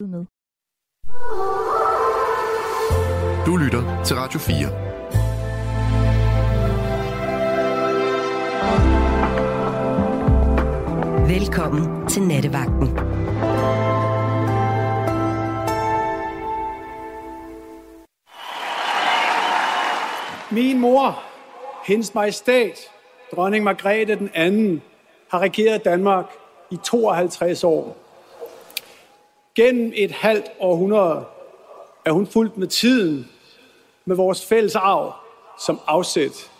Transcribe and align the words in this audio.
med. 0.00 0.24
Du 3.46 3.56
lytter 3.56 4.02
til 4.04 4.16
Radio 4.16 4.38
4. 4.38 4.68
Velkommen 11.28 12.08
til 12.08 12.22
Nattevagten. 12.22 12.88
Min 20.52 20.80
mor, 20.80 21.22
hendes 21.86 22.14
majestæt, 22.14 22.78
dronning 23.32 23.64
Margrethe 23.64 24.16
den 24.16 24.30
anden, 24.34 24.82
har 25.30 25.38
regeret 25.38 25.84
Danmark 25.84 26.26
i 26.70 26.76
52 26.84 27.64
år. 27.64 28.05
Gennem 29.56 29.92
et 29.94 30.10
halvt 30.10 30.46
århundrede 30.60 31.24
er 32.04 32.10
hun 32.10 32.26
fuldt 32.26 32.58
med 32.58 32.66
tiden, 32.66 33.30
med 34.04 34.16
vores 34.16 34.46
fælles 34.46 34.74
arv 34.74 35.14
som 35.66 35.80
afsæt. 35.86 36.50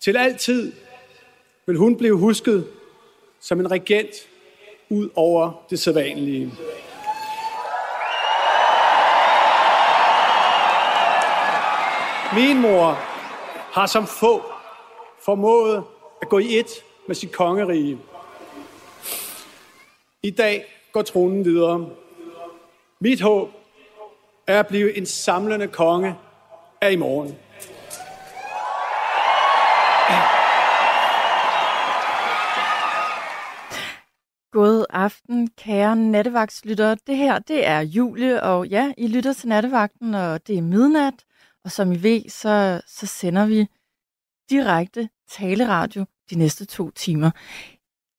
Til 0.00 0.16
altid 0.16 0.72
vil 1.66 1.76
hun 1.76 1.96
blive 1.96 2.16
husket 2.18 2.68
som 3.40 3.60
en 3.60 3.70
regent 3.70 4.14
ud 4.88 5.08
over 5.14 5.64
det 5.70 5.78
sædvanlige. 5.80 6.52
Min 12.34 12.60
mor 12.60 12.90
har 13.72 13.86
som 13.86 14.06
få 14.06 14.42
formået 15.24 15.84
at 16.22 16.28
gå 16.28 16.38
i 16.38 16.58
et 16.58 16.70
med 17.06 17.14
sit 17.14 17.32
kongerige. 17.32 17.98
I 20.22 20.30
dag 20.30 20.75
går 20.96 21.02
tronen 21.02 21.44
videre. 21.44 21.90
Mit 23.00 23.20
håb 23.20 23.48
er 24.46 24.60
at 24.60 24.66
blive 24.66 24.96
en 24.96 25.06
samlende 25.06 25.68
konge 25.68 26.14
af 26.80 26.92
i 26.92 26.96
morgen. 26.96 27.28
God 34.52 34.84
aften, 34.90 35.50
kære 35.50 35.96
nattevagtslyttere. 35.96 36.96
Det 37.06 37.16
her, 37.16 37.38
det 37.38 37.66
er 37.66 37.80
Julie, 37.80 38.42
og 38.42 38.66
ja, 38.66 38.92
I 38.98 39.08
lytter 39.08 39.32
til 39.32 39.48
nattevagten, 39.48 40.14
og 40.14 40.46
det 40.46 40.58
er 40.58 40.62
midnat. 40.62 41.24
Og 41.64 41.70
som 41.70 41.92
I 41.92 42.02
ved, 42.02 42.28
så, 42.28 42.80
så 42.86 43.06
sender 43.06 43.46
vi 43.46 43.66
direkte 44.50 45.08
taleradio 45.30 46.04
de 46.30 46.38
næste 46.38 46.64
to 46.64 46.90
timer. 46.90 47.30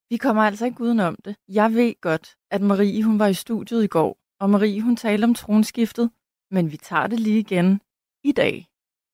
Vi 0.09 0.17
kommer 0.17 0.43
altså 0.43 0.65
ikke 0.65 0.81
udenom 0.81 1.15
det. 1.15 1.35
Jeg 1.47 1.73
ved 1.73 2.01
godt, 2.01 2.37
at 2.51 2.61
Marie 2.61 3.03
hun 3.03 3.19
var 3.19 3.27
i 3.27 3.33
studiet 3.33 3.83
i 3.83 3.87
går, 3.87 4.17
og 4.39 4.49
Marie 4.49 4.81
hun 4.81 4.95
talte 4.95 5.25
om 5.25 5.33
tronskiftet, 5.33 6.11
men 6.51 6.71
vi 6.71 6.77
tager 6.77 7.07
det 7.07 7.19
lige 7.19 7.39
igen 7.39 7.81
i 8.23 8.31
dag, 8.31 8.67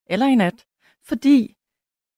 eller 0.09 0.25
i 0.25 0.35
nat, 0.35 0.65
fordi 1.03 1.55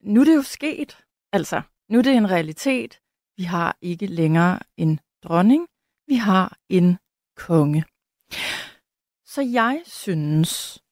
nu 0.00 0.20
er 0.20 0.24
det 0.24 0.36
jo 0.36 0.42
sket. 0.42 1.04
Altså, 1.32 1.62
nu 1.88 1.98
er 1.98 2.02
det 2.02 2.16
en 2.16 2.30
realitet. 2.30 3.00
Vi 3.36 3.42
har 3.42 3.78
ikke 3.80 4.06
længere 4.06 4.60
en 4.76 5.00
dronning, 5.24 5.68
vi 6.08 6.14
har 6.14 6.58
en 6.68 6.98
konge. 7.36 7.84
Så 9.24 9.42
jeg 9.42 9.82
synes, 9.84 10.82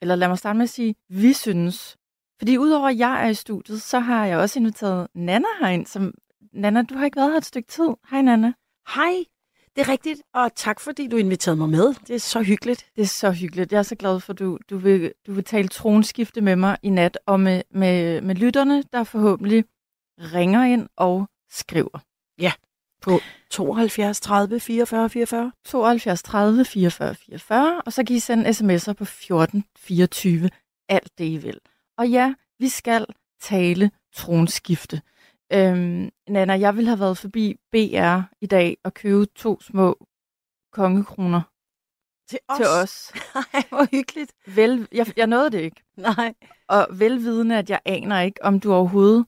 eller 0.00 0.14
lad 0.14 0.28
mig 0.28 0.38
starte 0.38 0.56
med 0.56 0.64
at 0.64 0.70
sige, 0.70 0.94
vi 1.08 1.32
synes, 1.32 1.96
fordi 2.38 2.58
udover 2.58 2.88
at 2.88 2.98
jeg 2.98 3.24
er 3.24 3.28
i 3.28 3.34
studiet, 3.34 3.82
så 3.82 3.98
har 3.98 4.26
jeg 4.26 4.38
også 4.38 4.58
inviteret 4.58 5.08
Nana 5.14 5.48
herind, 5.60 5.86
som 5.86 6.14
Nana, 6.56 6.82
du 6.82 6.94
har 6.94 7.04
ikke 7.04 7.16
været 7.16 7.30
her 7.30 7.38
et 7.38 7.44
stykke 7.44 7.68
tid. 7.68 7.88
Hej 8.10 8.22
Nana. 8.22 8.52
Hej, 8.94 9.24
det 9.76 9.82
er 9.82 9.88
rigtigt, 9.88 10.22
og 10.34 10.54
tak 10.54 10.80
fordi 10.80 11.06
du 11.08 11.16
inviterede 11.16 11.56
mig 11.56 11.68
med. 11.68 11.94
Det 12.06 12.14
er 12.14 12.20
så 12.20 12.42
hyggeligt. 12.42 12.86
Det 12.96 13.02
er 13.02 13.06
så 13.06 13.30
hyggeligt. 13.30 13.72
Jeg 13.72 13.78
er 13.78 13.82
så 13.82 13.94
glad 13.94 14.20
for, 14.20 14.32
at 14.32 14.38
du, 14.38 14.58
du, 14.70 14.78
vil, 14.78 15.12
du 15.26 15.32
vil 15.32 15.44
tale 15.44 15.68
tronskifte 15.68 16.40
med 16.40 16.56
mig 16.56 16.78
i 16.82 16.90
nat, 16.90 17.18
og 17.26 17.40
med, 17.40 17.62
med, 17.70 18.20
med 18.20 18.34
lytterne, 18.34 18.82
der 18.92 19.04
forhåbentlig 19.04 19.64
ringer 20.18 20.64
ind 20.64 20.88
og 20.96 21.28
skriver. 21.50 21.98
Ja, 22.38 22.52
på 23.02 23.20
72 23.50 24.20
30 24.20 24.60
44 24.60 25.10
44. 25.10 25.52
72 25.64 26.22
30 26.22 26.64
44 26.64 27.14
44, 27.14 27.82
og 27.86 27.92
så 27.92 28.04
kan 28.04 28.16
I 28.16 28.18
sende 28.18 28.50
sms'er 28.50 28.92
på 28.92 29.04
14 29.04 29.64
24, 29.78 30.50
alt 30.88 31.18
det 31.18 31.24
I 31.24 31.36
vil. 31.36 31.60
Og 31.98 32.08
ja, 32.08 32.34
vi 32.58 32.68
skal 32.68 33.06
tale 33.40 33.90
tronskifte. 34.14 35.02
Øhm, 35.52 36.10
Nana, 36.28 36.52
jeg 36.52 36.76
ville 36.76 36.88
have 36.88 37.00
været 37.00 37.18
forbi 37.18 37.56
BR 37.72 38.20
i 38.40 38.46
dag 38.46 38.76
og 38.84 38.94
købe 38.94 39.26
to 39.26 39.60
små 39.60 40.06
kongekroner 40.72 41.42
Til 42.28 42.38
os. 42.48 42.56
til 42.56 42.66
os. 42.66 43.12
Nej, 43.34 43.62
hvor 43.68 43.86
hyggeligt. 43.90 44.32
Vel, 44.46 44.88
jeg, 44.92 45.06
jeg 45.16 45.26
nåede 45.26 45.50
det 45.50 45.60
ikke. 45.60 45.82
Nej. 45.96 46.34
Og 46.68 46.86
velvidende, 46.98 47.58
at 47.58 47.70
jeg 47.70 47.80
aner 47.84 48.20
ikke, 48.20 48.44
om 48.44 48.60
du 48.60 48.72
overhovedet 48.74 49.26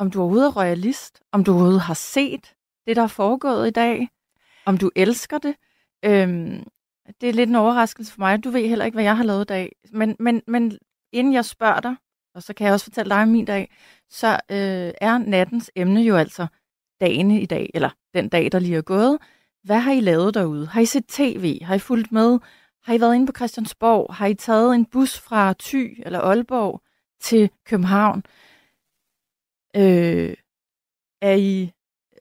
om 0.00 0.10
du 0.10 0.20
overhovedet 0.20 0.46
er 0.46 0.56
royalist, 0.56 1.22
om 1.32 1.44
du 1.44 1.52
overhovedet 1.52 1.80
har 1.80 1.94
set 1.94 2.54
det, 2.86 2.96
der 2.96 3.02
er 3.02 3.06
foregået 3.06 3.68
i 3.68 3.70
dag, 3.70 4.08
om 4.66 4.78
du 4.78 4.90
elsker 4.96 5.38
det. 5.38 5.56
Øhm, 6.04 6.64
det 7.20 7.28
er 7.28 7.32
lidt 7.32 7.50
en 7.50 7.56
overraskelse 7.56 8.12
for 8.12 8.18
mig. 8.18 8.44
Du 8.44 8.50
ved 8.50 8.68
heller 8.68 8.84
ikke, 8.84 8.96
hvad 8.96 9.04
jeg 9.04 9.16
har 9.16 9.24
lavet 9.24 9.42
i 9.44 9.44
dag. 9.44 9.72
Men, 9.92 10.16
men, 10.20 10.42
men 10.46 10.78
inden 11.12 11.32
jeg 11.32 11.44
spørger 11.44 11.80
dig, 11.80 11.96
og 12.34 12.42
så 12.42 12.54
kan 12.54 12.64
jeg 12.66 12.72
også 12.74 12.84
fortælle 12.86 13.10
dig 13.10 13.22
om 13.22 13.28
min 13.28 13.44
dag, 13.44 13.74
så 14.10 14.28
øh, 14.32 14.92
er 15.00 15.18
nattens 15.18 15.70
emne 15.76 16.00
jo 16.00 16.16
altså 16.16 16.46
dagen 17.00 17.30
i 17.30 17.46
dag, 17.46 17.70
eller 17.74 17.90
den 18.14 18.28
dag, 18.28 18.52
der 18.52 18.58
lige 18.58 18.76
er 18.76 18.82
gået. 18.82 19.18
Hvad 19.64 19.78
har 19.78 19.92
I 19.92 20.00
lavet 20.00 20.34
derude? 20.34 20.66
Har 20.66 20.80
I 20.80 20.84
set 20.86 21.06
tv? 21.06 21.60
Har 21.62 21.74
I 21.74 21.78
fulgt 21.78 22.12
med? 22.12 22.38
Har 22.84 22.94
I 22.94 23.00
været 23.00 23.14
inde 23.14 23.26
på 23.26 23.32
Christiansborg? 23.36 24.14
Har 24.14 24.26
I 24.26 24.34
taget 24.34 24.74
en 24.74 24.84
bus 24.86 25.18
fra 25.20 25.54
Thy 25.60 26.02
eller 26.06 26.20
Aalborg 26.20 26.82
til 27.20 27.50
København? 27.66 28.22
Øh, 29.76 30.34
er 31.22 31.34
I 31.34 31.72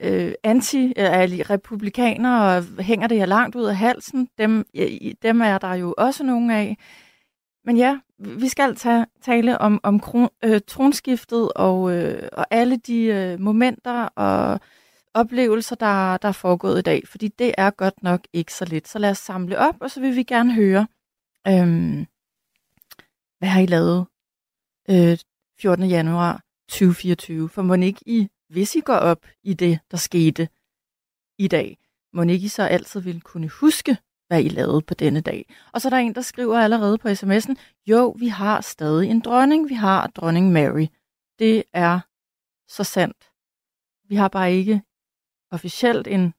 øh, 0.02 0.34
anti, 0.44 0.86
øh, 0.86 0.94
er 0.98 1.22
I 1.22 1.42
republikanere, 1.42 2.58
og 2.58 2.84
hænger 2.84 3.08
det 3.08 3.18
jer 3.18 3.26
langt 3.26 3.56
ud 3.56 3.66
af 3.66 3.76
halsen? 3.76 4.30
Dem, 4.38 4.66
i- 4.74 5.16
dem 5.22 5.42
er 5.42 5.58
der 5.58 5.74
jo 5.74 5.94
også 5.98 6.24
nogle 6.24 6.56
af. 6.58 6.78
Men 7.68 7.78
ja, 7.78 8.00
vi 8.20 8.48
skal 8.48 8.76
tage, 8.76 9.06
tale 9.22 9.58
om, 9.58 9.80
om 9.84 10.00
kron, 10.00 10.30
øh, 10.44 10.62
tronskiftet 10.68 11.54
og, 11.54 11.94
øh, 11.94 12.30
og 12.32 12.46
alle 12.52 12.78
de 12.78 13.04
øh, 13.04 13.40
momenter 13.40 14.04
og 14.04 14.60
oplevelser, 15.14 15.76
der, 15.76 16.18
der 16.18 16.28
er 16.28 16.32
foregået 16.32 16.80
i 16.80 16.82
dag, 16.82 17.08
fordi 17.08 17.28
det 17.28 17.54
er 17.58 17.70
godt 17.70 18.04
nok 18.04 18.28
ikke 18.34 18.54
så 18.54 18.66
lidt. 18.66 18.88
Så 18.88 19.00
lad 19.00 19.10
os 19.10 19.18
samle 19.18 19.58
op, 19.60 19.76
og 19.82 19.92
så 19.92 20.00
vil 20.00 20.16
vi 20.16 20.24
gerne 20.24 20.54
høre, 20.54 20.88
øhm, 21.48 22.06
hvad 23.40 23.50
har 23.50 23.62
I 23.62 23.66
lavet 23.66 24.06
øh, 24.90 25.18
14. 25.60 25.86
januar 25.86 26.42
2024? 26.70 27.50
For 27.50 27.62
må 27.62 27.74
ikke 27.74 28.02
I, 28.06 28.30
hvis 28.50 28.76
I 28.76 28.80
går 28.80 28.98
op 28.98 29.26
i 29.44 29.54
det, 29.54 29.80
der 29.92 29.98
skete 29.98 30.50
i 31.38 31.48
dag, 31.48 31.78
må 32.14 32.22
ikke 32.22 32.46
I 32.46 32.48
så 32.48 32.64
altid 32.64 33.00
vil 33.00 33.22
kunne 33.22 33.50
huske, 33.50 33.98
hvad 34.28 34.44
I 34.44 34.50
lavede 34.50 34.82
på 34.82 34.94
denne 34.94 35.22
dag. 35.22 35.56
Og 35.74 35.82
så 35.82 35.88
er 35.88 35.90
der 35.90 35.98
en, 35.98 36.16
der 36.16 36.22
skriver 36.22 36.60
allerede 36.60 36.98
på 36.98 37.08
sms'en, 37.08 37.56
jo, 37.88 38.10
vi 38.20 38.28
har 38.28 38.62
stadig 38.62 39.10
en 39.10 39.20
dronning, 39.20 39.70
vi 39.70 39.74
har 39.74 40.08
dronning 40.08 40.52
Mary. 40.52 40.88
Det 41.40 41.64
er 41.74 42.00
så 42.68 42.84
sandt. 42.84 43.32
Vi 44.10 44.16
har 44.16 44.28
bare 44.28 44.54
ikke 44.54 44.82
officielt 45.52 46.08
en, 46.08 46.34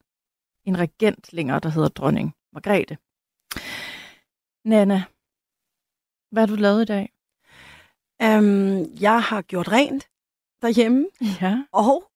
en 0.65 0.79
regent 0.79 1.33
længere, 1.33 1.59
der 1.59 1.69
hedder 1.69 1.89
dronning 1.89 2.35
Margrethe. 2.53 2.97
Nana, 4.65 5.03
hvad 6.31 6.47
har 6.47 6.55
du 6.55 6.61
lavet 6.61 6.81
i 6.81 6.85
dag? 6.85 7.13
Um, 8.23 8.99
jeg 9.01 9.23
har 9.23 9.41
gjort 9.41 9.67
rent 9.71 10.09
derhjemme, 10.61 11.07
Ja. 11.41 11.63
og 11.71 12.11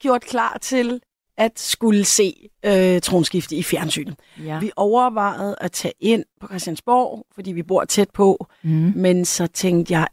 gjort 0.00 0.22
klar 0.22 0.58
til 0.58 1.02
at 1.40 1.58
skulle 1.60 2.04
se 2.04 2.48
øh, 2.66 3.00
tronskifte 3.00 3.56
i 3.56 3.62
fjernsynet. 3.62 4.14
ja. 4.44 4.58
Vi 4.58 4.70
overvejede 4.76 5.56
at 5.60 5.72
tage 5.72 5.94
ind 6.00 6.24
på 6.40 6.46
Christiansborg, 6.46 7.26
fordi 7.34 7.52
vi 7.52 7.62
bor 7.62 7.84
tæt 7.84 8.10
på, 8.14 8.46
Mm. 8.62 8.92
men 8.96 9.24
så 9.24 9.46
tænkte 9.46 9.92
jeg, 9.94 10.06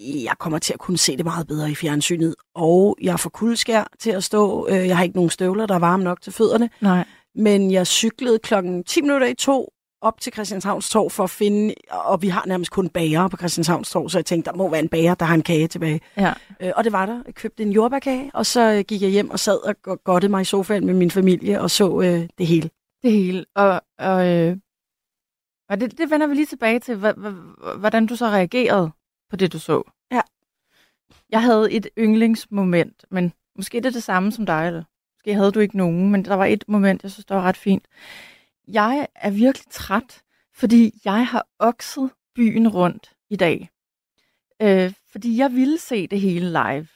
jeg 0.00 0.32
kommer 0.38 0.58
til 0.58 0.72
at 0.72 0.78
kunne 0.78 0.98
se 0.98 1.16
det 1.16 1.24
meget 1.24 1.46
bedre 1.46 1.70
i 1.70 1.74
fjernsynet, 1.74 2.34
og 2.54 2.96
jeg 3.02 3.20
for 3.20 3.30
kuldskær 3.30 3.84
til 4.00 4.10
at 4.10 4.24
stå. 4.24 4.68
Øh, 4.68 4.86
Jeg 4.88 4.96
har 4.96 5.04
ikke 5.04 5.16
nogen 5.16 5.30
støvler, 5.30 5.66
der 5.66 5.74
er 5.74 5.78
varme 5.78 6.04
nok 6.04 6.20
til 6.22 6.32
fødderne, 6.32 6.70
Nej. 6.80 7.04
men 7.34 7.70
jeg 7.70 7.86
cyklede 7.86 8.38
klokken 8.38 8.84
10 8.84 9.00
minutter 9.00 9.26
i 9.26 9.34
to 9.34 9.72
op 10.00 10.20
til 10.20 10.32
Christianshavns 10.32 10.90
Torv 10.90 11.10
for 11.10 11.24
at 11.24 11.30
finde, 11.30 11.74
og 11.90 12.22
vi 12.22 12.28
har 12.28 12.44
nærmest 12.46 12.70
kun 12.70 12.88
bager 12.88 13.28
på 13.28 13.36
Christianshavns 13.36 13.90
Torv, 13.90 14.08
så 14.08 14.18
jeg 14.18 14.26
tænkte, 14.26 14.50
der 14.50 14.56
må 14.56 14.68
være 14.70 14.80
en 14.80 14.88
bager, 14.88 15.14
der 15.14 15.26
har 15.26 15.34
en 15.34 15.42
kage 15.42 15.68
tilbage. 15.68 16.00
Ja. 16.16 16.32
Øh, 16.60 16.72
og 16.76 16.84
det 16.84 16.92
var 16.92 17.06
der. 17.06 17.22
Jeg 17.26 17.34
købte 17.34 17.62
en 17.62 17.72
jordbærkage, 17.72 18.30
og 18.34 18.46
så 18.46 18.72
øh, 18.72 18.84
gik 18.88 19.02
jeg 19.02 19.10
hjem 19.10 19.30
og 19.30 19.38
sad 19.38 19.66
og 19.68 19.82
go- 19.82 19.96
godtede 20.04 20.30
mig 20.30 20.40
i 20.40 20.44
sofaen 20.44 20.86
med 20.86 20.94
min 20.94 21.10
familie 21.10 21.60
og 21.60 21.70
så 21.70 22.00
øh, 22.00 22.28
det 22.38 22.46
hele. 22.46 22.70
Det 23.02 23.12
hele. 23.12 23.44
Og, 23.54 23.82
og, 23.98 24.26
øh, 24.28 24.56
og 25.68 25.80
det, 25.80 25.98
det 25.98 26.10
vender 26.10 26.26
vi 26.26 26.34
lige 26.34 26.46
tilbage 26.46 26.78
til, 26.78 26.96
hvordan 27.78 28.06
du 28.06 28.16
så 28.16 28.26
reagerede 28.26 28.90
på 29.30 29.36
det, 29.36 29.52
du 29.52 29.58
så. 29.58 29.82
Ja. 30.12 30.20
Jeg 31.30 31.42
havde 31.42 31.72
et 31.72 31.88
yndlingsmoment, 31.98 33.04
men 33.10 33.32
måske 33.56 33.78
det 33.78 33.86
er 33.86 33.90
det 33.90 34.02
samme 34.02 34.32
som 34.32 34.46
dig, 34.46 34.66
eller? 34.66 34.80
Måske 34.80 35.28
måske 35.28 35.34
havde 35.34 35.52
du 35.52 35.60
ikke 35.60 35.76
nogen, 35.76 36.10
men 36.10 36.24
der 36.24 36.34
var 36.34 36.44
et 36.44 36.64
moment, 36.68 37.02
jeg 37.02 37.10
synes, 37.10 37.24
der 37.26 37.34
var 37.34 37.42
ret 37.42 37.56
fint. 37.56 37.84
Jeg 38.72 39.06
er 39.14 39.30
virkelig 39.30 39.66
træt, 39.70 40.22
fordi 40.54 41.00
jeg 41.04 41.26
har 41.26 41.46
okset 41.58 42.10
byen 42.34 42.68
rundt 42.68 43.12
i 43.30 43.36
dag. 43.36 43.70
Øh, 44.62 44.92
fordi 45.12 45.38
jeg 45.38 45.52
ville 45.52 45.78
se 45.78 46.06
det 46.06 46.20
hele 46.20 46.46
live. 46.46 46.88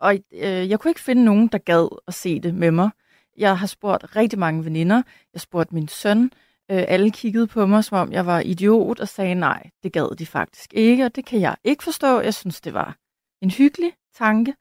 Og 0.00 0.14
øh, 0.32 0.70
jeg 0.70 0.80
kunne 0.80 0.90
ikke 0.90 1.00
finde 1.00 1.24
nogen, 1.24 1.48
der 1.48 1.58
gad 1.58 1.98
at 2.06 2.14
se 2.14 2.40
det 2.40 2.54
med 2.54 2.70
mig. 2.70 2.90
Jeg 3.36 3.58
har 3.58 3.66
spurgt 3.66 4.16
rigtig 4.16 4.38
mange 4.38 4.64
veninder. 4.64 5.02
Jeg 5.32 5.40
spurgte 5.40 5.74
min 5.74 5.88
søn. 5.88 6.24
Øh, 6.70 6.84
alle 6.88 7.10
kiggede 7.10 7.46
på 7.46 7.66
mig, 7.66 7.84
som 7.84 7.98
om 7.98 8.12
jeg 8.12 8.26
var 8.26 8.40
idiot, 8.40 9.00
og 9.00 9.08
sagde 9.08 9.34
nej, 9.34 9.70
det 9.82 9.92
gad 9.92 10.16
de 10.16 10.26
faktisk 10.26 10.74
ikke, 10.74 11.04
og 11.04 11.16
det 11.16 11.24
kan 11.24 11.40
jeg 11.40 11.56
ikke 11.64 11.84
forstå. 11.84 12.20
Jeg 12.20 12.34
synes, 12.34 12.60
det 12.60 12.74
var 12.74 12.96
en 13.42 13.50
hyggelig 13.50 13.92
tanke. 14.14 14.54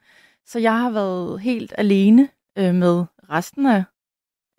Så 0.45 0.59
jeg 0.59 0.79
har 0.79 0.89
været 0.89 1.41
helt 1.41 1.73
alene 1.77 2.29
øh, 2.57 2.75
med 2.75 3.05
resten 3.29 3.65
af, 3.65 3.83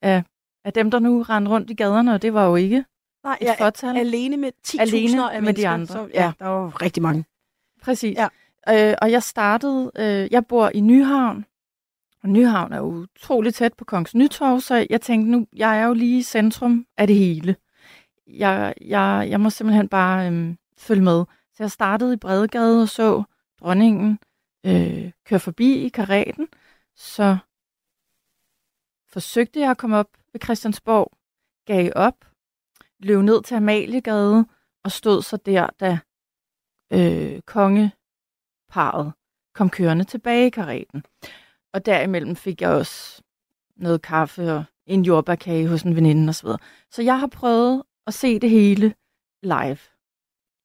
af, 0.02 0.24
af 0.64 0.72
dem, 0.72 0.90
der 0.90 0.98
nu 0.98 1.22
rendte 1.22 1.50
rundt 1.50 1.70
i 1.70 1.74
gaderne, 1.74 2.14
og 2.14 2.22
det 2.22 2.34
var 2.34 2.46
jo 2.46 2.56
ikke 2.56 2.84
Nej, 3.24 3.38
et 3.40 3.48
er 3.48 3.54
fortal. 3.58 3.96
alene 3.96 4.36
med 4.36 4.52
10.000 4.68 4.80
Alene 4.80 5.32
af 5.32 5.42
med 5.42 5.54
de 5.54 5.68
andre, 5.68 5.86
Så, 5.86 6.08
ja, 6.14 6.24
ja. 6.24 6.32
der 6.38 6.46
var 6.46 6.82
rigtig 6.82 7.02
mange. 7.02 7.24
Præcis. 7.82 8.16
Ja. 8.16 8.28
Øh, 8.68 8.94
og 9.02 9.10
jeg 9.10 9.22
startede, 9.22 9.90
øh, 9.96 10.28
jeg 10.32 10.46
bor 10.46 10.70
i 10.74 10.80
Nyhavn, 10.80 11.44
og 12.22 12.28
Nyhavn 12.28 12.72
er 12.72 12.76
jo 12.78 12.86
utrolig 12.86 13.54
tæt 13.54 13.74
på 13.74 13.84
Kongens 13.84 14.14
Nytorv, 14.14 14.60
så 14.60 14.86
jeg 14.90 15.00
tænkte 15.00 15.30
nu, 15.30 15.46
jeg 15.56 15.78
er 15.78 15.86
jo 15.86 15.92
lige 15.92 16.18
i 16.18 16.22
centrum 16.22 16.86
af 16.96 17.06
det 17.06 17.16
hele. 17.16 17.56
Jeg, 18.26 18.74
jeg, 18.80 19.26
jeg 19.30 19.40
må 19.40 19.50
simpelthen 19.50 19.88
bare 19.88 20.30
øh, 20.32 20.54
følge 20.78 21.02
med. 21.02 21.24
Så 21.54 21.62
jeg 21.62 21.70
startede 21.70 22.14
i 22.14 22.16
Bredegade 22.16 22.82
og 22.82 22.88
så 22.88 23.22
dronningen 23.60 24.18
øh, 24.66 25.10
køre 25.24 25.40
forbi 25.40 25.74
i 25.74 25.88
karaten. 25.88 26.48
Så 26.96 27.36
forsøgte 29.08 29.60
jeg 29.60 29.70
at 29.70 29.78
komme 29.78 29.96
op 29.96 30.08
ved 30.32 30.40
Christiansborg, 30.44 31.12
gav 31.66 31.92
op, 31.96 32.24
løb 32.98 33.20
ned 33.20 33.42
til 33.42 33.54
Amaliegade 33.54 34.46
og 34.84 34.90
stod 34.92 35.22
så 35.22 35.36
der, 35.36 35.66
da 35.80 35.98
øh, 36.92 37.40
kongeparet 37.42 39.12
kom 39.54 39.70
kørende 39.70 40.04
tilbage 40.04 40.46
i 40.46 40.50
karaten. 40.50 41.04
Og 41.72 41.86
derimellem 41.86 42.36
fik 42.36 42.60
jeg 42.60 42.70
også 42.70 43.22
noget 43.76 44.02
kaffe 44.02 44.52
og 44.52 44.64
en 44.86 45.04
jordbærkage 45.04 45.68
hos 45.68 45.82
en 45.82 45.96
veninde 45.96 46.28
osv. 46.30 46.48
Så 46.90 47.02
jeg 47.02 47.20
har 47.20 47.26
prøvet 47.26 47.82
at 48.06 48.14
se 48.14 48.38
det 48.38 48.50
hele 48.50 48.94
live. 49.42 49.78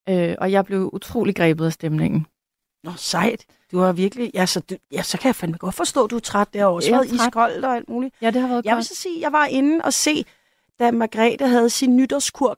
Øh, 0.09 0.35
og 0.37 0.51
jeg 0.51 0.65
blev 0.65 0.89
utrolig 0.93 1.35
grebet 1.35 1.65
af 1.65 1.73
stemningen. 1.73 2.27
Nå, 2.85 2.91
sejt. 2.97 3.45
Du 3.71 3.79
har 3.79 3.91
virkelig... 3.91 4.31
Ja, 4.33 4.45
så, 4.45 4.59
du, 4.59 4.75
ja, 4.91 5.01
så 5.01 5.17
kan 5.17 5.27
jeg 5.27 5.35
fandme 5.35 5.57
godt 5.57 5.75
forstå, 5.75 6.03
at 6.03 6.11
du 6.11 6.15
er 6.15 6.19
træt 6.19 6.53
derovre. 6.53 6.81
Så 6.81 6.89
Jeg 6.89 6.97
været 6.97 7.11
iskoldt 7.11 7.65
og 7.65 7.75
alt 7.75 7.89
muligt. 7.89 8.15
Ja, 8.21 8.31
det 8.31 8.41
har 8.41 8.47
været 8.47 8.65
Jeg 8.65 8.71
vil 8.71 8.77
godt. 8.77 8.85
så 8.85 8.95
sige, 8.95 9.21
jeg 9.21 9.31
var 9.31 9.45
inde 9.45 9.81
og 9.83 9.93
se, 9.93 10.25
da 10.79 10.91
Margrethe 10.91 11.47
havde 11.47 11.69
sin 11.69 11.97
nytårskur 11.97 12.57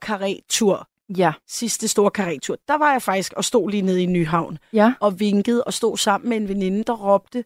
tur 0.50 0.88
Ja, 1.18 1.34
sidste 1.48 1.88
store 1.88 2.12
karetur, 2.12 2.58
der 2.68 2.78
var 2.78 2.92
jeg 2.92 3.02
faktisk 3.02 3.34
og 3.34 3.46
stod 3.46 3.70
lige 3.70 3.82
nede 3.82 4.04
i 4.04 4.06
Nyhavn 4.06 4.58
ja. 4.74 4.94
og 5.00 5.20
vinkede 5.20 5.64
og 5.64 5.74
stod 5.74 5.98
sammen 5.98 6.30
med 6.30 6.38
en 6.38 6.48
veninde, 6.48 6.84
der 6.84 6.94
råbte, 6.94 7.44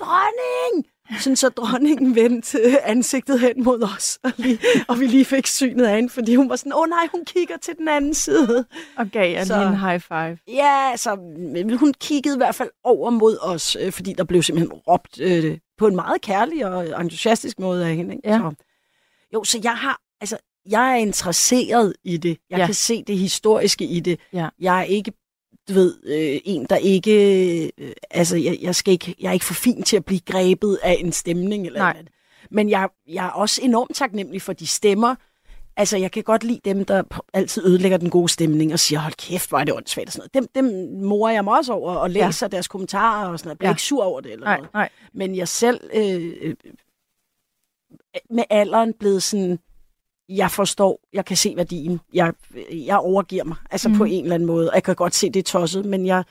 dronning! 0.00 0.86
Sådan 1.20 1.36
så 1.36 1.48
dronningen 1.48 2.14
vendte 2.14 2.58
øh, 2.58 2.74
ansigtet 2.84 3.40
hen 3.40 3.64
mod 3.64 3.82
os, 3.96 4.18
og, 4.22 4.32
lige, 4.36 4.58
og 4.88 5.00
vi 5.00 5.06
lige 5.06 5.24
fik 5.24 5.46
synet 5.46 5.84
af 5.84 5.94
hende, 5.96 6.10
fordi 6.10 6.34
hun 6.36 6.48
var 6.48 6.56
sådan, 6.56 6.72
åh 6.72 6.80
oh, 6.80 6.88
nej, 6.88 7.08
hun 7.12 7.24
kigger 7.24 7.56
til 7.56 7.74
den 7.78 7.88
anden 7.88 8.14
side. 8.14 8.64
Og 8.96 9.06
gav 9.06 9.32
jeg 9.32 9.46
Så- 9.46 9.56
lige 9.58 9.68
en 9.68 9.76
high 9.78 10.00
five. 10.00 10.38
Ja, 10.48 10.92
men 11.52 11.76
hun 11.76 11.94
kiggede 12.00 12.34
i 12.34 12.38
hvert 12.38 12.54
fald 12.54 12.70
over 12.84 13.10
mod 13.10 13.36
os, 13.42 13.76
øh, 13.80 13.92
fordi 13.92 14.12
der 14.12 14.24
blev 14.24 14.42
simpelthen 14.42 14.72
råbt 14.72 15.20
øh, 15.20 15.58
på 15.78 15.86
en 15.86 15.94
meget 15.96 16.20
kærlig 16.20 16.66
og 16.66 17.00
entusiastisk 17.00 17.58
måde 17.58 17.86
af 17.88 17.94
hende. 17.96 18.14
Ikke? 18.14 18.28
Ja. 18.28 18.38
Så, 18.38 18.52
jo, 19.34 19.44
så 19.44 19.60
jeg 19.64 19.76
har, 19.76 19.98
altså, 20.20 20.36
jeg 20.70 20.90
er 20.92 20.96
interesseret 20.96 21.94
i 22.04 22.16
det. 22.16 22.38
Jeg 22.50 22.58
Ja. 22.58 22.64
kan 22.66 22.74
se 22.74 23.02
det 23.06 23.18
historiske 23.18 23.84
i 23.84 24.00
det. 24.00 24.20
Ja. 24.32 24.48
Jeg 24.60 24.78
er 24.80 24.84
ikke, 24.84 25.12
du 25.68 25.72
ved, 25.74 25.94
øh, 26.04 26.40
en, 26.44 26.66
der 26.70 26.76
ikke, 26.76 27.66
øh, 27.78 27.92
altså, 28.10 28.36
jeg, 28.36 28.58
jeg, 28.62 28.74
skal 28.74 28.92
ikke, 28.92 29.14
jeg 29.20 29.28
er 29.28 29.32
ikke 29.32 29.44
for 29.44 29.54
fin 29.54 29.82
til 29.82 29.96
at 29.96 30.04
blive 30.04 30.20
grebet 30.20 30.78
af 30.82 30.96
en 31.00 31.12
stemning. 31.12 31.66
Eller 31.66 31.78
Nej. 31.78 31.92
noget. 31.92 32.08
Men 32.50 32.70
jeg, 32.70 32.88
jeg 33.08 33.26
er 33.26 33.30
også 33.30 33.60
enormt 33.64 33.94
taknemmelig 33.96 34.42
for 34.42 34.52
de 34.52 34.66
stemmer, 34.66 35.14
Altså, 35.76 35.96
jeg 35.96 36.12
kan 36.12 36.22
godt 36.22 36.44
lide 36.44 36.60
dem, 36.64 36.84
der 36.84 37.02
altid 37.32 37.66
ødelægger 37.66 37.98
den 37.98 38.10
gode 38.10 38.28
stemning 38.28 38.72
og 38.72 38.78
siger, 38.78 39.00
hold 39.00 39.12
kæft, 39.12 39.48
hvor 39.48 39.58
er 39.58 39.64
det 39.64 39.74
åndssvagt 39.74 40.06
og 40.08 40.12
sådan 40.12 40.28
noget. 40.34 40.52
Dem, 40.54 40.64
dem 40.64 40.98
morer 41.02 41.32
jeg 41.32 41.44
mig 41.44 41.56
også 41.58 41.72
over 41.72 41.94
og 41.94 42.10
læser 42.10 42.46
ja. 42.46 42.48
deres 42.48 42.68
kommentarer 42.68 43.28
og 43.28 43.38
sådan 43.38 43.48
noget. 43.48 43.54
Jeg 43.54 43.58
bliver 43.58 43.68
Ja. 43.68 43.72
ikke 43.72 43.82
sur 43.82 44.04
over 44.04 44.20
det 44.20 44.32
eller 44.32 44.46
Nej, 44.46 44.56
noget. 44.56 44.74
nej. 44.74 44.88
Men 45.14 45.36
jeg 45.36 45.48
selv 45.48 45.80
øh, 45.94 46.32
øh, 46.42 46.54
med 48.30 48.44
alderen 48.50 48.92
blevet 49.00 49.22
sådan, 49.22 49.58
jeg 50.28 50.50
forstår, 50.50 51.00
jeg 51.12 51.24
kan 51.24 51.36
se 51.36 51.54
værdien. 51.56 52.00
Jeg, 52.14 52.32
jeg 52.70 52.98
overgiver 52.98 53.44
mig, 53.44 53.56
altså 53.70 53.88
mm. 53.88 53.96
på 53.96 54.04
en 54.04 54.22
eller 54.22 54.34
anden 54.34 54.46
måde. 54.46 54.70
Jeg 54.74 54.82
kan 54.82 54.94
godt 54.94 55.14
se, 55.14 55.30
det 55.30 55.40
er 55.40 55.42
tosset, 55.44 55.84
men 55.84 56.06
jeg, 56.06 56.24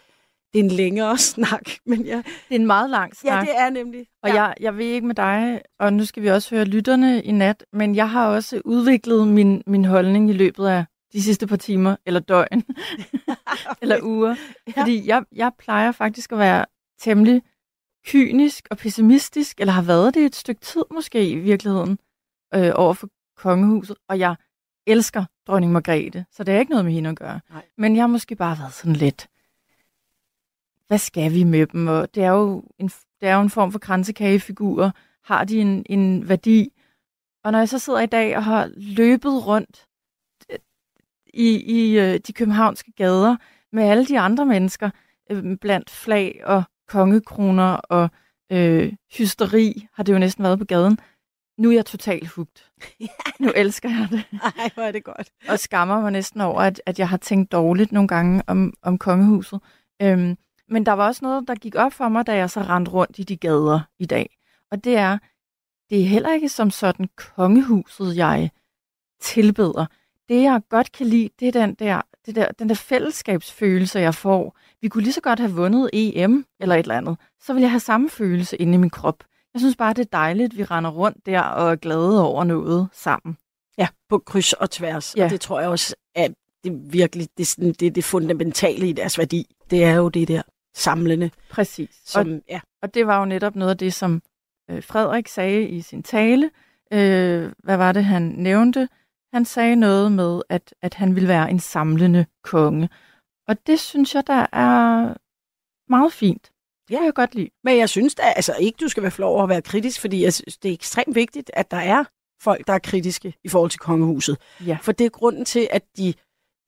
det 0.53 0.59
er 0.59 0.63
en 0.63 0.71
længere 0.71 1.17
snak. 1.33 1.69
Men 1.85 2.07
jeg, 2.07 2.23
Det 2.25 2.55
er 2.55 2.59
en 2.59 2.67
meget 2.67 2.89
lang 2.89 3.15
snak. 3.15 3.47
ja, 3.47 3.51
det 3.51 3.59
er 3.59 3.69
nemlig. 3.69 4.07
Og 4.23 4.29
jeg, 4.29 4.53
jeg 4.59 4.77
ved 4.77 4.85
ikke 4.85 5.07
med 5.07 5.15
dig, 5.15 5.61
og 5.79 5.93
nu 5.93 6.05
skal 6.05 6.23
vi 6.23 6.27
også 6.27 6.55
høre 6.55 6.65
lytterne 6.65 7.21
i 7.23 7.31
nat, 7.31 7.65
men 7.73 7.95
jeg 7.95 8.09
har 8.09 8.27
også 8.27 8.61
udviklet 8.65 9.27
min, 9.27 9.63
min 9.67 9.85
holdning 9.85 10.29
i 10.29 10.33
løbet 10.33 10.67
af 10.67 10.85
de 11.13 11.23
sidste 11.23 11.47
par 11.47 11.55
timer, 11.55 11.95
eller 12.05 12.19
døgn, 12.19 12.63
eller 13.81 13.99
uger. 14.03 14.35
Ja. 14.67 14.81
Fordi 14.81 15.07
jeg, 15.07 15.23
jeg 15.31 15.51
plejer 15.59 15.91
faktisk 15.91 16.31
at 16.31 16.37
være 16.37 16.65
temmelig 16.99 17.41
kynisk 18.07 18.67
og 18.71 18.77
pessimistisk, 18.77 19.59
eller 19.59 19.73
har 19.73 19.81
været 19.81 20.13
det 20.13 20.25
et 20.25 20.35
stykke 20.35 20.61
tid 20.61 20.83
måske 20.91 21.29
i 21.29 21.35
virkeligheden, 21.35 21.97
øh, 22.55 22.71
over 22.75 22.93
for 22.93 23.07
kongehuset. 23.43 23.97
Og 24.07 24.19
jeg 24.19 24.35
elsker 24.87 25.25
dronning 25.47 25.71
Margrethe, 25.71 26.25
så 26.31 26.43
det 26.43 26.53
er 26.53 26.59
ikke 26.59 26.69
noget 26.69 26.85
med 26.85 26.93
hende 26.93 27.09
at 27.09 27.15
gøre. 27.15 27.39
Nej. 27.49 27.65
Men 27.77 27.95
jeg 27.95 28.03
har 28.03 28.07
måske 28.07 28.35
bare 28.35 28.57
været 28.59 28.73
sådan 28.73 28.95
lidt, 28.95 29.27
hvad 30.87 30.97
skal 30.97 31.33
vi 31.33 31.43
med 31.43 31.67
dem? 31.67 31.87
Og 31.87 32.15
det 32.15 32.23
er 32.23 32.29
jo 32.31 32.63
en, 32.79 32.87
det 33.21 33.29
er 33.29 33.35
jo 33.35 33.41
en 33.41 33.49
form 33.49 33.71
for 33.71 33.79
kransekagefigurer. 33.79 34.91
Har 35.23 35.43
de 35.43 35.59
en, 35.59 35.85
en 35.89 36.29
værdi? 36.29 36.71
Og 37.43 37.51
når 37.51 37.59
jeg 37.59 37.69
så 37.69 37.79
sidder 37.79 37.99
i 37.99 38.05
dag 38.05 38.37
og 38.37 38.43
har 38.43 38.71
løbet 38.75 39.47
rundt 39.47 39.85
øh, 40.51 40.59
i, 41.33 41.49
i 41.57 41.99
øh, 41.99 42.19
de 42.27 42.33
københavnske 42.33 42.91
gader 42.91 43.35
med 43.71 43.83
alle 43.83 44.05
de 44.05 44.19
andre 44.19 44.45
mennesker, 44.45 44.89
øh, 45.31 45.57
blandt 45.57 45.89
flag 45.89 46.41
og 46.45 46.63
kongekroner 46.87 47.75
og 47.75 48.09
øh, 48.51 48.93
hysteri, 49.17 49.87
har 49.93 50.03
det 50.03 50.13
jo 50.13 50.19
næsten 50.19 50.43
været 50.43 50.59
på 50.59 50.65
gaden. 50.65 50.99
Nu 51.57 51.69
er 51.69 51.73
jeg 51.73 51.85
totalt 51.85 52.27
hugt. 52.27 52.71
Nu 53.39 53.51
elsker 53.55 53.89
jeg 53.89 54.07
det 54.11 54.23
Nej, 54.31 54.69
hvor 54.73 54.83
er 54.83 54.91
det 54.91 55.03
godt. 55.03 55.31
og 55.49 55.59
skammer 55.59 56.01
mig 56.01 56.11
næsten 56.11 56.41
over, 56.41 56.61
at, 56.61 56.81
at 56.85 56.99
jeg 56.99 57.09
har 57.09 57.17
tænkt 57.17 57.51
dårligt 57.51 57.91
nogle 57.91 58.07
gange 58.07 58.43
om, 58.47 58.73
om 58.81 58.97
kongehuset. 58.97 59.59
Øhm, 60.01 60.37
men 60.69 60.85
der 60.85 60.91
var 60.91 61.07
også 61.07 61.25
noget, 61.25 61.47
der 61.47 61.55
gik 61.55 61.75
op 61.75 61.93
for 61.93 62.09
mig, 62.09 62.27
da 62.27 62.35
jeg 62.35 62.49
så 62.49 62.61
rendte 62.61 62.91
rundt 62.91 63.19
i 63.19 63.23
de 63.23 63.37
gader 63.37 63.79
i 63.99 64.05
dag. 64.05 64.37
Og 64.71 64.83
det 64.83 64.97
er, 64.97 65.17
det 65.89 66.01
er 66.01 66.05
heller 66.05 66.33
ikke 66.33 66.49
som 66.49 66.69
sådan 66.69 67.09
kongehuset, 67.15 68.17
jeg 68.17 68.49
tilbeder. 69.21 69.85
Det, 70.29 70.41
jeg 70.41 70.61
godt 70.69 70.91
kan 70.91 71.07
lide, 71.07 71.29
det 71.39 71.47
er 71.47 71.51
den 71.51 71.73
der, 71.73 72.01
det 72.25 72.35
der, 72.35 72.51
den 72.59 72.69
der 72.69 72.75
fællesskabsfølelse, 72.75 73.99
jeg 73.99 74.15
får. 74.15 74.57
Vi 74.81 74.87
kunne 74.87 75.03
lige 75.03 75.13
så 75.13 75.21
godt 75.21 75.39
have 75.39 75.51
vundet 75.51 75.89
EM 75.93 76.45
eller 76.59 76.75
et 76.75 76.79
eller 76.79 76.97
andet. 76.97 77.17
Så 77.41 77.53
vil 77.53 77.61
jeg 77.61 77.71
have 77.71 77.79
samme 77.79 78.09
følelse 78.09 78.57
inde 78.57 78.73
i 78.73 78.77
min 78.77 78.89
krop. 78.89 79.23
Jeg 79.53 79.59
synes 79.61 79.75
bare, 79.75 79.93
det 79.93 80.01
er 80.05 80.09
dejligt, 80.11 80.53
at 80.53 80.57
vi 80.57 80.63
render 80.63 80.91
rundt 80.91 81.25
der 81.25 81.41
og 81.41 81.71
er 81.71 81.75
glade 81.75 82.23
over 82.27 82.43
noget 82.43 82.87
sammen. 82.93 83.37
Ja, 83.77 83.87
på 84.09 84.17
kryds 84.17 84.53
og 84.53 84.69
tværs. 84.71 85.15
Ja. 85.17 85.23
Og 85.23 85.29
det 85.29 85.41
tror 85.41 85.59
jeg 85.59 85.69
også, 85.69 85.95
at 86.15 86.33
det 86.63 86.93
virkelig 86.93 87.27
det, 87.37 87.43
er 87.43 87.47
sådan- 87.47 87.73
det, 87.73 87.85
er 87.87 87.91
det 87.91 88.03
fundamentale 88.03 88.89
i 88.89 88.93
deres 88.93 89.17
værdi. 89.17 89.55
Det 89.69 89.83
er 89.83 89.93
jo 89.95 90.09
det 90.09 90.27
der 90.27 90.41
samlende. 90.75 91.31
Præcis. 91.49 91.89
Og 91.89 92.07
Som, 92.11 92.41
ja. 92.49 92.59
Og 92.81 92.93
det 92.93 93.07
var 93.07 93.19
jo 93.19 93.25
netop 93.25 93.55
noget 93.55 93.71
af 93.71 93.77
det, 93.77 93.93
som 93.93 94.21
øh, 94.69 94.83
Frederik 94.83 95.27
sagde 95.27 95.67
i 95.67 95.81
sin 95.81 96.03
tale. 96.03 96.51
Øh, 96.93 97.51
hvad 97.63 97.77
var 97.77 97.91
det, 97.91 98.05
han 98.05 98.21
nævnte? 98.21 98.89
Han 99.33 99.45
sagde 99.45 99.75
noget 99.75 100.11
med, 100.11 100.41
at, 100.49 100.73
at 100.81 100.93
han 100.93 101.15
ville 101.15 101.27
være 101.29 101.49
en 101.51 101.59
samlende 101.59 102.25
konge. 102.43 102.89
Og 103.47 103.67
det 103.67 103.79
synes 103.79 104.15
jeg, 104.15 104.27
der 104.27 104.45
er 104.51 105.13
meget 105.89 106.13
fint. 106.13 106.51
Det 106.87 106.97
kan 106.97 107.05
jeg 107.05 107.13
godt 107.13 107.35
lide. 107.35 107.49
Men 107.63 107.77
jeg 107.77 107.89
synes 107.89 108.15
da, 108.15 108.23
altså 108.23 108.55
ikke, 108.59 108.77
du 108.81 108.87
skal 108.87 109.03
være 109.03 109.11
flov 109.11 109.33
over 109.33 109.43
at 109.43 109.49
være 109.49 109.61
kritisk, 109.61 110.01
fordi 110.01 110.23
jeg 110.23 110.33
synes, 110.33 110.57
det 110.57 110.69
er 110.69 110.73
ekstremt 110.73 111.15
vigtigt, 111.15 111.51
at 111.53 111.71
der 111.71 111.77
er 111.77 112.03
folk, 112.43 112.67
der 112.67 112.73
er 112.73 112.79
kritiske 112.79 113.33
i 113.43 113.49
forhold 113.49 113.69
til 113.69 113.79
kongehuset. 113.79 114.37
Ja. 114.67 114.77
For 114.81 114.91
det 114.91 115.05
er 115.05 115.09
grunden 115.09 115.45
til, 115.45 115.67
at 115.71 115.83
de, 115.97 116.13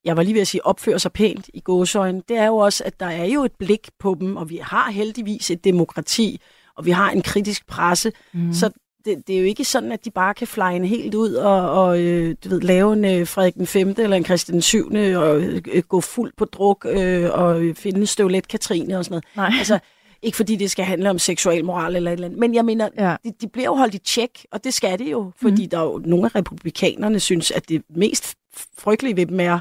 jeg 0.04 0.16
var 0.16 0.22
lige 0.22 0.34
ved 0.34 0.40
at 0.40 0.48
sige, 0.48 0.66
opfører 0.66 0.98
sig 0.98 1.12
pænt 1.12 1.50
i 1.54 1.60
gåsøjne. 1.60 2.22
Det 2.28 2.36
er 2.36 2.46
jo 2.46 2.56
også, 2.56 2.84
at 2.84 3.00
der 3.00 3.06
er 3.06 3.24
jo 3.24 3.44
et 3.44 3.52
blik 3.58 3.88
på 3.98 4.16
dem, 4.20 4.36
og 4.36 4.50
vi 4.50 4.56
har 4.56 4.90
heldigvis 4.90 5.50
et 5.50 5.64
demokrati, 5.64 6.40
og 6.76 6.86
vi 6.86 6.90
har 6.90 7.10
en 7.10 7.22
kritisk 7.22 7.66
presse. 7.66 8.12
Mm. 8.34 8.52
Så 8.52 8.70
det, 9.04 9.26
det 9.26 9.34
er 9.34 9.40
jo 9.40 9.44
ikke 9.44 9.64
sådan, 9.64 9.92
at 9.92 10.04
de 10.04 10.10
bare 10.10 10.34
kan 10.34 10.46
flyne 10.46 10.86
helt 10.86 11.14
ud 11.14 11.34
og, 11.34 11.70
og 11.70 12.00
øh, 12.00 12.36
du 12.44 12.48
ved, 12.48 12.60
lave 12.60 12.92
en 12.92 13.04
øh, 13.04 13.26
Frederik 13.26 13.54
den 13.54 13.66
5. 13.66 13.94
eller 13.98 14.16
en 14.16 14.24
Christian 14.24 14.54
den 14.54 14.62
7. 14.62 14.90
og 15.16 15.40
øh, 15.40 15.82
gå 15.88 16.00
fuld 16.00 16.32
på 16.36 16.44
druk 16.44 16.86
øh, 16.88 17.30
og 17.32 17.62
finde 17.74 18.06
støvlet 18.06 18.48
Katrine 18.48 18.98
og 18.98 19.04
sådan 19.04 19.12
noget. 19.12 19.24
Nej. 19.36 19.58
Altså, 19.58 19.78
Ikke 20.26 20.36
fordi 20.36 20.56
det 20.56 20.70
skal 20.70 20.84
handle 20.84 21.10
om 21.10 21.18
seksuel 21.18 21.64
moral 21.64 21.96
eller 21.96 22.10
et 22.10 22.12
eller 22.12 22.26
andet. 22.26 22.40
Men 22.40 22.54
jeg 22.54 22.64
mener, 22.64 22.88
Ja. 22.98 23.16
de, 23.24 23.32
de 23.40 23.48
bliver 23.48 23.64
jo 23.66 23.74
holdt 23.74 23.94
i 23.94 23.98
tjek, 23.98 24.46
og 24.52 24.64
det 24.64 24.74
skal 24.74 24.98
det 24.98 25.10
jo. 25.12 25.32
Fordi 25.42 25.62
mm. 25.64 25.70
der 25.70 25.78
er 25.78 25.82
jo 25.82 26.02
nogle 26.04 26.24
af 26.26 26.34
republikanerne 26.34 27.20
synes, 27.20 27.50
at 27.50 27.68
det 27.68 27.82
mest 27.96 28.34
frygtelige 28.78 29.16
ved 29.16 29.26
dem 29.26 29.40
er, 29.40 29.58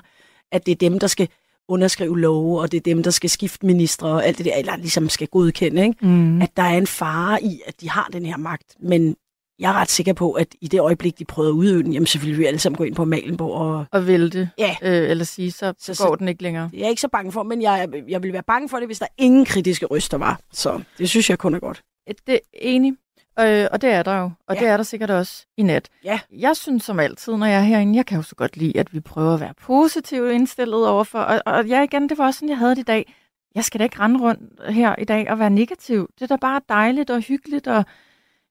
at 0.52 0.66
det 0.66 0.72
er 0.72 0.76
dem, 0.76 1.00
der 1.00 1.08
skal 1.08 1.28
underskrive 1.68 2.20
love, 2.20 2.62
og 2.62 2.72
det 2.72 2.78
er 2.78 2.82
dem, 2.82 3.04
der 3.04 3.12
skal 3.12 3.30
skifte 3.30 3.66
ministre 3.66 4.08
og 4.08 4.26
alt 4.26 4.38
det 4.38 4.46
der, 4.46 4.56
eller 4.56 4.76
ligesom 4.76 5.10
skal 5.10 5.28
godkende, 5.28 5.84
ikke? 5.84 6.06
Mm. 6.08 6.42
at 6.42 6.50
der 6.58 6.64
er 6.64 6.78
en 6.78 6.88
fare 6.88 7.44
i, 7.44 7.62
at 7.68 7.82
de 7.82 7.90
har 7.90 8.10
den 8.14 8.26
her 8.26 8.38
magt. 8.38 8.76
Men 8.80 9.16
jeg 9.60 9.70
er 9.70 9.74
ret 9.74 9.90
sikker 9.90 10.14
på, 10.14 10.32
at 10.32 10.48
i 10.62 10.68
det 10.68 10.80
øjeblik, 10.80 11.20
de 11.20 11.26
prøver 11.26 11.50
at 11.50 11.54
udøve 11.54 11.84
den, 11.84 11.94
jamen 11.94 12.08
så 12.08 12.20
vil 12.20 12.38
vi 12.38 12.46
alle 12.46 12.60
sammen 12.60 12.78
gå 12.78 12.84
ind 12.84 12.96
på 12.96 13.06
Malenborg. 13.06 13.52
Og 13.62 13.86
Og 13.92 14.08
vælte, 14.08 14.50
ja, 14.58 14.76
øh, 14.82 15.10
eller 15.10 15.24
sige, 15.26 15.52
så, 15.52 15.74
Så- 15.80 15.94
så 15.94 16.04
går 16.08 16.16
den 16.16 16.28
ikke 16.28 16.44
længere. 16.44 16.70
det 16.72 16.78
er 16.78 16.82
jeg 16.82 16.90
ikke 16.90 17.02
så 17.02 17.08
bange 17.08 17.32
for, 17.32 17.44
men 17.44 17.62
jeg, 17.62 17.90
jeg 18.08 18.24
vil 18.24 18.34
være 18.34 18.44
bange 18.44 18.70
for 18.70 18.78
det, 18.78 18.88
hvis 18.88 19.00
der 19.00 19.08
ingen 19.18 19.46
kritiske 19.46 19.86
røster 19.86 20.18
var. 20.18 20.40
Så 20.52 20.82
det 20.98 21.10
synes 21.10 21.30
jeg 21.30 21.38
kun 21.40 21.54
er 21.56 21.60
godt. 21.60 21.82
Det 22.28 22.34
er 22.36 22.40
enig, 22.54 22.94
øh, 23.40 23.68
og 23.72 23.82
det 23.82 23.90
er 23.90 24.04
der 24.04 24.18
jo. 24.20 24.32
Og 24.48 24.56
Ja. 24.56 24.60
det 24.62 24.68
er 24.70 24.78
der 24.78 24.84
sikkert 24.84 25.10
også 25.12 25.46
i 25.58 25.64
nat. 25.64 25.90
Ja. 26.04 26.20
Jeg 26.32 26.56
synes 26.58 26.84
som 26.84 27.00
altid, 27.00 27.36
når 27.38 27.46
jeg 27.46 27.56
er 27.60 27.64
herinde, 27.64 27.96
jeg 27.98 28.06
kan 28.06 28.16
jo 28.18 28.22
så 28.24 28.36
godt 28.36 28.58
lide, 28.58 28.80
at 28.80 28.94
vi 28.94 29.00
prøver 29.00 29.34
at 29.34 29.40
være 29.40 29.54
positivt 29.62 30.32
indstillet 30.32 30.88
overfor. 30.88 31.20
Og, 31.20 31.42
og 31.46 31.66
ja, 31.66 31.84
igen, 31.84 32.10
det 32.10 32.18
var 32.18 32.26
også 32.26 32.38
sådan, 32.38 32.50
jeg 32.50 32.58
havde 32.58 32.72
det 32.76 32.82
i 32.82 32.84
dag. 32.84 33.14
Jeg 33.56 33.64
skal 33.64 33.80
da 33.80 33.84
ikke 33.84 34.00
rende 34.00 34.20
rundt 34.22 34.42
her 34.70 34.96
i 35.00 35.04
dag 35.04 35.30
og 35.32 35.40
være 35.40 35.50
negativ. 35.50 36.10
Det 36.16 36.22
er 36.22 36.28
da 36.28 36.36
bare 36.36 36.62
dejligt 36.70 37.10
og 37.10 37.20
hyggeligt, 37.22 37.68
og 37.68 37.86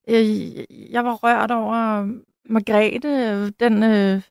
øh, 0.09 0.93
jeg 0.93 1.05
var 1.05 1.15
rørt 1.15 1.51
over 1.51 2.05
Margrethe, 2.45 3.51
den 3.51 3.83
øh, 3.83 4.23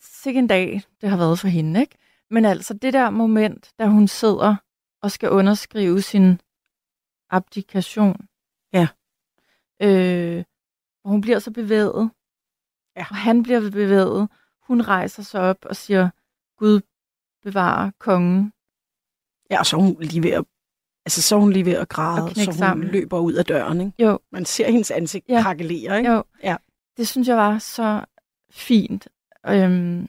sikke 0.00 0.38
en 0.38 0.46
dag, 0.46 0.82
det 1.00 1.10
har 1.10 1.16
været 1.16 1.38
for 1.38 1.48
hende, 1.48 1.80
ikke? 1.80 1.96
Men 2.30 2.44
altså, 2.44 2.74
det 2.74 2.92
der 2.92 3.10
moment, 3.10 3.72
da 3.78 3.86
hun 3.86 4.08
sidder 4.08 4.56
og 5.02 5.10
skal 5.10 5.30
underskrive 5.30 6.02
sin 6.02 6.40
abdikation. 7.30 8.28
Ja. 8.72 8.88
Øh, 9.82 10.44
og 11.04 11.10
hun 11.10 11.20
bliver 11.20 11.38
så 11.38 11.50
bevæget. 11.50 12.10
Ja. 12.96 13.06
Og 13.10 13.16
han 13.16 13.42
bliver 13.42 13.60
bevæget. 13.60 14.28
Hun 14.62 14.80
rejser 14.80 15.22
sig 15.22 15.40
op 15.40 15.64
og 15.64 15.76
siger, 15.76 16.10
Gud 16.58 16.80
bevare 17.42 17.92
kongen. 17.98 18.52
Ja, 19.50 19.64
så 19.64 19.76
hun 19.76 19.96
lige 20.00 20.22
ved 20.22 20.30
at, 20.30 20.44
altså, 21.06 21.22
så 21.22 21.36
er 21.36 21.40
hun 21.40 21.52
lige 21.52 21.64
ved 21.66 21.72
at 21.76 21.88
græde, 21.88 22.34
så 22.34 22.44
hun 22.44 22.54
sammen. 22.54 22.86
løber 22.88 23.18
ud 23.18 23.32
af 23.32 23.44
døren. 23.44 23.80
Ikke? 23.80 23.92
Jo, 24.02 24.18
Man 24.32 24.44
ser 24.44 24.70
hendes 24.70 24.90
ansigt 24.90 25.24
Ja. 25.28 25.42
krakelere. 25.42 25.98
Ikke? 25.98 26.10
jo. 26.12 26.24
Ja. 26.42 26.56
Det 26.96 27.08
synes 27.08 27.28
jeg 27.28 27.36
var 27.36 27.58
så 27.58 28.04
fint. 28.50 29.08
Øhm, 29.46 30.08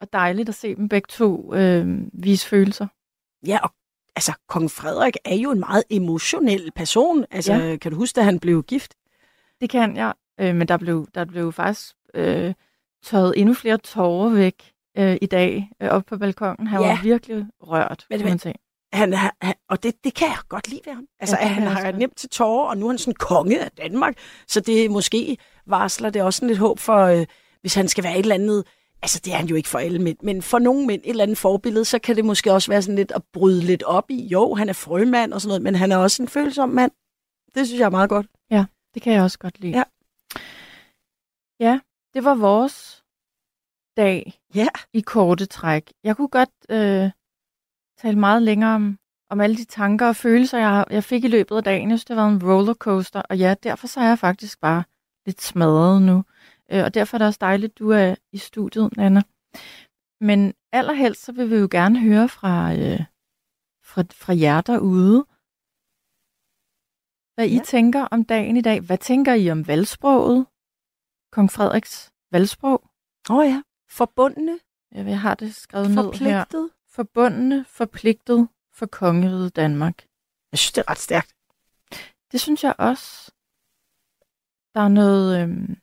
og 0.00 0.12
dejligt 0.12 0.48
at 0.48 0.54
se 0.54 0.74
dem 0.74 0.88
begge 0.88 1.06
to 1.08 1.54
øhm, 1.54 2.10
vise 2.12 2.46
følelser. 2.48 2.86
Ja, 3.46 3.58
og 3.62 3.70
altså, 4.16 4.32
kong 4.48 4.70
Frederik 4.70 5.16
er 5.24 5.34
jo 5.34 5.50
en 5.50 5.60
meget 5.60 5.82
emotionel 5.90 6.70
person. 6.74 7.24
Altså, 7.30 7.52
Ja. 7.52 7.76
kan 7.76 7.90
du 7.92 7.96
huske, 7.98 8.16
da 8.16 8.22
han 8.22 8.38
blev 8.40 8.62
gift? 8.62 8.94
Det 9.60 9.70
kan 9.70 9.96
jeg, 9.96 10.12
øh, 10.40 10.54
men 10.54 10.68
der 10.68 10.76
blev, 10.76 11.08
der 11.14 11.24
blev 11.24 11.52
faktisk 11.52 11.94
øh, 12.14 12.54
tørret 13.04 13.34
endnu 13.36 13.54
flere 13.54 13.78
tårer 13.78 14.28
væk 14.28 14.72
øh, 14.98 15.16
i 15.22 15.26
dag 15.26 15.70
øh, 15.82 15.88
op 15.88 16.04
på 16.06 16.18
balkongen. 16.18 16.66
Han 16.66 16.80
Ja. 16.80 16.88
var 16.88 17.02
virkelig 17.02 17.46
rørt, 17.60 18.06
Men- 18.10 18.38
sige. 18.38 18.54
Han, 18.96 19.12
han, 19.12 19.54
og 19.68 19.82
det, 19.82 20.04
det 20.04 20.14
kan 20.14 20.28
jeg 20.28 20.38
godt 20.48 20.68
lide 20.68 20.80
ved 20.86 20.92
ham. 20.92 21.06
Altså, 21.20 21.36
Ja, 21.40 21.48
ja, 21.48 21.54
kan 21.54 21.62
han 21.62 21.72
har 21.72 21.92
nemt 21.92 22.16
til 22.16 22.28
tårer, 22.28 22.68
og 22.68 22.78
nu 22.78 22.86
er 22.86 22.90
han 22.90 22.98
sådan 22.98 23.14
konge 23.14 23.64
af 23.64 23.70
Danmark. 23.70 24.18
Så 24.48 24.60
det 24.60 24.90
måske 24.90 25.36
varsler 25.66 26.10
det 26.10 26.22
også 26.22 26.36
sådan 26.36 26.48
lidt 26.48 26.58
håb 26.58 26.78
for, 26.78 27.04
øh, 27.04 27.26
hvis 27.60 27.74
han 27.74 27.88
skal 27.88 28.04
være 28.04 28.12
et 28.14 28.18
eller 28.18 28.34
andet... 28.34 28.66
Altså, 29.02 29.20
det 29.24 29.32
er 29.32 29.36
han 29.36 29.46
jo 29.46 29.54
ikke 29.56 29.68
for 29.68 29.78
alle 29.78 29.98
mænd, 29.98 30.16
men 30.22 30.42
for 30.42 30.58
nogle 30.58 30.86
mænd, 30.86 31.02
et 31.04 31.10
eller 31.10 31.22
andet 31.22 31.38
forbillede, 31.38 31.84
så 31.84 31.98
kan 31.98 32.16
det 32.16 32.24
måske 32.24 32.52
også 32.52 32.70
være 32.70 32.82
sådan 32.82 32.96
lidt 32.96 33.12
at 33.12 33.22
bryde 33.32 33.60
lidt 33.62 33.82
op 33.82 34.10
i. 34.10 34.26
Jo, 34.26 34.54
han 34.54 34.68
er 34.68 34.72
frømand 34.72 35.32
og 35.32 35.40
sådan 35.40 35.48
noget, 35.50 35.62
men 35.62 35.74
han 35.74 35.92
er 35.92 35.96
også 35.96 36.22
en 36.22 36.28
følsom 36.28 36.68
mand. 36.68 36.90
Det 37.54 37.66
synes 37.66 37.78
jeg 37.80 37.86
er 37.86 37.90
meget 37.90 38.08
godt. 38.08 38.26
Det 38.96 39.02
kan 39.02 39.12
jeg 39.12 39.22
også 39.22 39.38
godt 39.38 39.60
lide. 39.60 39.76
Ja. 39.76 39.82
Ja, 41.60 41.80
det 42.14 42.24
var 42.24 42.34
vores 42.34 43.04
dag 43.96 44.40
Ja. 44.54 44.68
i 44.92 45.00
korte 45.00 45.46
træk. 45.46 45.92
Jeg 46.04 46.16
kunne 46.16 46.28
godt 46.28 46.50
øh, 46.68 47.10
tale 47.98 48.18
meget 48.18 48.42
længere 48.42 48.74
om, 48.74 48.98
om 49.30 49.40
alle 49.40 49.56
de 49.56 49.64
tanker 49.64 50.06
og 50.08 50.16
følelser, 50.16 50.58
jeg, 50.58 50.84
jeg 50.90 51.04
fik 51.04 51.24
i 51.24 51.28
løbet 51.28 51.56
af 51.56 51.64
dagen. 51.64 51.90
Jeg 51.90 51.98
synes, 51.98 52.04
det 52.04 52.16
har 52.16 52.22
været 52.28 52.42
en 52.42 52.50
rollercoaster, 52.50 53.22
og 53.22 53.38
ja, 53.38 53.54
derfor 53.62 53.86
så 53.86 54.00
er 54.00 54.04
jeg 54.08 54.18
faktisk 54.18 54.60
bare 54.60 54.84
lidt 55.26 55.42
smadret 55.42 56.02
nu. 56.02 56.24
Øh, 56.72 56.84
og 56.84 56.94
derfor 56.94 57.16
er 57.16 57.18
det 57.18 57.26
også 57.26 57.38
dejligt, 57.40 57.78
du 57.78 57.90
er 57.90 58.14
i 58.32 58.38
studiet, 58.38 58.96
Nana. 58.96 59.22
Men 60.20 60.54
allerhelst 60.72 61.24
så 61.24 61.32
vil 61.32 61.50
vi 61.50 61.56
jo 61.56 61.68
gerne 61.70 62.00
høre 62.00 62.28
fra, 62.28 62.72
øh, 62.74 63.00
fra, 63.84 64.02
fra 64.12 64.34
jer 64.36 64.60
derude, 64.60 65.26
hvad 67.34 67.46
I 67.48 67.56
Ja. 67.56 67.62
tænker 67.64 68.02
om 68.04 68.24
dagen 68.24 68.56
i 68.56 68.60
dag. 68.60 68.80
Hvad 68.80 68.98
tænker 68.98 69.34
I 69.34 69.50
om 69.50 69.66
valgsproget? 69.66 70.46
Kong 71.32 71.50
Frederiks 71.50 72.10
valgsprog? 72.32 72.90
Åh 73.30 73.36
oh, 73.36 73.46
ja. 73.46 73.62
Forbundne, 73.90 74.58
Jeg 74.92 75.06
jeg 75.06 75.20
har 75.20 75.34
det 75.34 75.54
skrevet 75.54 75.88
ned 75.90 75.96
her. 75.96 76.02
forpligtet. 76.02 76.70
Forbundne, 76.96 77.64
forpligtet 77.68 78.48
for 78.72 78.86
kongeriget 78.86 79.56
Danmark. 79.56 80.06
Jeg 80.52 80.58
synes, 80.58 80.72
det 80.72 80.84
er 80.86 80.90
ret 80.90 80.98
stærkt. 80.98 81.34
Det 82.32 82.40
synes 82.40 82.64
jeg 82.64 82.74
også. 82.78 83.32
Der 84.74 84.80
er 84.80 84.88
noget... 84.88 85.42
Øhm, 85.42 85.76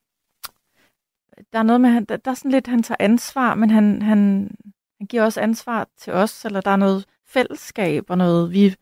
der 1.54 1.60
er 1.60 1.64
noget 1.64 1.82
med, 1.82 1.90
han, 1.90 2.06
der, 2.06 2.18
der 2.18 2.32
er 2.32 2.36
sådan 2.36 2.52
lidt, 2.52 2.68
han 2.68 2.84
tager 2.84 2.98
ansvar, 3.00 3.56
men 3.56 3.70
han, 3.70 4.02
han, 4.02 4.52
han 4.98 5.08
giver 5.08 5.24
også 5.24 5.42
ansvar 5.42 5.88
til 5.98 6.14
os, 6.14 6.46
eller 6.46 6.62
der 6.62 6.72
er 6.72 6.76
noget 6.76 7.06
fællesskab 7.26 8.10
og 8.10 8.18
noget, 8.18 8.52
vi, 8.52 8.76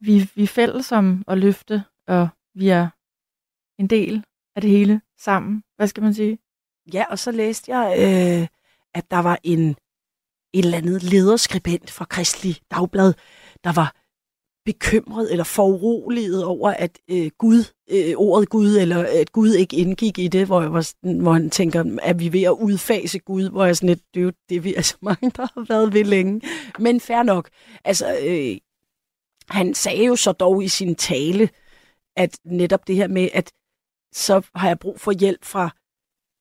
vi, 0.00 0.30
vi 0.34 0.42
er 0.42 0.46
fælles 0.46 0.92
om 0.92 1.24
at 1.28 1.38
løfte, 1.38 1.84
og 2.06 2.28
vi 2.54 2.68
er 2.68 2.88
en 3.78 3.86
del 3.86 4.24
af 4.56 4.62
det 4.62 4.70
hele 4.70 5.00
sammen. 5.18 5.64
Hvad 5.76 5.88
skal 5.88 6.02
man 6.02 6.14
sige? 6.14 6.38
Ja, 6.92 7.04
og 7.10 7.18
så 7.18 7.30
læste 7.30 7.76
jeg, 7.76 7.96
øh, 7.98 8.48
at 8.94 9.10
der 9.10 9.18
var 9.18 9.38
en 9.42 9.76
et 10.58 10.64
eller 10.64 10.78
andet 10.78 11.02
lederskribent 11.02 11.90
fra 11.90 12.04
Kristelig 12.04 12.56
Dagblad, 12.70 13.12
der 13.64 13.72
var 13.72 13.94
bekymret 14.64 15.30
eller 15.30 15.44
foruroliget 15.44 16.44
over, 16.44 16.70
at 16.70 16.98
øh, 17.10 17.30
Gud, 17.38 17.64
øh, 17.90 18.12
ordet 18.16 18.48
Gud, 18.48 18.76
eller 18.76 19.06
at 19.20 19.32
Gud 19.32 19.54
ikke 19.54 19.76
indgik 19.76 20.18
i 20.18 20.28
det, 20.28 20.46
hvor, 20.46 20.60
jeg 20.62 20.72
var, 20.72 20.80
sådan- 20.80 21.18
hvor 21.18 21.32
han 21.32 21.50
tænker, 21.50 21.98
at 22.02 22.20
vi 22.20 22.32
ved 22.32 22.42
at 22.42 22.50
udfase 22.50 23.18
Gud, 23.18 23.50
hvor 23.50 23.64
jeg 23.64 23.76
sådan 23.76 23.88
lidt, 23.88 24.02
det 24.14 24.20
er 24.20 24.24
jo 24.24 24.32
det, 24.48 24.64
vi 24.64 24.74
er 24.74 24.82
så 24.82 24.96
mange, 25.02 25.30
der 25.30 25.46
har 25.54 25.64
været 25.68 25.92
ved 25.92 26.04
længe. 26.04 26.40
Men 26.78 27.00
fair 27.00 27.22
nok. 27.22 27.50
Altså, 27.84 28.18
øh, 28.26 28.56
han 29.48 29.74
sagde 29.74 30.04
jo 30.04 30.16
så 30.16 30.32
dog 30.32 30.64
i 30.64 30.68
sin 30.68 30.94
tale, 30.94 31.48
at 32.16 32.38
netop 32.44 32.86
det 32.86 32.96
her 32.96 33.08
med, 33.08 33.28
at 33.32 33.52
så 34.14 34.42
har 34.54 34.68
jeg 34.68 34.78
brug 34.78 35.00
for 35.00 35.12
hjælp 35.12 35.44
fra 35.44 35.70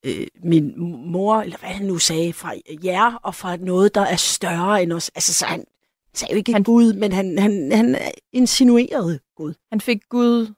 øh, 0.05 0.27
min 0.43 0.74
mor, 1.12 1.41
eller 1.41 1.57
hvad 1.57 1.69
han 1.69 1.85
nu 1.85 1.97
sagde, 1.97 2.33
fra 2.33 2.53
jer, 2.83 3.19
og 3.24 3.35
fra 3.35 3.55
noget, 3.57 3.95
der 3.95 4.01
er 4.01 4.15
større 4.15 4.83
end 4.83 4.93
os. 4.93 5.12
Altså, 5.15 5.33
så 5.33 5.45
han 5.45 5.65
sagde 6.13 6.33
jo 6.33 6.38
ikke 6.38 6.51
Han- 6.51 6.55
han, 6.59 6.63
Gud, 6.63 6.93
men 6.93 7.12
han, 7.12 7.38
han, 7.39 7.71
han 7.71 7.97
insinuerede 8.33 9.19
Gud. 9.35 9.53
Han 9.71 9.81
fik 9.81 10.01
Gud 10.09 10.53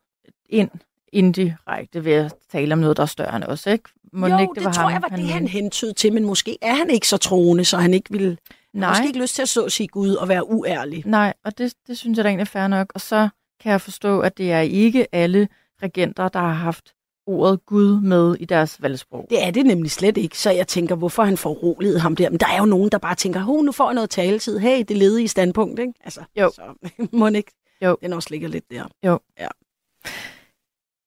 ind 0.49 0.69
indirekte 1.13 2.05
ved 2.05 2.13
at 2.13 2.33
tale 2.51 2.73
om 2.73 2.79
noget, 2.79 2.97
der 2.97 3.03
er 3.03 3.07
større 3.07 3.35
end 3.35 3.43
os, 3.43 3.65
ikke? 3.67 3.89
Må 4.13 4.27
jo, 4.27 4.39
ikke, 4.39 4.51
det, 4.55 4.63
var 4.63 4.71
tror 4.71 4.83
ham, 4.83 4.91
jeg 4.93 5.01
var 5.01 5.17
det, 5.17 5.27
han 5.29 5.47
hentydede 5.47 5.93
til, 5.93 6.13
men 6.13 6.25
måske 6.25 6.57
er 6.61 6.73
han 6.75 6.89
ikke 6.89 7.07
så 7.07 7.17
troende, 7.17 7.65
så 7.65 7.77
han 7.77 7.93
ikke 7.93 8.11
vil, 8.11 8.39
Nej. 8.73 8.89
måske 8.89 9.07
ikke 9.07 9.19
lyst 9.19 9.35
til 9.35 9.41
at 9.41 9.49
så 9.49 9.69
sige 9.69 9.87
Gud 9.87 10.13
og 10.15 10.27
være 10.27 10.49
uærlig. 10.49 11.03
Nej, 11.05 11.33
og 11.43 11.57
det, 11.57 11.73
det 11.87 11.97
synes 11.97 12.17
jeg 12.17 12.23
da 12.23 12.29
egentlig 12.29 12.41
er 12.41 12.45
fair 12.45 12.67
nok. 12.67 12.91
Og 12.95 13.01
så 13.01 13.29
kan 13.59 13.71
jeg 13.71 13.81
forstå, 13.81 14.19
at 14.19 14.37
det 14.37 14.51
er 14.51 14.59
ikke 14.59 15.15
alle 15.15 15.47
regenter, 15.83 16.27
der 16.29 16.39
har 16.39 16.53
haft 16.53 16.93
ordet 17.27 17.65
Gud 17.65 18.01
med 18.01 18.35
i 18.39 18.45
deres 18.45 18.81
valgsprog. 18.81 19.27
Det 19.29 19.43
er 19.43 19.51
det 19.51 19.65
nemlig 19.65 19.91
slet 19.91 20.17
ikke, 20.17 20.39
så 20.39 20.51
jeg 20.51 20.67
tænker, 20.67 20.95
hvorfor 20.95 21.23
han 21.23 21.37
får 21.37 21.53
roligt 21.53 22.01
ham 22.01 22.15
der. 22.15 22.29
Men 22.29 22.39
der 22.39 22.47
er 22.47 22.57
jo 22.57 22.65
nogen, 22.65 22.89
der 22.89 22.97
bare 22.97 23.15
tænker, 23.15 23.39
Hov, 23.39 23.63
nu 23.63 23.71
får 23.71 23.89
jeg 23.89 23.95
noget 23.95 24.09
taletid. 24.09 24.59
Hey, 24.59 24.83
det 24.87 24.97
leder 24.97 25.19
i 25.19 25.27
standpunkt, 25.27 25.79
ikke? 25.79 25.93
Altså, 26.03 26.21
Jo. 26.35 26.51
Så 26.55 26.61
må 27.11 27.27
ikke. 27.27 27.51
Jo. 27.81 27.97
Den 28.01 28.13
også 28.13 28.27
ligger 28.31 28.47
lidt 28.47 28.71
der. 28.71 28.87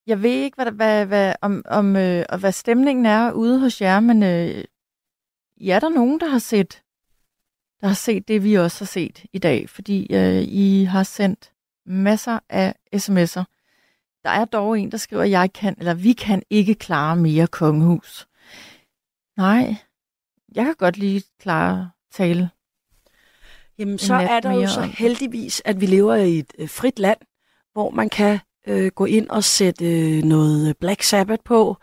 Jeg 0.06 0.22
ved 0.22 0.30
ikke, 0.30 0.62
hvad, 0.62 0.72
hvad, 0.72 1.06
hvad, 1.06 1.34
om, 1.42 1.62
om, 1.68 1.96
øh, 1.96 2.24
og 2.28 2.38
hvad 2.38 2.52
stemningen 2.52 3.06
er 3.06 3.32
ude 3.32 3.60
hos 3.60 3.80
jer, 3.80 4.00
men 4.00 4.22
øh, 4.22 4.64
ja, 5.60 5.74
er 5.74 5.80
der 5.80 5.88
nogen, 5.88 6.20
der 6.20 6.26
har 6.26 6.38
set 6.38 6.82
der 7.80 7.86
har 7.86 7.94
set 7.94 8.28
det, 8.28 8.44
vi 8.44 8.54
også 8.54 8.80
har 8.80 8.86
set 8.86 9.24
i 9.32 9.38
dag, 9.38 9.68
fordi 9.68 10.14
øh, 10.14 10.42
I 10.42 10.84
har 10.84 11.02
sendt 11.02 11.52
masser 11.86 12.38
af 12.48 12.74
sms'er. 12.96 13.60
Der 14.24 14.30
er 14.30 14.44
dog 14.44 14.78
en, 14.78 14.90
der 14.90 14.96
skriver, 14.96 15.22
at 15.22 15.30
jeg 15.30 15.52
kan, 15.52 15.74
eller 15.78 15.94
vi 15.94 16.12
kan 16.12 16.42
ikke 16.50 16.74
klare 16.74 17.16
mere 17.16 17.46
kongehus. 17.46 18.26
Nej, 19.36 19.76
jeg 20.54 20.64
kan 20.64 20.74
godt 20.78 20.96
lige 20.96 21.22
klare 21.40 21.90
tale. 22.12 22.50
Jamen, 23.78 23.98
så 23.98 24.14
er 24.14 24.40
der 24.40 24.52
jo 24.52 24.66
så 24.66 24.80
heldigvis, 24.82 25.62
at 25.64 25.80
vi 25.80 25.86
lever 25.86 26.14
i 26.14 26.38
et 26.38 26.52
øh, 26.58 26.68
frit 26.68 26.98
land, 26.98 27.18
hvor 27.72 27.90
man 27.90 28.08
kan 28.08 28.38
øh, 28.66 28.90
gå 28.94 29.04
ind 29.04 29.28
og 29.28 29.44
sætte 29.44 29.84
øh, 29.84 30.22
noget 30.22 30.76
Black 30.76 31.02
Sabbath 31.02 31.42
på, 31.44 31.76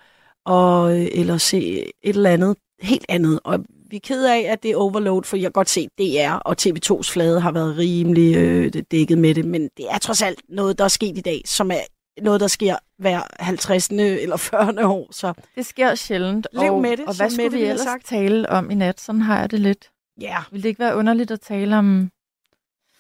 og, 0.46 1.00
øh, 1.00 1.08
eller 1.12 1.38
se 1.38 1.80
et 2.04 2.16
eller 2.16 2.30
andet 2.30 2.58
helt 2.82 3.06
andet. 3.10 3.40
Og 3.44 3.60
vi 3.90 3.96
er 3.96 4.00
ked 4.04 4.26
af, 4.26 4.40
at 4.40 4.64
det 4.64 4.72
er 4.72 4.78
overload, 4.78 5.24
for 5.24 5.38
jeg 5.38 5.44
kan 5.44 5.52
godt 5.52 5.70
se, 5.70 5.88
DR 5.98 6.34
og 6.34 6.56
TV2's 6.62 7.12
flade 7.14 7.42
har 7.42 7.52
været 7.52 7.78
rimelig 7.78 8.36
øh, 8.36 8.74
dækket 8.92 9.18
med 9.18 9.36
det, 9.36 9.46
men 9.46 9.70
det 9.78 9.86
er 9.92 9.98
trods 9.98 10.22
alt 10.22 10.42
noget, 10.50 10.78
der 10.78 10.84
er 10.84 10.88
sket 10.88 11.18
i 11.18 11.22
dag, 11.22 11.42
som 11.46 11.72
er 11.72 11.82
noget, 12.22 12.42
der 12.42 12.48
sker 12.48 12.76
hver 12.98 13.22
50. 13.40 13.90
eller 13.90 14.38
40. 14.38 14.86
år. 14.88 15.08
Så 15.12 15.34
Det 15.56 15.66
sker 15.66 15.96
sjældent. 15.96 16.48
Lev 16.54 16.74
og, 16.74 16.82
med 16.82 16.98
det, 16.98 17.06
og 17.06 17.16
hvad 17.18 17.30
skulle 17.30 17.52
vi 17.52 17.62
ellers 17.64 17.80
sagt. 17.82 18.06
tale 18.06 18.50
om 18.50 18.72
i 18.72 18.76
nat? 18.76 19.00
Sådan 19.02 19.22
har 19.22 19.40
jeg 19.40 19.52
det 19.52 19.60
lidt. 19.60 19.90
ja, 20.22 20.38
Vil 20.52 20.64
det 20.64 20.70
ikke 20.70 20.80
være 20.80 20.96
underligt 20.96 21.32
at 21.32 21.42
tale 21.42 21.78
om 21.78 22.12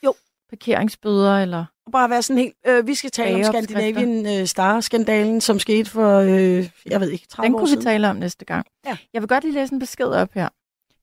Jo. 0.03 0.13
parkeringsbøder 0.49 1.37
eller... 1.39 1.65
bare 1.91 2.09
være 2.09 2.21
sådan 2.21 2.37
helt... 2.37 2.55
Øh, 2.67 2.87
vi 2.87 2.95
skal 2.95 3.11
tale 3.11 3.47
om. 3.47 3.53
Scandinavian 3.53 4.39
øh, 4.41 4.45
Star-skandalen, 4.47 5.41
som 5.41 5.59
skete 5.59 5.89
for, 5.89 6.17
øh, 6.19 6.69
jeg 6.85 7.01
ved 7.01 7.09
ikke, 7.11 7.27
30 7.27 7.45
Den 7.47 7.55
år 7.55 7.59
kunne 7.59 7.67
vi 7.67 7.71
siden. 7.71 7.83
tale 7.83 8.09
om 8.09 8.15
næste 8.15 8.45
gang. 8.45 8.65
Ja. 8.85 8.97
Jeg 9.13 9.21
vil 9.21 9.29
godt 9.29 9.43
lige 9.43 9.53
læse 9.53 9.73
en 9.73 9.79
besked 9.79 10.05
op 10.07 10.29
her. 10.33 10.49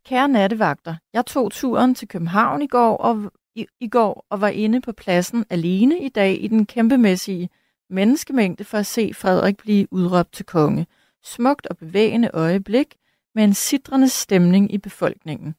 Kære 0.06 0.28
nattevagter, 0.28 0.94
jeg 1.12 1.26
tog 1.26 1.52
turen 1.52 1.94
til 1.94 2.08
København 2.08 2.62
i 2.62 2.66
går 2.66 2.96
og, 2.96 3.32
i, 3.54 3.66
i 3.80 3.88
går 3.88 4.26
og 4.30 4.40
var 4.40 4.48
inde 4.48 4.80
på 4.80 4.92
pladsen 4.92 5.44
alene 5.50 5.98
i 6.00 6.08
dag 6.08 6.42
i 6.44 6.48
den 6.48 6.66
kæmpemæssige 6.66 7.48
menneskemængde 7.90 8.64
for 8.64 8.78
at 8.78 8.86
se 8.86 9.14
Frederik 9.14 9.56
blive 9.56 9.92
udråbt 9.92 10.32
til 10.32 10.44
konge. 10.44 10.86
Smukt 11.22 11.66
og 11.66 11.76
bevægende 11.76 12.30
øjeblik 12.34 12.96
med 13.34 13.44
en 13.44 13.54
sidrende 13.54 14.08
stemning 14.08 14.72
i 14.74 14.78
befolkningen. 14.78 15.54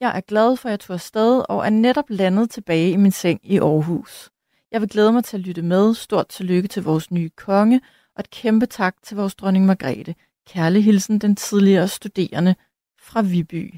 Jeg 0.00 0.16
er 0.16 0.20
glad 0.20 0.56
for, 0.56 0.68
at 0.68 0.70
jeg 0.70 0.80
tog 0.80 0.94
afsted 0.94 1.44
og 1.48 1.66
er 1.66 1.70
netop 1.70 2.04
landet 2.08 2.50
tilbage 2.50 2.90
i 2.90 2.96
min 2.96 3.12
seng 3.12 3.40
i 3.42 3.58
Aarhus. 3.58 4.30
Jeg 4.72 4.80
vil 4.80 4.88
glæde 4.88 5.12
mig 5.12 5.24
til 5.24 5.36
at 5.36 5.40
lytte 5.40 5.62
med. 5.62 5.94
Stort 5.94 6.28
tillykke 6.28 6.68
til 6.68 6.82
vores 6.82 7.10
nye 7.10 7.30
konge, 7.36 7.80
og 8.16 8.20
et 8.20 8.30
kæmpe 8.30 8.66
tak 8.66 8.96
til 9.02 9.16
vores 9.16 9.34
dronning 9.34 9.66
Margrethe. 9.66 10.14
Kærlig 10.46 10.84
hilsen 10.84 11.18
den 11.18 11.36
tidligere 11.36 11.88
studerende 11.88 12.54
fra 13.00 13.22
Viby. 13.22 13.74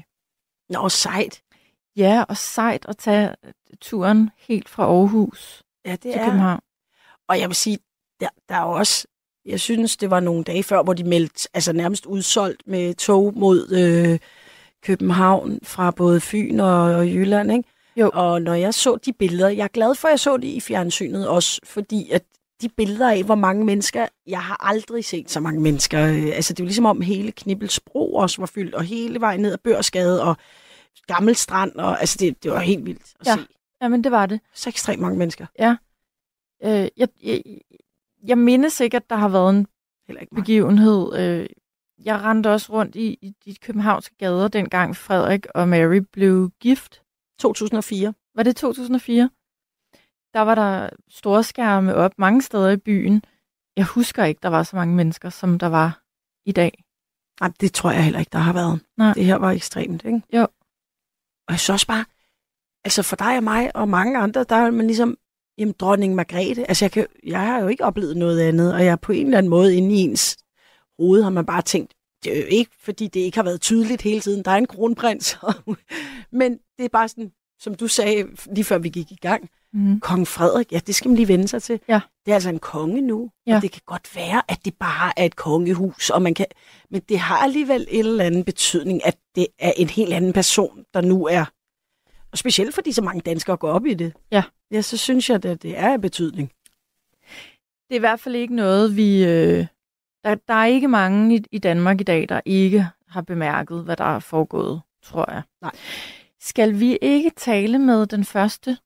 Nå, 0.69 0.89
sejt. 0.89 1.41
Ja, 1.95 2.23
og 2.29 2.37
sejt 2.37 2.85
at 2.85 2.97
tage 2.97 3.35
turen 3.81 4.29
helt 4.37 4.69
fra 4.69 4.83
Aarhus 4.83 5.63
Ja, 5.85 5.91
det 5.91 6.01
til 6.01 6.11
er. 6.11 6.25
København. 6.25 6.61
Og 7.29 7.39
jeg 7.39 7.47
vil 7.49 7.55
sige, 7.55 7.77
der, 8.19 8.27
der 8.49 8.55
er 8.55 8.61
jo 8.61 8.71
også, 8.71 9.07
jeg 9.45 9.59
synes, 9.59 9.97
det 9.97 10.09
var 10.09 10.19
nogle 10.19 10.43
dage 10.43 10.63
før, 10.63 10.83
hvor 10.83 10.93
de 10.93 11.03
meldte 11.03 11.49
altså 11.53 11.73
nærmest 11.73 12.05
udsolgt 12.05 12.63
med 12.67 12.93
tog 12.93 13.33
mod 13.35 13.69
øh, 13.71 14.19
København 14.83 15.59
fra 15.63 15.91
både 15.91 16.21
Fyn 16.21 16.59
og, 16.59 16.81
og 16.83 17.07
Jylland, 17.07 17.51
ikke? 17.51 17.69
Jo. 17.97 18.11
Og 18.13 18.41
når 18.41 18.53
jeg 18.53 18.73
så 18.73 18.97
de 19.05 19.13
billeder, 19.13 19.49
jeg 19.49 19.63
er 19.63 19.67
glad 19.67 19.95
for, 19.95 20.07
at 20.07 20.11
jeg 20.11 20.19
så 20.19 20.37
det 20.37 20.47
i 20.47 20.59
fjernsynet 20.59 21.27
også, 21.27 21.61
fordi 21.63 22.09
at 22.11 22.23
de 22.61 22.69
billeder 22.69 23.11
af, 23.11 23.23
hvor 23.23 23.35
mange 23.35 23.65
mennesker, 23.65 24.07
jeg 24.27 24.41
har 24.41 24.57
aldrig 24.69 25.05
set 25.05 25.31
så 25.31 25.39
mange 25.39 25.61
mennesker. 25.61 26.07
øh, 26.07 26.25
Altså 26.35 26.53
det 26.53 26.59
er 26.59 26.63
jo 26.63 26.67
ligesom 26.67 26.85
om 26.85 27.01
hele 27.01 27.31
Knibbelsbro 27.31 28.13
også 28.15 28.41
var 28.41 28.45
fyldt, 28.45 28.75
og 28.75 28.83
hele 28.83 29.19
vejen 29.21 29.39
ned 29.41 29.51
ad 29.53 29.57
Børsgade 29.57 30.23
og 30.23 30.37
Gammel 31.07 31.35
Strand, 31.35 31.75
og 31.75 31.99
altså 31.99 32.17
det, 32.19 32.43
det 32.43 32.51
var 32.51 32.59
helt 32.59 32.85
vildt 32.85 33.01
at 33.19 33.27
Ja. 33.27 33.35
se. 33.35 33.41
Jamen, 33.81 34.03
det 34.03 34.11
var 34.11 34.25
det. 34.25 34.39
Så 34.53 34.69
ekstremt 34.69 35.01
mange 35.01 35.17
mennesker. 35.17 35.45
Øh, 36.63 36.87
jeg, 36.97 37.07
jeg, 37.23 37.43
jeg 38.23 38.37
mindes 38.37 38.79
ikke, 38.79 38.97
at 38.97 39.09
der 39.09 39.15
har 39.15 39.29
været 39.29 39.55
en 39.55 39.67
Heller 40.07 40.21
ikke 40.21 40.35
begivenhed. 40.35 41.15
Øh, 41.19 41.49
jeg 42.05 42.21
rendte 42.21 42.51
også 42.51 42.73
rundt 42.73 42.95
i, 42.95 43.17
i 43.21 43.35
de 43.45 43.55
københavnske 43.55 44.15
gader, 44.15 44.47
dengang 44.47 44.95
Frederik 44.95 45.45
og 45.55 45.69
Mary 45.69 46.01
blev 46.11 46.51
gift. 46.59 47.01
2004. 47.39 48.13
Var 48.35 48.43
det 48.43 48.55
2004? 48.55 49.29
Der 50.33 50.39
var 50.39 50.55
der 50.55 50.89
store 51.09 51.43
skærme 51.43 51.95
op 51.95 52.11
mange 52.17 52.41
steder 52.41 52.69
i 52.69 52.77
byen. 52.77 53.23
Jeg 53.77 53.85
husker 53.85 54.23
ikke, 54.23 54.39
der 54.43 54.49
var 54.49 54.63
så 54.63 54.75
mange 54.75 54.95
mennesker, 54.95 55.29
som 55.29 55.59
der 55.59 55.67
var 55.67 56.03
i 56.45 56.51
dag. 56.51 56.83
Nej, 57.41 57.51
det 57.59 57.73
tror 57.73 57.91
jeg 57.91 58.03
heller 58.03 58.19
ikke, 58.19 58.31
der 58.33 58.39
har 58.39 58.53
været. 58.53 58.79
Nej. 58.97 59.13
Det 59.13 59.25
her 59.25 59.35
var 59.35 59.51
ekstremt, 59.51 60.05
ikke? 60.05 60.21
Jo. 60.33 60.41
Og 61.47 61.49
jeg 61.49 61.59
synes 61.59 61.69
også 61.69 61.87
bare, 61.87 62.05
altså 62.83 63.03
for 63.03 63.15
dig 63.15 63.37
og 63.37 63.43
mig 63.43 63.75
og 63.75 63.89
mange 63.89 64.19
andre, 64.19 64.43
der 64.43 64.55
er 64.55 64.71
man 64.71 64.87
ligesom, 64.87 65.17
jamen 65.57 65.73
dronning 65.79 66.15
Margrethe, 66.15 66.69
altså 66.69 66.85
jeg, 66.85 66.91
kan, 66.91 67.05
jeg 67.25 67.39
har 67.39 67.61
jo 67.61 67.67
ikke 67.67 67.83
oplevet 67.85 68.17
noget 68.17 68.41
andet, 68.41 68.73
og 68.73 68.79
jeg 68.85 68.91
er 68.91 68.95
på 68.95 69.11
en 69.11 69.25
eller 69.25 69.37
anden 69.37 69.49
måde 69.49 69.75
inde 69.75 69.95
i 69.95 69.99
ens 69.99 70.37
hoved, 70.99 71.23
har 71.23 71.29
man 71.29 71.45
bare 71.45 71.61
tænkt, 71.61 71.93
det 72.23 72.33
er 72.37 72.41
jo 72.41 72.47
ikke, 72.49 72.71
fordi 72.79 73.07
det 73.07 73.19
ikke 73.19 73.37
har 73.37 73.43
været 73.43 73.61
tydeligt 73.61 74.01
hele 74.01 74.19
tiden, 74.21 74.45
der 74.45 74.51
er 74.51 74.55
en 74.55 74.65
kronprins, 74.67 75.37
men 76.31 76.51
det 76.77 76.85
er 76.85 76.89
bare 76.89 77.07
sådan, 77.07 77.31
som 77.59 77.75
du 77.75 77.87
sagde 77.87 78.25
lige 78.51 78.63
før 78.63 78.77
vi 78.77 78.89
gik 78.89 79.11
i 79.11 79.17
gang, 79.21 79.49
Mm. 79.75 79.99
Kong 79.99 80.27
Frederik, 80.27 80.71
ja, 80.71 80.79
det 80.87 80.95
skal 80.95 81.09
man 81.09 81.15
lige 81.15 81.27
vende 81.27 81.47
sig 81.47 81.63
til. 81.63 81.79
Ja. 81.87 81.99
Det 82.25 82.31
er 82.31 82.35
altså 82.35 82.49
en 82.49 82.59
konge 82.59 83.01
nu, 83.01 83.29
Ja. 83.47 83.55
og 83.55 83.61
det 83.61 83.71
kan 83.71 83.81
godt 83.85 84.15
være, 84.15 84.41
at 84.51 84.57
det 84.65 84.73
bare 84.79 85.19
er 85.19 85.25
et 85.25 85.35
kongehus, 85.35 86.09
og 86.09 86.21
man 86.21 86.33
kan, 86.33 86.45
men 86.91 87.01
det 87.09 87.19
har 87.19 87.37
alligevel 87.37 87.87
en 87.91 88.05
eller 88.05 88.23
anden 88.23 88.43
betydning, 88.43 89.05
at 89.05 89.17
det 89.35 89.47
er 89.59 89.71
en 89.77 89.89
helt 89.89 90.13
anden 90.13 90.33
person, 90.33 90.83
der 90.93 91.01
nu 91.01 91.25
er, 91.25 91.45
og 92.33 92.37
specielt 92.37 92.75
fordi 92.75 92.91
så 92.91 93.01
mange 93.01 93.21
danskere 93.21 93.57
går 93.57 93.71
op 93.71 93.85
i 93.85 93.93
det. 93.93 94.13
Ja. 94.31 94.43
Ja, 94.71 94.81
så 94.81 94.97
synes 94.97 95.29
jeg, 95.29 95.35
at 95.35 95.43
det 95.63 95.79
er 95.79 95.93
af 95.93 96.01
betydning. 96.01 96.51
Det 97.87 97.91
er 97.91 97.95
i 97.95 98.07
hvert 98.07 98.19
fald 98.19 98.35
ikke 98.35 98.55
noget, 98.55 98.97
vi... 98.97 99.23
Øh, 99.23 99.65
der, 100.23 100.35
der 100.47 100.53
er 100.53 100.65
ikke 100.65 100.87
mange 100.87 101.35
i, 101.35 101.43
i 101.51 101.59
Danmark 101.59 102.01
i 102.01 102.03
dag, 102.03 102.29
der 102.29 102.41
ikke 102.45 102.85
har 103.07 103.21
bemærket, 103.21 103.83
hvad 103.83 103.95
der 103.95 104.15
er 104.15 104.19
foregået, 104.19 104.81
tror 105.03 105.31
jeg. 105.31 105.41
Nej. 105.61 105.71
Skal 106.39 106.79
vi 106.79 106.97
ikke 107.01 107.29
tale 107.29 107.79
med 107.79 108.07
den 108.07 108.25
første 108.25 108.77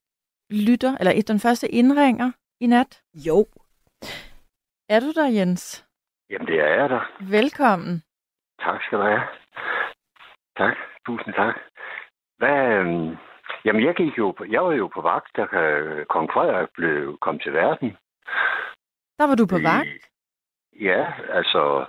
lytter, 0.50 0.98
eller 1.00 1.22
den 1.28 1.40
første 1.40 1.68
indringer 1.68 2.32
i 2.60 2.68
nat? 2.68 3.02
Jo. 3.14 3.46
Er 4.90 5.00
du 5.00 5.12
der, 5.12 5.28
Jens? 5.28 5.86
Jamen, 6.30 6.48
det 6.48 6.60
er 6.60 6.82
jeg 6.82 6.90
da. 6.90 7.00
Velkommen. 7.20 8.04
Tak 8.60 8.82
skal 8.84 8.98
du 8.98 9.04
have. 9.04 9.22
Tak. 10.58 10.76
Tusind 11.06 11.34
tak. 11.34 11.56
Hvad, 12.38 12.58
øhm, 12.78 13.16
jamen, 13.66 13.84
jeg, 13.86 13.96
gik 13.96 14.18
jo 14.18 14.36
jeg 14.50 14.66
var 14.66 14.72
jo 14.72 14.88
på 14.88 15.02
vagt, 15.02 15.38
da 15.38 15.46
kong 16.10 16.32
Frederik 16.34 16.70
blev, 16.74 17.18
kom 17.18 17.40
til 17.40 17.54
verden. 17.54 17.98
Der 19.20 19.28
var 19.28 19.36
du 19.36 19.46
på 19.48 19.60
vagt. 19.64 19.88
I- 19.88 20.00
Ja, 20.82 21.14
altså, 21.30 21.86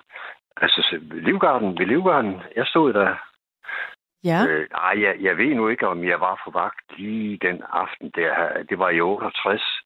altså 0.56 0.82
så 0.90 0.98
ved 1.02 1.20
Livgarden, 1.20 1.78
ved 1.78 1.86
Livgarden, 1.86 2.40
jeg 2.56 2.66
stod 2.66 2.92
der. 2.92 3.16
Ja. 4.24 4.46
Øh, 4.48 4.68
ej, 4.74 5.02
jeg, 5.02 5.16
jeg 5.20 5.36
ved 5.36 5.54
nu 5.54 5.68
ikke, 5.68 5.88
om 5.88 6.04
jeg 6.04 6.20
var 6.20 6.40
på 6.44 6.50
vagt 6.50 6.98
lige 6.98 7.38
den 7.38 7.62
aften 7.70 8.10
der. 8.10 8.62
Det 8.62 8.78
var 8.78 8.90
i 8.90 9.00
68. 9.00 9.80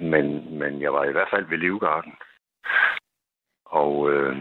Men, 0.00 0.58
men 0.58 0.82
jeg 0.82 0.92
var 0.92 1.04
i 1.04 1.12
hvert 1.12 1.28
fald 1.30 1.44
ved 1.44 1.58
Livgarden. 1.58 2.14
Og 3.66 4.10
øh, 4.12 4.36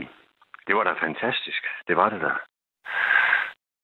det 0.68 0.76
var 0.76 0.84
da 0.84 0.94
fantastisk. 1.06 1.64
Det 1.88 1.98
var 1.98 2.10
det 2.10 2.22
da. 2.22 2.32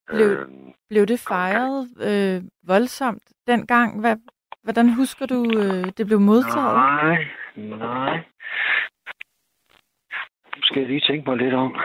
Blev- 0.07 0.27
Øh, 0.27 0.47
Blev 0.89 1.05
det 1.05 1.19
fejret 1.27 1.87
øh, 2.09 2.43
voldsomt 2.67 3.23
dengang? 3.47 3.99
Hvad, 4.01 4.15
hvordan 4.63 4.93
husker 4.93 5.25
du, 5.25 5.43
øh, 5.59 5.85
det 5.97 6.05
blev 6.07 6.19
modtaget? 6.19 6.73
Nej, 6.75 7.25
nej. 7.55 8.17
Nu 10.55 10.61
skal 10.61 10.79
jeg 10.79 10.87
lige 10.89 11.01
tænke 11.07 11.29
mig 11.29 11.37
lidt 11.37 11.53
om. 11.53 11.75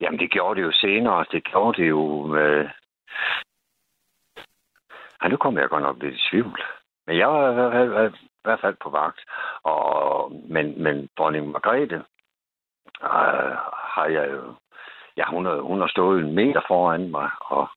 Jamen, 0.00 0.20
det 0.20 0.30
gjorde 0.30 0.60
det 0.60 0.66
jo 0.66 0.72
senere. 0.72 1.24
Det 1.32 1.44
gjorde 1.44 1.82
det 1.82 1.88
jo 1.88 2.26
med... 2.26 2.68
Ej, 5.20 5.28
nu 5.28 5.36
kommer 5.36 5.60
jeg 5.60 5.68
godt 5.68 5.82
nok 5.82 6.02
lidt 6.02 6.14
i 6.14 6.28
tvivl. 6.30 6.62
Men 7.06 7.18
jeg 7.18 7.28
var 7.28 7.50
i 7.50 7.54
hvert 7.54 7.72
fald, 7.72 8.14
i 8.14 8.18
hvert 8.44 8.60
fald 8.60 8.76
på 8.82 8.90
vagt. 8.90 9.20
Og, 9.62 10.32
men, 10.48 10.82
men 10.82 11.08
dronning 11.18 11.48
Margrethe 11.50 11.96
øh, 13.02 13.56
har 13.94 14.06
jeg 14.06 14.30
jo... 14.32 14.54
Ja, 15.16 15.24
hun 15.30 15.44
har, 15.46 15.60
hun 15.60 15.80
har 15.80 15.88
stået 15.88 16.20
en 16.24 16.34
meter 16.34 16.60
foran 16.68 17.10
mig, 17.10 17.30
og 17.40 17.68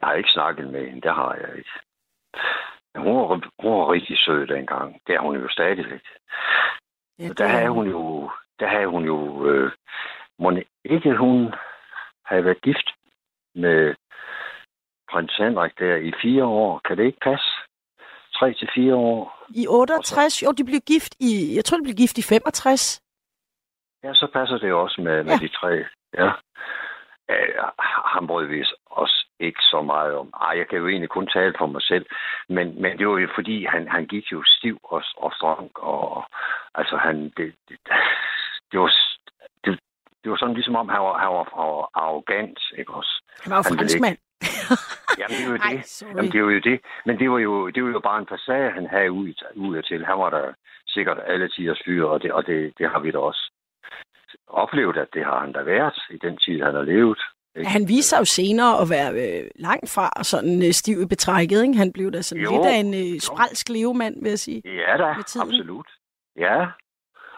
jeg 0.00 0.08
har 0.08 0.14
ikke 0.14 0.30
snakket 0.30 0.66
med 0.68 0.86
hende. 0.86 1.00
Det 1.00 1.14
har 1.14 1.34
jeg 1.34 1.58
ikke. 1.58 1.70
Men 2.94 3.02
hun 3.02 3.16
var, 3.16 3.26
hun 3.62 3.72
var 3.78 3.92
rigtig 3.92 4.18
sød 4.18 4.46
dengang. 4.46 5.00
Det 5.06 5.14
er 5.14 5.20
hun 5.20 5.36
jo 5.36 5.48
stadigvæk. 5.48 6.02
Ja, 7.18 7.28
Så 7.28 7.34
der 7.34 7.46
havde 7.48 7.68
hun 7.68 7.86
jo, 7.90 8.30
der 8.60 8.68
havde 8.68 8.86
hun 8.86 9.04
jo, 9.04 9.46
øh, 9.46 9.72
må 10.38 10.52
ikke 10.84 11.16
hun 11.16 11.54
havde 12.24 12.44
været 12.44 12.62
gift 12.62 12.88
med 13.54 13.94
prins 15.10 15.36
Henrik 15.36 15.78
der 15.78 15.96
i 15.96 16.12
fire 16.22 16.44
år. 16.44 16.80
Kan 16.84 16.96
det 16.96 17.04
ikke 17.04 17.18
passe? 17.22 17.46
Tre 18.34 18.52
til 18.54 18.68
fire 18.74 18.94
år. 18.94 19.44
I 19.54 19.66
68, 19.68 20.42
jo, 20.42 20.52
de 20.52 20.64
blev 20.64 20.80
gift 20.80 21.14
i, 21.20 21.56
jeg 21.56 21.64
tror, 21.64 21.76
de 21.78 21.82
blev 21.82 21.94
gift 21.94 22.18
i 22.18 22.22
65. 22.22 23.02
Ja, 24.04 24.14
så 24.14 24.26
passer 24.32 24.58
det 24.58 24.72
også 24.72 25.00
med, 25.00 25.24
med 25.24 25.32
Ja. 25.32 25.38
de 25.38 25.48
tre. 25.48 25.84
Ja. 26.14 26.30
Øh, 27.30 27.54
han 28.14 28.26
brød 28.26 28.46
vi 28.46 28.64
også 28.86 29.26
ikke 29.40 29.62
så 29.62 29.82
meget 29.82 30.14
om. 30.14 30.32
Ej, 30.42 30.58
jeg 30.58 30.68
kan 30.68 30.78
jo 30.78 30.88
egentlig 30.88 31.08
kun 31.08 31.26
tale 31.26 31.54
for 31.58 31.66
mig 31.66 31.82
selv. 31.82 32.06
Men, 32.48 32.82
men 32.82 32.98
det 32.98 33.08
var 33.08 33.18
jo 33.18 33.28
fordi, 33.34 33.64
han, 33.64 33.88
han 33.88 34.06
gik 34.06 34.32
jo 34.32 34.42
stiv 34.46 34.78
og, 34.84 35.02
og 35.16 35.32
strong. 35.32 35.70
Og, 35.74 36.24
altså, 36.74 36.96
han, 36.96 37.16
det, 37.36 37.54
det, 37.68 37.78
det, 38.72 38.80
var, 38.80 38.92
det, 39.64 39.80
det 40.22 40.30
var 40.30 40.36
sådan 40.36 40.54
ligesom 40.54 40.76
om, 40.76 40.88
han 40.88 41.00
var, 41.00 41.18
han 41.18 41.28
var, 41.28 41.44
han 41.56 41.68
var 41.74 41.90
arrogant, 41.94 42.60
ikke 42.78 42.92
også? 42.94 43.22
Han 43.42 43.50
var 43.50 43.56
jo 43.56 43.76
franskmand. 43.76 44.18
Jamen, 45.18 45.36
det 45.36 45.44
er 45.46 45.50
jo 45.50 45.56
Ej, 45.68 45.72
det. 45.72 45.86
sorry. 45.86 46.08
Jamen, 46.08 46.32
det 46.32 46.38
er 46.38 46.40
jo 46.40 46.60
det. 46.70 46.80
Men 47.06 47.18
det 47.18 47.30
var 47.30 47.38
jo, 47.38 47.70
det 47.70 47.84
var 47.84 47.90
jo 47.90 48.00
bare 48.00 48.18
en 48.18 48.26
facade, 48.26 48.70
han 48.70 48.86
havde 48.86 49.12
ud, 49.12 49.32
ud 49.56 49.82
til. 49.82 50.06
Han 50.06 50.18
var 50.18 50.30
der 50.30 50.52
sikkert 50.86 51.18
alle 51.26 51.48
tiders 51.48 51.82
fyre, 51.84 52.08
og, 52.08 52.22
det, 52.22 52.32
og 52.32 52.46
det, 52.46 52.72
det 52.78 52.90
har 52.90 52.98
vi 52.98 53.10
da 53.10 53.18
også 53.18 53.52
oplevet, 54.46 54.96
at 54.96 55.08
det 55.14 55.24
har 55.24 55.40
han 55.40 55.52
da 55.52 55.62
været 55.62 55.98
i 56.10 56.18
den 56.18 56.36
tid, 56.36 56.62
han 56.62 56.74
har 56.74 56.82
levet. 56.82 57.20
Ja, 57.56 57.62
han 57.64 57.88
viste 57.88 58.08
sig 58.10 58.18
jo 58.18 58.24
senere 58.24 58.80
at 58.82 58.90
være 58.90 59.10
øh, 59.24 59.50
langt 59.54 59.90
fra 59.94 60.24
sådan 60.24 60.62
øh, 60.66 60.72
stiv 60.72 61.02
i 61.02 61.06
betrækket. 61.06 61.62
Ikke? 61.62 61.76
Han 61.76 61.92
blev 61.92 62.12
da 62.12 62.22
sådan 62.22 62.44
Jo, 62.44 62.50
lidt 62.50 62.66
af 62.66 62.76
en 62.84 62.94
øh, 62.94 63.20
spralsk 63.20 63.68
levemand, 63.68 64.22
vil 64.22 64.28
jeg 64.28 64.38
sige. 64.38 64.62
Ja 64.64 64.96
da, 64.96 65.04
absolut. 65.04 65.88
Ja, 66.38 66.66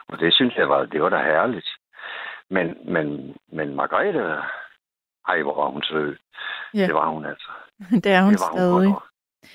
og 0.09 0.19
det 0.21 0.35
synes 0.35 0.55
jeg 0.57 0.69
var, 0.69 0.85
det 0.85 1.03
var 1.03 1.09
da 1.09 1.17
herligt. 1.17 1.69
Men, 2.51 2.67
men, 2.93 3.37
men 3.53 3.75
Margrethe, 3.77 4.21
ej, 5.29 5.43
hvor 5.43 5.55
var 5.55 5.71
hun 5.71 5.83
sød. 5.83 6.17
Ja. 6.75 6.87
Det 6.87 6.95
var 6.95 7.09
hun 7.11 7.25
altså. 7.25 7.49
Det 8.05 8.13
er 8.13 8.23
hun 8.23 8.33
det 8.33 8.41
var 8.41 8.51
hun 8.51 8.59
stadig. 8.59 8.73
godt 8.73 8.85
nok. 8.85 9.05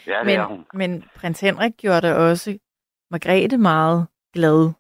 Ja, 0.08 0.18
det 0.20 0.26
Men, 0.26 0.40
er 0.40 0.46
hun. 0.46 0.66
men 0.74 1.04
prins 1.16 1.42
Henrik 1.42 1.72
gjorde 1.78 2.02
da 2.08 2.14
også 2.16 2.58
Margrethe 3.12 3.58
meget 3.58 4.08
glad. 4.34 4.72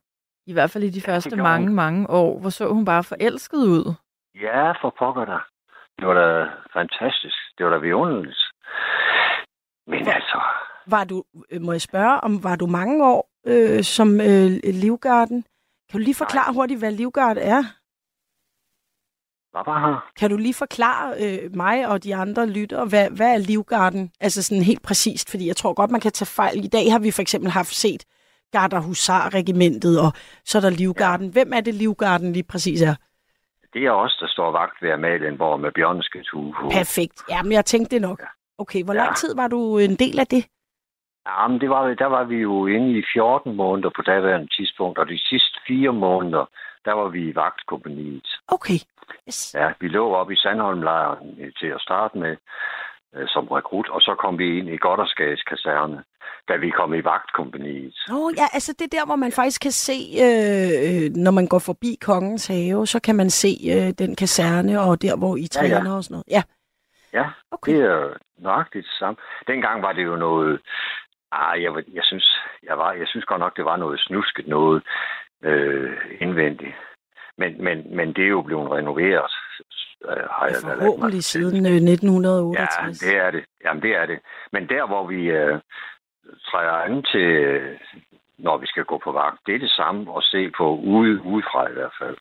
I 0.45 0.53
hvert 0.53 0.71
fald 0.71 0.83
i 0.83 0.87
de 0.89 0.93
det 0.93 1.03
første 1.03 1.35
mange, 1.35 1.67
hun. 1.67 1.75
mange 1.75 2.09
år, 2.09 2.39
hvor 2.39 2.49
så 2.49 2.67
hun 2.67 2.85
bare 2.85 3.03
forelsket 3.03 3.57
ud. 3.57 3.93
Ja, 4.41 4.71
for 4.71 4.95
pokker 4.99 5.25
da. 5.25 5.37
Det 5.99 6.07
var 6.07 6.13
da 6.13 6.49
fantastisk. 6.73 7.37
Det 7.57 7.65
var 7.65 7.71
da 7.71 7.77
vidunderligt. 7.77 8.43
Men 9.87 10.07
altså, 10.07 10.41
Var 10.87 11.03
du, 11.03 11.23
øh, 11.51 11.61
må 11.61 11.71
jeg 11.71 11.81
spørge, 11.81 12.21
om 12.21 12.43
var 12.43 12.55
du 12.55 12.65
mange 12.67 13.05
år 13.05 13.29
øh, 13.47 13.83
som 13.83 14.21
øh, 14.21 14.51
livgarden? 14.63 15.45
Kan 15.89 15.99
du 15.99 16.03
lige 16.03 16.15
forklare 16.15 16.53
hurtigt, 16.53 16.79
hvad 16.79 16.91
livgard 16.91 17.37
er? 17.39 17.63
hvad 19.53 19.61
var 19.65 19.79
her? 19.87 20.11
Kan 20.19 20.29
du 20.29 20.37
lige 20.37 20.53
forklare 20.53 21.13
øh, 21.23 21.55
mig 21.55 21.87
og 21.87 22.03
de 22.03 22.15
andre 22.15 22.45
lyttere, 22.49 22.85
hvad, 22.85 23.09
hvad 23.09 23.33
er 23.33 23.37
livgarden? 23.37 24.11
Altså 24.19 24.43
sådan 24.43 24.63
helt 24.63 24.81
præcist, 24.83 25.29
fordi 25.29 25.47
jeg 25.47 25.55
tror 25.55 25.73
godt, 25.73 25.91
man 25.91 26.01
kan 26.01 26.11
tage 26.11 26.25
fejl. 26.25 26.65
I 26.65 26.67
dag 26.67 26.91
har 26.91 26.99
vi 26.99 27.11
for 27.11 27.21
eksempel 27.21 27.51
haft 27.51 27.73
set 27.75 28.05
Garder 28.55 28.79
Husar-regimentet, 28.87 29.95
og 30.05 30.11
så 30.49 30.57
er 30.57 30.61
der 30.61 30.69
livgarden. 30.69 31.27
Hvem 31.35 31.49
er 31.57 31.61
det, 31.61 31.73
livgarden 31.73 32.33
lige 32.33 32.47
præcis 32.51 32.81
er? 32.81 32.95
Det 33.73 33.81
er 33.85 33.91
os, 33.91 34.17
der 34.21 34.27
står 34.27 34.51
vagt 34.51 34.81
ved 34.81 34.89
Amalienborg 34.91 35.59
med 35.59 35.71
Bjørnskets 35.71 36.29
hue. 36.33 36.53
Perfekt. 36.71 37.17
Jamen, 37.29 37.51
jeg 37.51 37.65
tænkte 37.65 37.95
det 37.95 38.01
nok. 38.01 38.21
Okay, 38.57 38.83
hvor 38.83 38.93
lang 38.93 39.09
Ja. 39.09 39.13
tid 39.13 39.35
var 39.35 39.47
du 39.47 39.77
en 39.77 39.95
del 39.95 40.19
af 40.19 40.27
det? 40.27 40.43
Jamen, 41.27 41.61
det 41.61 41.69
var, 41.69 41.93
der 41.93 42.05
var 42.05 42.23
vi 42.23 42.35
jo 42.35 42.65
inde 42.67 42.99
i 42.99 43.03
14 43.13 43.55
måneder 43.55 43.89
på 43.95 44.01
daværende 44.01 44.47
tidspunkt, 44.57 44.99
og 44.99 45.07
de 45.07 45.19
sidste 45.29 45.57
fire 45.67 45.93
måneder, 45.93 46.45
der 46.85 46.93
var 46.93 47.07
vi 47.07 47.29
i 47.29 47.35
vagtkompaniet. 47.35 48.27
Okay. 48.47 48.79
Yes. 49.27 49.55
Ja, 49.59 49.67
vi 49.79 49.87
lå 49.87 50.13
oppe 50.15 50.33
i 50.33 50.37
Sandholmlejren 50.37 51.53
til 51.59 51.67
at 51.67 51.81
starte 51.81 52.17
med 52.17 52.35
øh, 53.15 53.27
som 53.27 53.47
rekrut, 53.47 53.89
og 53.89 54.01
så 54.01 54.15
kom 54.19 54.39
vi 54.39 54.57
ind 54.59 54.69
i 54.69 54.77
Goddersgades 54.77 55.43
kaserne, 55.43 56.03
da 56.47 56.55
vi 56.55 56.69
kom 56.69 56.93
i 56.93 57.03
vagtkompaniet. 57.03 57.95
Nå, 58.09 58.31
ja, 58.37 58.47
altså 58.53 58.73
det 58.79 58.85
er 58.85 58.97
der, 58.97 59.05
hvor 59.05 59.15
man 59.15 59.31
faktisk 59.31 59.61
kan 59.61 59.71
se, 59.71 59.97
øh, 60.25 60.71
øh, 60.87 61.11
når 61.25 61.31
man 61.31 61.47
går 61.47 61.59
forbi 61.59 61.97
Kongens 62.01 62.47
Have, 62.47 62.87
så 62.87 62.99
kan 63.01 63.15
man 63.15 63.29
se 63.29 63.51
øh, 63.73 63.89
den 64.05 64.15
kaserne, 64.15 64.81
og 64.81 65.01
der, 65.01 65.17
hvor 65.17 65.35
I 65.35 65.41
Ja, 65.41 65.47
træner 65.47 65.89
ja. 65.89 65.95
og 65.97 66.03
sådan 66.03 66.15
noget. 66.15 66.27
Ja, 66.31 66.43
Ja, 67.13 67.25
okay. 67.51 67.71
det 67.71 67.81
er 67.81 68.13
nøjagtigt 68.37 68.85
det 68.85 68.93
samme. 68.99 69.17
Dengang 69.47 69.81
var 69.81 69.93
det 69.93 70.03
jo 70.03 70.15
noget... 70.15 70.61
Ah, 71.31 71.63
jeg, 71.63 71.71
jeg, 71.93 72.03
synes, 72.03 72.39
jeg, 72.63 72.77
var, 72.77 72.93
jeg 72.93 73.07
synes 73.07 73.25
godt 73.25 73.39
nok, 73.39 73.57
det 73.57 73.65
var 73.65 73.77
noget 73.77 73.99
snusket 73.99 74.47
noget 74.47 74.83
øh, 75.43 75.97
indvendigt. 76.19 76.75
Men, 77.37 77.63
men, 77.63 77.95
men 77.95 78.13
det 78.13 78.23
er 78.23 78.27
jo 78.37 78.41
blevet 78.41 78.71
renoveret. 78.71 79.31
Øh, 80.09 80.23
har 80.37 80.45
jeg 80.47 80.55
da 80.63 80.73
Forhåbentlig 80.75 81.23
siden 81.23 81.65
øh, 81.65 81.71
Ja, 81.71 81.93
1968. 81.93 82.99
det 82.99 83.15
er 83.17 83.31
det. 83.31 83.43
Jamen, 83.65 83.81
det 83.83 83.95
er 83.95 84.05
det. 84.05 84.19
Men 84.51 84.69
der, 84.69 84.87
hvor 84.87 85.07
vi 85.07 85.21
øh, 85.29 85.59
træder 86.47 86.71
an 86.87 87.03
til, 87.03 87.27
når 88.37 88.57
vi 88.57 88.65
skal 88.67 88.83
gå 88.85 88.97
på 89.03 89.11
vagt, 89.11 89.39
det 89.45 89.55
er 89.55 89.59
det 89.59 89.71
samme 89.71 90.17
at 90.17 90.23
se 90.23 90.51
på 90.57 90.75
ude, 90.77 91.21
udefra 91.21 91.69
i 91.69 91.73
hvert 91.73 91.95
fald. 92.01 92.17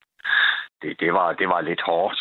Det, 0.82 1.00
det, 1.00 1.12
var, 1.12 1.32
det 1.32 1.48
var 1.48 1.60
lidt 1.60 1.82
hårdt, 1.82 2.20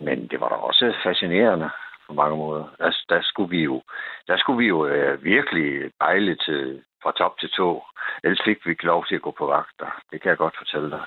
men 0.00 0.28
det 0.28 0.40
var 0.40 0.48
da 0.48 0.54
også 0.54 0.94
fascinerende 1.04 1.70
på 2.06 2.12
mange 2.12 2.36
måder. 2.36 2.64
Der, 2.78 2.96
der 3.08 3.20
skulle 3.22 3.50
vi 3.50 3.62
jo, 3.62 3.82
der 4.26 4.36
skulle 4.38 4.58
vi 4.58 4.66
jo 4.68 4.86
øh, 4.86 5.24
virkelig 5.24 5.90
bejle 6.00 6.36
til, 6.36 6.82
fra 7.02 7.12
top 7.12 7.38
til 7.38 7.50
tå. 7.50 7.82
Ellers 8.24 8.42
fik 8.44 8.66
vi 8.66 8.70
ikke 8.70 8.84
lov 8.84 9.06
til 9.06 9.14
at 9.14 9.22
gå 9.22 9.30
på 9.38 9.46
vagt 9.46 9.72
der. 9.78 10.00
Det 10.10 10.22
kan 10.22 10.28
jeg 10.28 10.38
godt 10.38 10.54
fortælle 10.58 10.90
dig. 10.90 11.04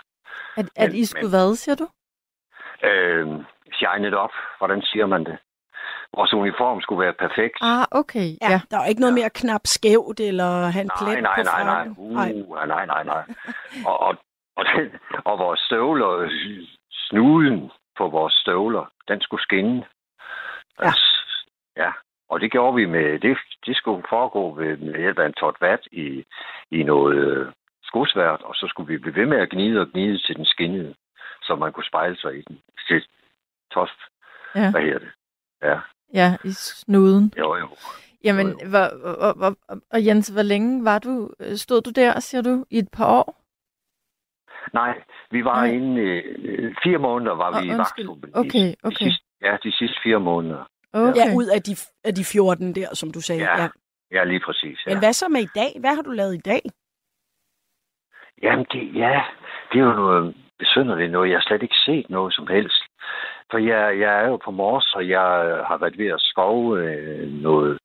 At, 0.57 0.69
at 0.75 0.89
Men- 0.89 0.95
I 0.99 1.05
skulle 1.05 1.21
men- 1.23 1.29
hvad, 1.29 1.55
siger 1.55 1.75
du? 1.75 1.87
Øh, 2.83 3.27
shine 3.73 4.07
it 4.07 4.13
up. 4.23 4.31
Hvordan 4.57 4.81
siger 4.81 5.05
man 5.05 5.23
det? 5.25 5.37
Vores 6.15 6.33
uniform 6.33 6.81
skulle 6.81 7.01
være 7.05 7.13
perfekt. 7.13 7.57
Ah, 7.61 7.85
okay. 7.91 8.27
Ja, 8.41 8.51
Ja. 8.51 8.59
der 8.71 8.77
er 8.79 8.85
ikke 8.85 9.01
noget 9.01 9.13
mere 9.19 9.29
knap 9.29 9.61
skævt, 9.63 10.19
eller 10.19 10.49
have 10.73 10.81
en 10.81 10.91
Nej, 11.01 11.13
plet 11.13 11.23
nej, 11.23 11.35
på 11.35 11.43
nej, 11.43 11.63
nej. 11.63 11.73
frakken. 11.73 11.95
Uh, 11.97 12.13
nej, 12.13 12.65
nej, 12.65 12.85
nej, 12.85 13.03
nej. 13.03 13.23
Og, 13.85 13.99
og, 13.99 14.17
og, 14.57 14.65
den, 14.65 14.91
og 15.25 15.39
vores 15.39 15.59
støvler, 15.59 16.29
snuden 16.91 17.71
på 17.97 18.07
vores 18.07 18.33
støvler, 18.33 18.85
den 19.07 19.21
skulle 19.21 19.41
skinne. 19.43 19.85
Ja. 20.79 20.85
Altså, 20.85 21.05
ja. 21.77 21.91
Og 22.29 22.39
det 22.41 22.51
gjorde 22.51 22.75
vi 22.75 22.85
med, 22.85 23.19
det, 23.19 23.37
det 23.65 23.77
skulle 23.77 24.03
foregå 24.09 24.53
ved, 24.55 24.77
med 24.77 24.99
hjælp 24.99 25.19
af 25.19 25.25
en 25.25 25.33
tot 25.33 25.55
vat 25.61 25.79
i, 25.91 26.25
i 26.71 26.83
noget 26.83 27.17
øh, 27.17 27.47
skosvært, 27.83 28.41
og 28.41 28.55
så 28.55 28.67
skulle 28.69 28.87
vi 28.93 28.97
blive 28.97 29.15
ved 29.15 29.25
med 29.25 29.37
at 29.37 29.49
gnide 29.49 29.81
og 29.81 29.87
gnide 29.93 30.17
til 30.17 30.35
den 30.35 30.45
skinnede, 30.45 30.95
så 31.45 31.55
man 31.55 31.73
kunne 31.73 31.83
spejle 31.91 32.17
sig 32.17 32.37
i 32.37 32.41
den. 32.47 32.59
Til 32.87 33.03
tost, 33.71 33.99
Ja. 34.55 34.71
hvad 34.71 34.81
hedder 34.81 34.99
det? 34.99 35.11
Ja, 35.61 35.79
Ja, 36.13 36.37
i 36.43 36.51
snuden. 36.51 37.33
jo, 37.37 37.55
jo. 37.55 37.69
Jamen, 38.23 38.47
Jo, 38.47 38.59
jo. 38.63 38.69
hvor, 38.69 38.87
hvor, 39.17 39.33
hvor, 39.33 39.55
og 39.91 40.05
Jens, 40.05 40.27
hvor 40.27 40.41
længe 40.41 40.85
var 40.85 40.99
du, 40.99 41.29
øh, 41.39 41.55
stod 41.55 41.81
du 41.81 41.91
der, 41.91 42.19
siger 42.19 42.41
du, 42.41 42.65
i 42.69 42.77
et 42.77 42.89
par 42.91 43.07
år? 43.19 43.41
Nej, 44.73 45.03
vi 45.31 45.43
var 45.45 45.55
Nej. 45.55 45.73
inde 45.75 46.01
øh, 46.01 46.75
fire 46.83 46.97
måneder 46.97 47.35
var 47.35 47.51
vi 47.51 47.57
Åh, 47.69 47.75
i 47.75 47.79
undskyld. 47.79 48.05
vagtkompagniet. 48.07 48.35
Okay, 48.45 48.69
De 48.69 48.75
okay. 48.83 49.05
sidste, 49.05 49.23
ja, 49.41 49.57
de 49.63 49.71
sidste 49.71 49.97
fire 50.03 50.19
måneder. 50.19 50.69
Okay. 50.93 51.15
Ja, 51.15 51.35
ud 51.35 51.45
af 51.55 51.61
de, 51.63 51.75
af 52.03 52.15
de 52.15 52.23
14 52.25 52.75
der, 52.75 52.95
som 52.95 53.11
du 53.11 53.21
sagde. 53.21 53.41
Ja, 53.43 53.61
Ja. 53.61 53.67
Ja, 54.11 54.23
lige 54.23 54.39
præcis. 54.45 54.85
Ja. 54.85 54.91
Men 54.91 54.99
hvad 54.99 55.13
så 55.13 55.27
med 55.27 55.41
i 55.41 55.49
dag? 55.55 55.71
Hvad 55.79 55.95
har 55.95 56.01
du 56.01 56.11
lavet 56.11 56.33
i 56.35 56.41
dag? 56.51 56.61
Jamen, 58.43 58.65
det, 58.71 58.95
ja, 58.95 59.23
det 59.71 59.79
er 59.79 59.83
jo 59.85 59.93
noget 59.93 60.35
besynderligt 60.59 61.11
noget. 61.11 61.29
Jeg 61.29 61.37
har 61.37 61.43
slet 61.47 61.63
ikke 61.63 61.75
set 61.85 62.09
noget 62.09 62.33
som 62.33 62.47
helst. 62.47 62.83
For 63.51 63.57
jeg, 63.57 63.99
jeg 63.99 64.15
er 64.23 64.27
jo 64.27 64.37
på 64.37 64.51
Mors, 64.51 64.93
og 64.93 65.09
jeg 65.09 65.21
har 65.67 65.77
været 65.77 65.97
ved 65.97 66.07
at 66.07 66.21
skove 66.21 66.83
øh, 66.83 67.27
noget. 67.27 67.79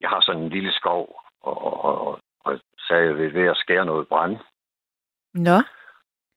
Jeg 0.00 0.08
har 0.10 0.20
sådan 0.20 0.42
en 0.42 0.48
lille 0.48 0.72
skov, 0.72 1.20
og, 1.42 1.84
og, 1.84 2.00
og, 2.06 2.20
og 2.44 2.60
så 2.78 2.94
er 2.94 2.98
jeg 2.98 3.16
ved 3.34 3.46
at 3.50 3.56
skære 3.56 3.84
noget 3.86 4.08
brand. 4.08 4.36
Nå, 5.34 5.58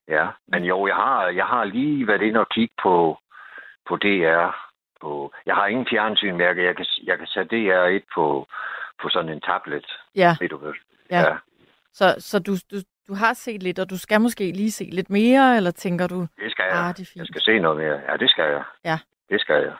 Ja, 0.08 0.28
men 0.48 0.64
jo, 0.64 0.88
jeg 0.88 0.96
har, 0.96 1.28
jeg 1.28 1.46
har 1.46 1.64
lige 1.64 2.08
været 2.08 2.22
inde 2.22 2.40
og 2.40 2.50
kigge 2.50 2.74
på, 2.84 3.18
på 3.88 3.96
DR. 3.98 4.50
På, 5.02 5.34
jeg 5.46 5.56
har 5.56 5.66
ingen 5.68 5.88
fjernsyn, 5.90 6.32
men 6.32 6.42
jeg, 6.42 6.56
kan- 6.56 6.86
jeg, 7.04 7.18
kan, 7.18 7.28
sætte 7.28 7.56
DR1 7.56 8.02
på, 8.16 8.48
på 9.02 9.10
sådan 9.10 9.30
en 9.32 9.42
tablet. 9.42 9.86
ja. 10.16 10.36
Ved 10.40 10.50
du 10.50 10.58
hvad? 10.58 10.74
Ja. 11.12 11.38
Så, 11.94 12.16
så 12.20 12.40
du, 12.40 12.52
du, 12.72 12.76
du 13.10 13.14
har 13.14 13.34
set 13.34 13.64
lidt, 13.64 13.80
og 13.80 13.90
du 13.90 13.98
skal 13.98 14.22
måske 14.22 14.52
lige 14.52 14.72
se 14.72 14.84
lidt 14.84 15.10
mere, 15.10 15.58
eller 15.58 15.72
tænker 15.72 16.08
du, 16.08 16.20
Det 16.22 16.52
skal 16.52 16.66
jeg. 16.70 16.80
ah, 16.80 16.94
det 16.98 17.00
er 17.00 17.12
Jeg 17.16 17.22
fint. 17.24 17.28
skal 17.28 17.42
se 17.42 17.60
noget 17.60 17.78
mere. 17.78 18.02
Ja, 18.12 18.18
det 18.18 18.30
skal 18.30 18.46
jeg. 18.52 18.64
Ja. 18.86 18.98
Det 19.30 19.42
skal 19.42 19.62
jeg. 19.64 19.74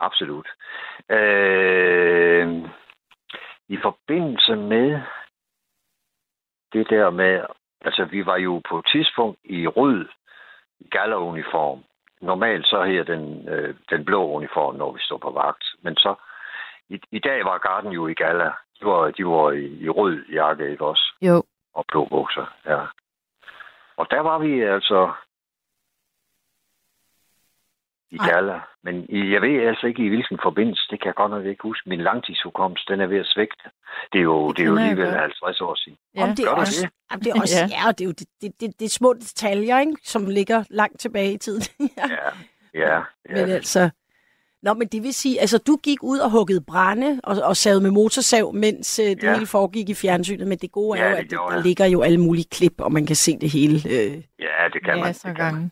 Absolut. 0.00 0.48
Øh, 1.10 2.48
I 3.68 3.76
forbindelse 3.82 4.56
med 4.56 5.00
det 6.72 6.90
der 6.90 7.10
med, 7.10 7.40
altså 7.80 8.04
vi 8.04 8.26
var 8.26 8.36
jo 8.36 8.62
på 8.68 8.78
et 8.78 8.86
tidspunkt 8.92 9.38
i 9.44 9.66
rød 9.66 10.08
galleruniform. 10.90 11.84
Normalt 12.20 12.66
så 12.66 12.84
her 12.84 13.02
den, 13.04 13.48
øh, 13.48 13.74
den 13.90 14.04
blå 14.04 14.30
uniform, 14.30 14.74
når 14.74 14.92
vi 14.92 14.98
står 15.02 15.18
på 15.18 15.30
vagt. 15.30 15.64
Men 15.82 15.96
så, 15.96 16.14
i, 16.88 17.00
i 17.10 17.18
dag 17.18 17.44
var 17.44 17.58
garden 17.58 17.92
jo 17.92 18.06
i 18.08 18.14
galla. 18.14 18.50
De 18.80 18.86
var, 18.86 19.10
de 19.10 19.26
var 19.26 19.50
i, 19.50 19.64
i 19.80 19.88
rød 19.88 20.24
jakke, 20.32 20.70
ikke 20.70 20.84
også? 20.86 21.14
Jo, 21.22 21.42
og 21.74 21.84
blå 21.88 22.04
bukser, 22.08 22.46
ja. 22.66 22.80
Og 23.96 24.06
der 24.10 24.20
var 24.20 24.38
vi 24.38 24.60
altså 24.60 25.12
i. 28.10 28.16
Gala. 28.16 28.60
Men 28.84 28.94
jeg 29.32 29.42
ved 29.42 29.66
altså 29.68 29.86
ikke 29.86 30.04
i 30.04 30.08
hvilken 30.08 30.38
forbindelse, 30.42 30.82
det 30.90 31.00
kan 31.00 31.06
jeg 31.06 31.14
godt 31.14 31.30
nok 31.30 31.44
ikke 31.46 31.62
huske. 31.62 31.88
Min 31.88 32.00
langtidshukommelse, 32.00 32.84
den 32.88 33.00
er 33.00 33.06
ved 33.06 33.18
at 33.18 33.26
svigte. 33.26 33.64
Det 34.12 34.18
er 34.18 34.22
jo, 34.22 34.48
Det 34.48 34.56
det 34.56 34.62
er 34.62 34.66
jo 34.68 34.76
alligevel 34.76 35.06
godt. 35.06 35.20
50 35.20 35.60
år 35.60 35.74
siden. 35.74 35.98
ja. 36.16 36.22
Om 36.22 36.28
det 36.36 36.44
er 36.44 36.48
Gør 36.54 36.60
også, 36.60 36.82
det? 36.86 36.90
Jamen, 37.10 37.22
det 37.24 37.30
er 37.30 37.40
også, 37.40 37.56
Ja. 37.60 37.68
ja. 37.76 37.86
ja, 37.86 37.92
det 37.92 38.00
er 38.00 38.04
jo 38.04 38.12
det, 38.20 38.26
det, 38.42 38.60
det, 38.60 38.78
det 38.78 38.84
er 38.84 38.88
små 38.88 39.12
detaljer, 39.12 39.78
ikke, 39.80 39.96
som 40.04 40.26
ligger 40.26 40.64
langt 40.70 41.00
tilbage 41.00 41.32
i 41.32 41.38
tiden. 41.38 41.62
ja. 41.98 42.06
Ja, 42.08 42.30
ja, 42.74 42.94
ja. 42.96 43.02
Men 43.28 43.50
altså... 43.50 43.90
Nå, 44.62 44.74
men 44.74 44.88
det 44.88 45.02
vil 45.02 45.14
sige, 45.14 45.40
altså 45.40 45.58
du 45.66 45.76
gik 45.84 46.02
ud 46.02 46.18
og 46.18 46.30
huggede 46.30 46.64
brænde 46.70 47.20
og, 47.24 47.36
og 47.48 47.56
savede 47.56 47.82
med 47.82 47.90
motorsav, 47.90 48.52
mens 48.54 48.98
øh, 48.98 49.06
det 49.06 49.22
Ja. 49.22 49.34
hele 49.34 49.46
foregik 49.46 49.88
i 49.88 49.94
fjernsynet, 49.94 50.46
men 50.48 50.58
det 50.58 50.72
gode 50.72 50.98
er 50.98 51.04
Ja, 51.04 51.10
jo, 51.10 51.16
at 51.16 51.22
det, 51.22 51.30
der 51.30 51.52
jeg. 51.54 51.62
ligger 51.62 51.86
jo 51.86 52.02
alle 52.02 52.20
mulige 52.20 52.48
klip, 52.56 52.80
og 52.80 52.92
man 52.92 53.06
kan 53.06 53.16
se 53.16 53.32
det 53.38 53.50
hele. 53.52 53.76
Øh, 53.94 54.12
ja, 54.46 54.68
det 54.72 54.80
kan 54.84 54.94
man. 54.96 55.04
Masser 55.06 55.28
af 55.28 55.34
Det 55.34 55.42
kan 55.44 55.54
man. 55.54 55.70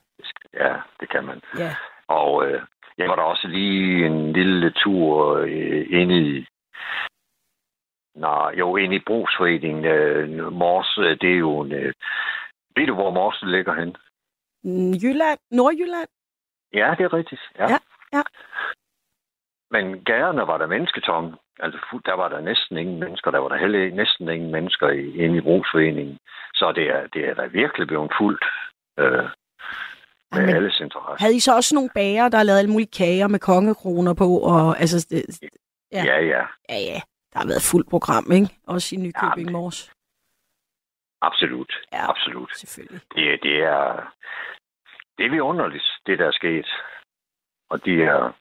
Ja, 0.55 0.75
det 1.01 1.09
kan 1.11 1.25
man. 1.25 1.41
ja. 1.59 1.75
Og 2.09 2.47
øh, 2.47 2.61
jeg 2.99 3.09
var 3.09 3.17
der 3.17 3.23
også 3.23 3.47
lige 3.49 4.07
en 4.07 4.33
lille 4.33 4.71
tur 4.71 5.37
øh, 5.37 5.87
inde 6.01 6.17
i 6.21 6.47
Nej, 8.17 8.51
jo, 8.59 8.77
inde 8.77 8.97
i 8.97 9.03
brugsforeningen. 9.07 9.85
Øh, 9.85 10.53
Mors, 10.53 10.99
øh, 10.99 11.17
det 11.21 11.31
er 11.33 11.39
jo 11.39 11.61
en... 11.61 11.73
Øh, 11.73 11.93
ved 12.77 12.87
du, 12.87 12.95
hvor 12.95 13.11
Mors 13.11 13.43
ligger 13.47 13.75
hen? 13.75 13.97
Mm, 14.65 14.93
Jylland, 15.03 15.39
Nordjylland? 15.51 16.09
Ja, 16.75 16.95
det 16.99 17.05
er 17.05 17.13
rigtigt. 17.13 17.41
Ja. 17.59 17.71
Ja, 17.73 17.79
ja. 18.13 18.23
Men 19.71 20.05
gaderne 20.05 20.47
var 20.47 20.59
der 20.59 20.67
mennesketomme. 20.67 21.37
Altså, 21.61 21.79
der 22.05 22.15
var 22.15 22.29
der 22.29 22.41
næsten 22.41 22.77
ingen 22.79 23.01
mennesker. 23.01 23.31
Der 23.31 23.39
var 23.39 23.49
der 23.49 23.57
heller 23.57 23.95
næsten 23.95 24.29
ingen 24.29 24.53
mennesker 24.53 24.89
inde 25.25 25.37
i 25.37 25.41
brugsforeningen. 25.41 26.19
Så 26.55 26.73
det 26.73 26.87
er, 26.91 27.07
det 27.07 27.29
er 27.29 27.35
da 27.35 27.47
virkelig 27.47 27.87
blevet 27.87 28.13
fuldt 28.21 28.45
øh, 28.99 29.25
med 30.33 30.41
Jamen, 30.41 30.57
alles 30.57 30.81
interesse. 30.81 31.23
Havde 31.23 31.37
I 31.37 31.41
så 31.41 31.57
også 31.57 31.75
nogle 31.75 31.91
bager, 31.95 32.29
der 32.29 32.43
lavede 32.43 32.59
alle 32.59 32.73
mulige 32.73 32.97
kager 32.99 33.29
med 33.29 33.39
kongekroner 33.39 34.15
på? 34.15 34.29
Og, 34.39 34.81
altså, 34.81 35.07
det, 35.11 35.23
ja. 35.93 36.03
Ja, 36.05 36.19
ja. 36.35 36.43
ja, 36.69 36.79
ja. 36.91 37.01
Der 37.33 37.39
har 37.39 37.47
været 37.47 37.69
fuldt 37.73 37.91
program, 37.91 38.33
ikke? 38.33 38.49
Også 38.67 38.97
i 38.97 38.99
Nykøbing 38.99 39.49
Ja, 39.49 39.53
Mors. 39.53 39.93
Absolut. 41.23 41.73
Ja. 41.93 42.11
Absolut. 42.11 42.51
Selvfølgelig. 42.57 43.01
Det, 43.15 43.43
det 43.43 43.57
er 43.63 44.13
det 45.19 45.27
er 45.27 45.31
vidunderligt, 45.31 45.85
det 46.07 46.19
der 46.19 46.27
er 46.27 46.33
sket. 46.33 46.69
Og 47.71 47.85
de 47.85 48.03
er, 48.03 48.33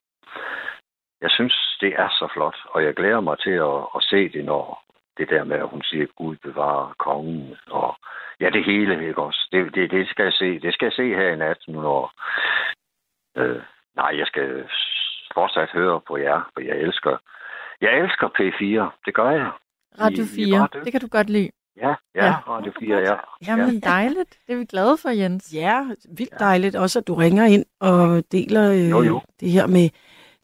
jeg 1.20 1.30
synes, 1.30 1.76
det 1.80 1.92
er 1.98 2.08
så 2.08 2.28
flot, 2.34 2.56
og 2.70 2.84
jeg 2.84 2.94
glæder 2.94 3.20
mig 3.20 3.38
til 3.38 3.50
at, 3.50 3.78
at 3.96 4.02
se 4.10 4.28
det, 4.28 4.44
når 4.44 4.84
det 5.16 5.30
der 5.30 5.44
med, 5.44 5.56
at 5.56 5.68
hun 5.68 5.82
siger, 5.82 6.06
Gud 6.06 6.36
bevarer 6.36 6.94
kongen, 6.98 7.56
og 7.70 7.96
ja, 8.40 8.50
det 8.50 8.64
hele, 8.64 9.08
ikke 9.08 9.22
også? 9.22 9.48
Det, 9.52 9.74
det, 9.74 9.90
det 9.90 10.08
skal 10.08 10.22
jeg 10.24 10.32
se. 10.32 10.58
Det 10.60 10.74
skal 10.74 10.86
jeg 10.86 10.92
se 10.92 11.14
her 11.14 11.28
i 11.32 11.36
nat, 11.36 11.58
nu 11.68 11.80
når... 11.80 12.12
Øh, 13.36 13.62
nej, 13.96 14.10
jeg 14.18 14.26
skal 14.26 14.68
fortsat 15.34 15.68
høre 15.70 16.00
på 16.08 16.16
jer, 16.16 16.50
for 16.54 16.60
jeg 16.60 16.76
elsker, 16.76 17.16
jeg 17.80 17.98
elsker 17.98 18.28
P4. 18.28 18.98
Det 19.06 19.14
gør 19.14 19.30
jeg. 19.30 19.50
Radio 20.00 20.22
I- 20.24 20.40
I 20.40 20.42
er 20.42 20.56
4, 20.56 20.58
bare 20.58 20.66
dygtige. 20.66 20.84
det 20.84 20.92
kan 20.92 21.00
du 21.00 21.08
godt 21.10 21.30
lide. 21.30 21.50
Ja, 21.76 21.88
ja, 21.88 21.94
Ja. 22.14 22.26
ja. 22.26 22.32
Radio 22.48 22.72
4, 22.80 22.96
ja. 22.98 23.14
Jamen 23.46 23.80
dejligt, 23.80 24.38
det 24.46 24.52
er 24.52 24.56
vi 24.58 24.64
glade 24.64 24.96
for, 24.96 25.08
Jens. 25.10 25.54
Ja, 25.54 25.82
vildt 26.16 26.34
dejligt 26.38 26.76
også, 26.76 26.98
at 26.98 27.06
du 27.06 27.14
ringer 27.14 27.44
ind 27.44 27.64
og 27.80 28.22
deler 28.32 28.70
øh, 28.72 28.90
Jo, 28.90 29.02
jo. 29.02 29.20
det 29.40 29.50
her 29.50 29.66
med 29.66 29.88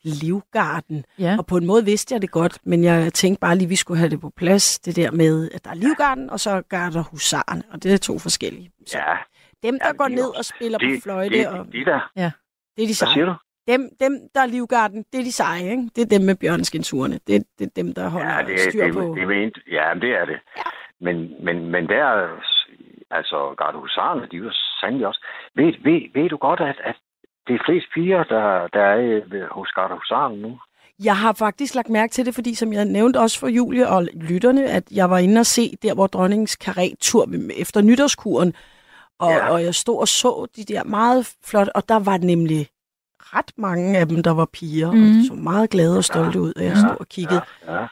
Livgarden. 0.03 1.05
Ja, 1.19 1.37
Og 1.39 1.47
på 1.47 1.57
en 1.57 1.67
måde 1.67 1.85
vidste 1.85 2.15
jeg 2.15 2.23
det 2.23 2.31
godt, 2.31 2.59
men 2.65 2.85
jeg 2.85 3.13
tænkte 3.13 3.41
bare 3.41 3.55
lige, 3.55 3.67
at 3.67 3.71
vi 3.71 3.77
skulle 3.77 3.99
have 3.99 4.11
det 4.11 4.21
på 4.21 4.31
plads. 4.37 4.79
Det 4.79 4.97
der 4.97 5.11
med, 5.11 5.51
at 5.55 5.65
der 5.65 5.71
er 5.71 5.75
Livgarden, 5.75 6.31
og 6.31 6.41
så 6.41 6.63
garder 6.69 7.03
husaren, 7.03 7.63
og 7.73 7.83
det 7.83 7.93
er 7.93 7.99
to 7.99 8.19
forskellige. 8.19 8.71
Så 8.87 8.99
Ja, 8.99 9.15
dem, 9.69 9.79
der 9.79 9.87
Ja, 9.87 9.93
går 9.93 10.05
er 10.05 10.09
ned 10.09 10.39
og 10.39 10.45
spiller 10.45 10.79
det, 10.79 10.99
på 10.99 11.03
fløjte, 11.03 11.39
det, 11.39 11.49
og 11.49 11.65
det, 11.65 11.73
de 11.73 11.85
der. 11.85 12.01
det 12.17 12.23
er 12.25 12.31
de 12.77 12.85
Hvad 12.87 12.95
seje. 12.95 13.13
siger 13.15 13.27
du? 13.27 13.35
Dem, 13.69 13.89
dem, 14.01 14.13
der 14.35 14.41
er 14.41 14.47
Livgarden, 14.47 15.05
det 15.13 15.21
er 15.21 15.25
de 15.25 15.33
seje, 15.33 15.71
ikke? 15.71 15.91
Det 15.97 16.03
er 16.03 16.07
dem 16.19 16.21
med 16.21 16.35
bjørnskindsurene. 16.35 17.21
Det, 17.27 17.45
det 17.59 17.65
er 17.67 17.71
dem, 17.77 17.95
der 17.95 18.09
holder 18.09 18.37
Ja, 18.37 18.43
det 18.47 18.55
er, 18.55 18.71
styr 18.71 18.85
det, 18.85 18.95
på. 18.95 19.15
det, 19.19 19.29
det, 19.29 19.63
ja, 19.71 19.85
det 20.03 20.11
er 20.21 20.25
det. 20.25 20.39
Men, 21.01 21.17
men, 21.45 21.71
men 21.71 21.89
der, 21.89 22.29
altså 23.11 23.55
gardehusarerne, 23.59 24.27
de 24.31 24.37
er 24.37 24.41
jo 24.41 24.51
sandelig 24.81 25.07
også. 25.07 25.25
Ved, 25.55 25.73
ved, 25.85 26.01
ved 26.15 26.29
du 26.29 26.37
godt, 26.37 26.61
at, 26.61 26.79
at 26.85 26.97
det 27.47 27.55
er 27.55 27.65
flest 27.67 27.87
piger, 27.95 28.25
der, 28.25 28.69
der 28.73 28.81
er 28.81 29.21
øh, 29.33 29.43
hos 29.51 29.69
gardehusarerne 29.73 30.43
nu? 30.43 30.59
Jeg 31.05 31.17
har 31.17 31.33
faktisk 31.33 31.75
lagt 31.75 31.89
mærke 31.89 32.11
til 32.13 32.27
det, 32.27 32.35
fordi 32.35 32.55
som 32.55 32.73
jeg 32.73 32.85
nævnte 32.85 33.21
også 33.21 33.41
for 33.41 33.49
Julie 33.49 33.89
og 33.89 34.09
lytterne, 34.15 34.65
at 34.71 34.85
jeg 34.91 35.11
var 35.11 35.19
inde 35.19 35.39
og 35.41 35.47
se 35.47 35.77
der, 35.83 35.95
hvor 35.95 36.07
dronningens 36.07 36.59
karé-tur 36.65 37.27
efter 37.63 37.83
nytårskuren, 37.83 38.55
og, 39.19 39.31
ja. 39.31 39.37
Ja. 39.37 39.53
og 39.53 39.63
jeg 39.65 39.75
stod 39.75 40.01
og 40.01 40.09
så 40.09 40.47
de 40.57 40.65
der 40.65 40.85
meget 40.85 41.35
flot, 41.47 41.69
og 41.75 41.89
der 41.89 41.99
var 41.99 42.17
nemlig 42.19 42.67
ret 43.21 43.53
mange 43.57 43.99
af 43.99 44.09
dem, 44.09 44.23
der 44.23 44.31
var 44.35 44.49
piger, 44.53 44.91
mm. 44.93 44.99
og 44.99 45.09
Mhm. 45.09 45.13
de 45.13 45.27
så 45.27 45.35
meget 45.35 45.71
glade 45.71 45.97
og 45.97 46.05
stolte 46.05 46.41
ud, 46.41 46.53
og 46.57 46.65
jeg 46.65 46.77
stod 46.77 46.97
og 47.01 47.07
kiggede. 47.09 47.41
Ja, 47.67 47.75
ja. 47.75 47.87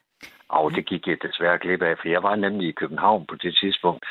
Og 0.61 0.75
det 0.75 0.87
gik 0.87 1.09
jeg 1.09 1.17
desværre 1.23 1.59
glip 1.59 1.83
af, 1.83 1.95
for 1.99 2.09
jeg 2.09 2.23
var 2.23 2.35
nemlig 2.37 2.69
i 2.69 2.79
København 2.81 3.27
på 3.27 3.35
det 3.35 3.57
tidspunkt. 3.61 4.05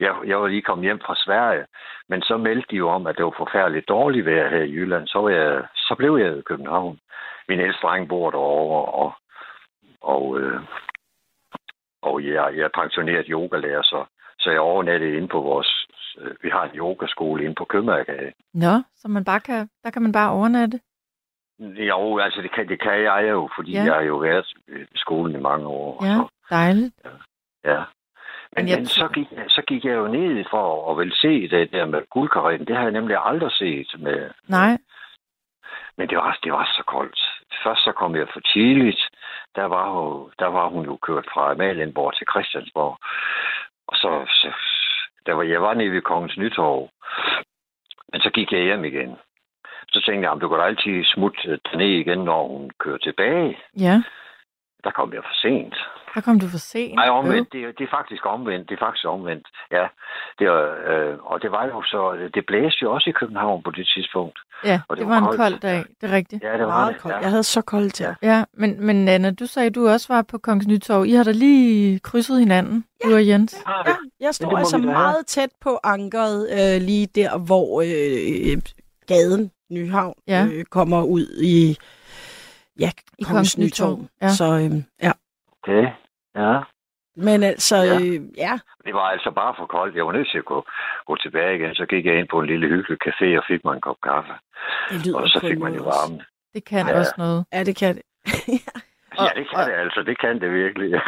Jeg, 0.00 0.14
jeg 0.26 0.40
var 0.40 0.48
lige 0.48 0.62
kommet 0.62 0.84
hjem 0.84 1.00
fra 1.06 1.14
Sverige, 1.16 1.64
men 2.08 2.22
så 2.22 2.36
meldte 2.36 2.68
de 2.70 2.76
jo 2.76 2.88
om, 2.88 3.06
at 3.06 3.16
det 3.16 3.24
var 3.24 3.34
forfærdeligt 3.36 3.88
dårligt 3.88 4.26
vejr 4.26 4.48
her 4.48 4.62
i 4.62 4.72
Jylland. 4.72 5.06
Så, 5.06 5.18
var 5.18 5.30
jeg, 5.30 5.64
så 5.76 5.94
blev 5.98 6.16
jeg 6.16 6.38
i 6.38 6.42
København. 6.50 6.98
Min 7.48 7.60
ældste 7.60 7.86
dreng 7.86 8.08
bor 8.08 8.30
derovre, 8.30 8.84
og, 9.02 9.12
og, 10.00 10.40
øh, 10.40 10.60
og 12.02 12.24
jeg, 12.24 12.34
jeg 12.56 12.64
er 12.64 12.80
pensioneret 12.80 13.26
yogalærer, 13.28 13.82
så, 13.82 14.04
så 14.38 14.50
jeg 14.50 14.60
overnattede 14.60 15.16
inde 15.16 15.28
på 15.28 15.40
vores... 15.40 15.86
øh, 16.18 16.34
Vi 16.42 16.48
har 16.48 16.64
en 16.64 16.76
yogaskole 16.78 17.44
inde 17.44 17.54
på 17.54 17.64
Købmagergade. 17.64 18.32
Nå, 18.54 18.74
så 18.94 19.08
man 19.08 19.24
bare 19.24 19.40
kan, 19.40 19.68
der 19.84 19.90
kan 19.90 20.02
man 20.02 20.12
bare 20.12 20.30
overnatte. 20.32 20.80
Jo, 21.60 22.18
altså 22.18 22.42
det 22.42 22.52
kan, 22.52 22.68
det 22.68 22.80
kan 22.80 23.02
jeg 23.02 23.26
jo, 23.30 23.48
fordi 23.56 23.72
Ja. 23.72 23.78
ja. 23.78 23.84
jeg 23.84 23.94
har 23.94 24.02
jo 24.02 24.16
været 24.16 24.46
i 24.68 24.84
skolen 24.94 25.34
i 25.36 25.40
mange 25.40 25.66
år. 25.66 26.04
Ja, 26.04 26.14
Så, 26.14 26.28
dejligt. 26.50 26.94
Ja. 27.64 27.76
Men, 27.76 27.84
Men 28.56 28.64
men, 28.64 28.68
jeg 28.68 28.78
men 28.78 28.86
så, 28.86 29.08
gik, 29.08 29.26
så 29.48 29.62
gik 29.66 29.84
jeg 29.84 29.94
jo 29.94 30.06
ned 30.08 30.44
for 30.50 30.90
at 30.90 30.96
vel 30.98 31.12
se 31.16 31.48
det 31.48 31.72
der 31.72 31.86
med 31.86 32.02
guldkaretten. 32.10 32.66
Det 32.68 32.76
har 32.76 32.82
jeg 32.82 32.92
nemlig 32.92 33.16
aldrig 33.24 33.52
set. 33.52 34.00
Med, 34.00 34.30
Nej, 34.48 34.78
Men 35.96 36.08
det 36.08 36.18
var, 36.18 36.38
det 36.44 36.52
var 36.52 36.64
så 36.76 36.82
koldt. 36.86 37.20
Først 37.64 37.84
så 37.84 37.92
kom 37.92 38.16
jeg 38.16 38.26
for 38.32 38.40
tidligt. 38.40 39.00
Der 39.56 39.64
var, 39.64 39.88
jo, 39.90 40.30
der 40.38 40.46
var 40.46 40.68
hun 40.68 40.84
jo 40.84 40.96
kørt 41.02 41.26
fra 41.34 41.50
Amalienborg 41.50 42.14
til 42.16 42.26
Christiansborg. 42.32 42.98
Og 43.88 43.96
så, 43.96 44.24
så 44.28 44.52
der 45.26 45.32
var, 45.32 45.42
jeg 45.42 45.62
var 45.62 45.74
nede 45.74 45.92
ved 45.92 46.02
Kongens 46.02 46.36
Nytorv. 46.36 46.90
Men 48.12 48.20
så 48.20 48.30
gik 48.30 48.52
jeg 48.52 48.60
hjem 48.62 48.84
igen. 48.84 49.16
Så 49.88 50.02
tænkte 50.06 50.22
jeg, 50.22 50.30
om 50.30 50.40
du 50.40 50.48
kan 50.48 50.58
da 50.58 50.64
altid 50.64 51.04
smutte 51.04 51.58
ned 51.76 51.86
igen, 52.02 52.18
når 52.18 52.48
hun 52.48 52.70
kører 52.80 52.98
tilbage. 52.98 53.58
ja, 53.78 54.02
Der 54.84 54.90
kom 54.90 55.12
jeg 55.14 55.22
for 55.24 55.34
sent. 55.46 55.74
der 56.14 56.20
kom 56.20 56.40
du 56.40 56.48
for 56.48 56.58
sent. 56.58 56.94
Nej, 56.94 57.08
omvendt. 57.08 57.52
Det, 57.52 57.60
er- 57.64 57.72
det 57.78 57.84
er 57.84 57.96
faktisk 57.98 58.26
omvendt. 58.26 58.68
Det 58.68 58.74
er 58.74 58.84
faktisk 58.86 59.06
omvendt. 59.08 59.46
Ja. 59.72 59.86
Det 60.38 60.46
er, 60.46 60.60
øh, 60.90 61.18
og 61.30 61.42
det 61.42 61.50
var 61.52 61.64
jo 61.66 61.82
så... 61.82 62.28
Det 62.34 62.46
blæste 62.46 62.78
jo 62.82 62.92
også 62.92 63.10
i 63.10 63.12
København 63.12 63.62
på 63.62 63.70
det 63.70 63.86
tidspunkt. 63.94 64.38
Ja, 64.64 64.80
og 64.88 64.96
det, 64.96 65.00
det 65.02 65.08
var 65.08 65.14
var 65.14 65.20
var 65.26 65.32
en 65.32 65.36
kold 65.36 65.60
dag, 65.60 65.84
det 66.00 66.10
er 66.10 66.16
rigtigt. 66.16 66.44
Ja, 66.44 66.52
det 66.52 66.60
var 66.60 66.66
Meget 66.66 66.94
det. 66.94 67.02
koldt. 67.02 67.14
Ja. 67.16 67.20
Jeg 67.20 67.30
havde 67.30 67.42
så 67.42 67.62
koldt 67.62 67.94
til. 67.94 68.06
Ja. 68.06 68.14
Ja, 68.36 68.44
men, 68.52 68.86
men 68.86 69.08
Anna, 69.08 69.30
du 69.30 69.46
sagde, 69.46 69.70
du 69.70 69.88
også 69.88 70.12
var 70.14 70.22
på 70.22 70.38
Kongens 70.38 70.66
Nytorv. 70.66 71.04
I 71.04 71.12
har 71.12 71.24
da 71.24 71.30
lige 71.32 71.98
krydset 71.98 72.38
hinanden, 72.38 72.84
du 73.04 73.14
og 73.14 73.26
Jens. 73.28 73.62
Har 73.66 73.82
Ja, 73.86 73.90
det. 73.92 73.98
jeg 74.20 74.34
står 74.34 74.58
altså 74.58 74.78
meget 74.78 75.26
tæt 75.26 75.50
på 75.60 75.78
ankeret, 75.84 76.40
øh, 76.52 76.82
lige 76.86 77.06
der, 77.14 77.38
hvor 77.46 77.80
øh, 77.80 78.62
gaden 79.06 79.50
Nyhavn 79.70 80.14
Ja. 80.28 80.46
øh, 80.52 80.64
kommer 80.64 81.02
ud 81.02 81.26
i 81.42 81.76
ja, 82.80 82.90
I 83.18 83.22
Kongens 83.22 83.58
Nytorv. 83.58 83.98
Ja. 84.22 84.28
Så 84.28 84.44
øh, 84.44 84.82
ja. 85.02 85.12
Okay. 85.62 85.84
Ja. 86.36 86.60
Men 87.16 87.42
altså, 87.42 87.76
Ja. 87.76 87.94
øh, 88.00 88.20
ja, 88.36 88.58
Det 88.84 88.94
var 88.94 89.00
altså 89.14 89.30
bare 89.30 89.54
for 89.58 89.66
koldt. 89.66 89.96
Jeg 89.96 90.06
var 90.06 90.12
nødt 90.12 90.28
til 90.30 90.38
at 90.38 90.44
gå, 90.44 90.64
gå 91.06 91.16
tilbage 91.16 91.56
igen. 91.56 91.74
Så 91.74 91.86
gik 91.86 92.06
jeg 92.06 92.18
ind 92.18 92.28
på 92.28 92.40
en 92.40 92.46
lille 92.46 92.66
hyggelig 92.68 92.98
café 93.06 93.38
og 93.38 93.44
fik 93.48 93.64
mig 93.64 93.74
en 93.74 93.80
kop 93.80 93.96
kaffe. 94.02 94.32
det 94.90 95.06
lyder 95.06 95.18
Og 95.18 95.28
så 95.28 95.40
fik 95.40 95.58
man 95.58 95.74
jo 95.74 95.82
varmen. 95.82 96.22
Det 96.54 96.64
kan 96.64 96.86
Ja. 96.88 96.98
også 96.98 97.14
noget. 97.18 97.44
Ja, 97.52 97.64
det 97.64 97.76
kan 97.76 97.94
det. 97.96 98.02
Ja, 99.20 99.28
det 99.36 99.46
kan 99.50 99.58
det 99.68 99.74
altså. 99.74 100.02
Det 100.06 100.20
kan 100.20 100.40
det 100.40 100.52
virkelig. 100.52 101.00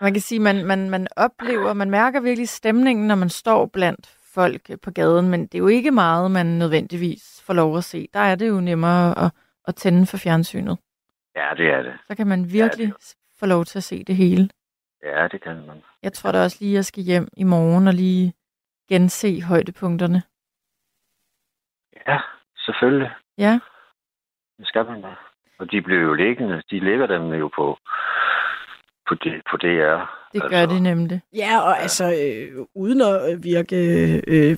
Man 0.00 0.12
kan 0.12 0.20
sige, 0.20 0.40
man, 0.40 0.64
man, 0.64 0.90
man 0.90 1.06
oplever, 1.16 1.72
man 1.72 1.90
mærker 1.90 2.20
virkelig 2.20 2.48
stemningen, 2.48 3.06
når 3.06 3.14
man 3.14 3.28
står 3.28 3.66
blandt 3.72 4.06
folk 4.34 4.80
på 4.82 4.90
gaden, 4.90 5.28
men 5.30 5.40
det 5.46 5.54
er 5.54 5.58
jo 5.58 5.66
ikke 5.66 5.90
meget, 5.90 6.30
man 6.30 6.46
nødvendigvis 6.46 7.42
får 7.46 7.54
lov 7.54 7.76
at 7.76 7.84
se. 7.84 8.08
Der 8.14 8.20
er 8.20 8.34
det 8.34 8.48
jo 8.48 8.60
nemmere 8.60 9.24
at, 9.24 9.32
at 9.68 9.74
tænde 9.74 10.06
for 10.06 10.16
fjernsynet. 10.16 10.78
ja, 11.36 11.48
det 11.56 11.66
er 11.70 11.82
det. 11.82 11.94
Så 12.08 12.16
kan 12.16 12.26
man 12.26 12.52
virkelig 12.52 12.92
få 13.40 13.46
lov 13.46 13.64
til 13.64 13.78
at 13.78 13.84
se 13.84 14.04
det 14.04 14.16
hele. 14.16 14.48
Ja, 15.02 15.28
det 15.28 15.42
kan 15.42 15.66
man. 15.66 15.82
Jeg 16.02 16.12
tror 16.12 16.32
da 16.32 16.42
også 16.42 16.56
lige, 16.60 16.72
at 16.72 16.74
jeg 16.74 16.84
skal 16.84 17.02
hjem 17.02 17.28
i 17.36 17.44
morgen 17.44 17.88
og 17.88 17.94
lige 17.94 18.34
gense 18.88 19.40
højdepunkterne. 19.42 20.22
Ja, 22.08 22.18
selvfølgelig. 22.58 23.10
Ja, 23.38 23.60
Det 24.58 24.66
skal 24.66 24.84
man 24.84 25.02
da. 25.02 25.14
Og 25.58 25.70
de 25.70 25.82
blev 25.82 25.98
jo 26.00 26.14
liggende. 26.14 26.62
De 26.70 26.80
ligger 26.80 27.06
dem 27.06 27.22
jo 27.32 27.48
på, 27.48 27.78
på, 29.08 29.14
det, 29.14 29.42
på 29.50 29.56
DR. 29.56 30.23
det 30.34 30.50
gør 30.50 30.58
Altså, 30.60 30.74
det 30.74 30.82
nemlig. 30.82 31.20
Ja, 31.34 31.58
og 31.60 31.82
altså, 31.82 32.12
øh, 32.12 32.66
uden 32.74 33.00
at 33.00 33.44
virke 33.44 33.76
øh, 34.26 34.56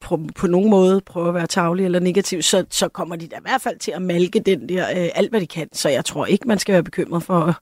på, 0.00 0.20
på 0.36 0.46
nogen 0.46 0.70
måde 0.70 1.00
prøve 1.00 1.28
at 1.28 1.34
være 1.34 1.46
tavlig 1.46 1.84
eller 1.84 2.00
negativ, 2.00 2.42
så, 2.42 2.66
så 2.70 2.88
kommer 2.88 3.16
de 3.16 3.28
da 3.28 3.36
i 3.36 3.42
hvert 3.42 3.60
fald 3.60 3.78
til 3.78 3.90
at 3.92 4.02
malke 4.02 4.40
den 4.40 4.68
der 4.68 4.88
øh, 4.90 5.08
alt, 5.14 5.30
hvad 5.30 5.40
de 5.40 5.46
kan. 5.46 5.68
Så 5.72 5.88
jeg 5.88 6.04
tror 6.04 6.26
ikke, 6.26 6.48
man 6.48 6.58
skal 6.58 6.72
være 6.72 6.82
bekymret 6.84 7.22
for, 7.22 7.54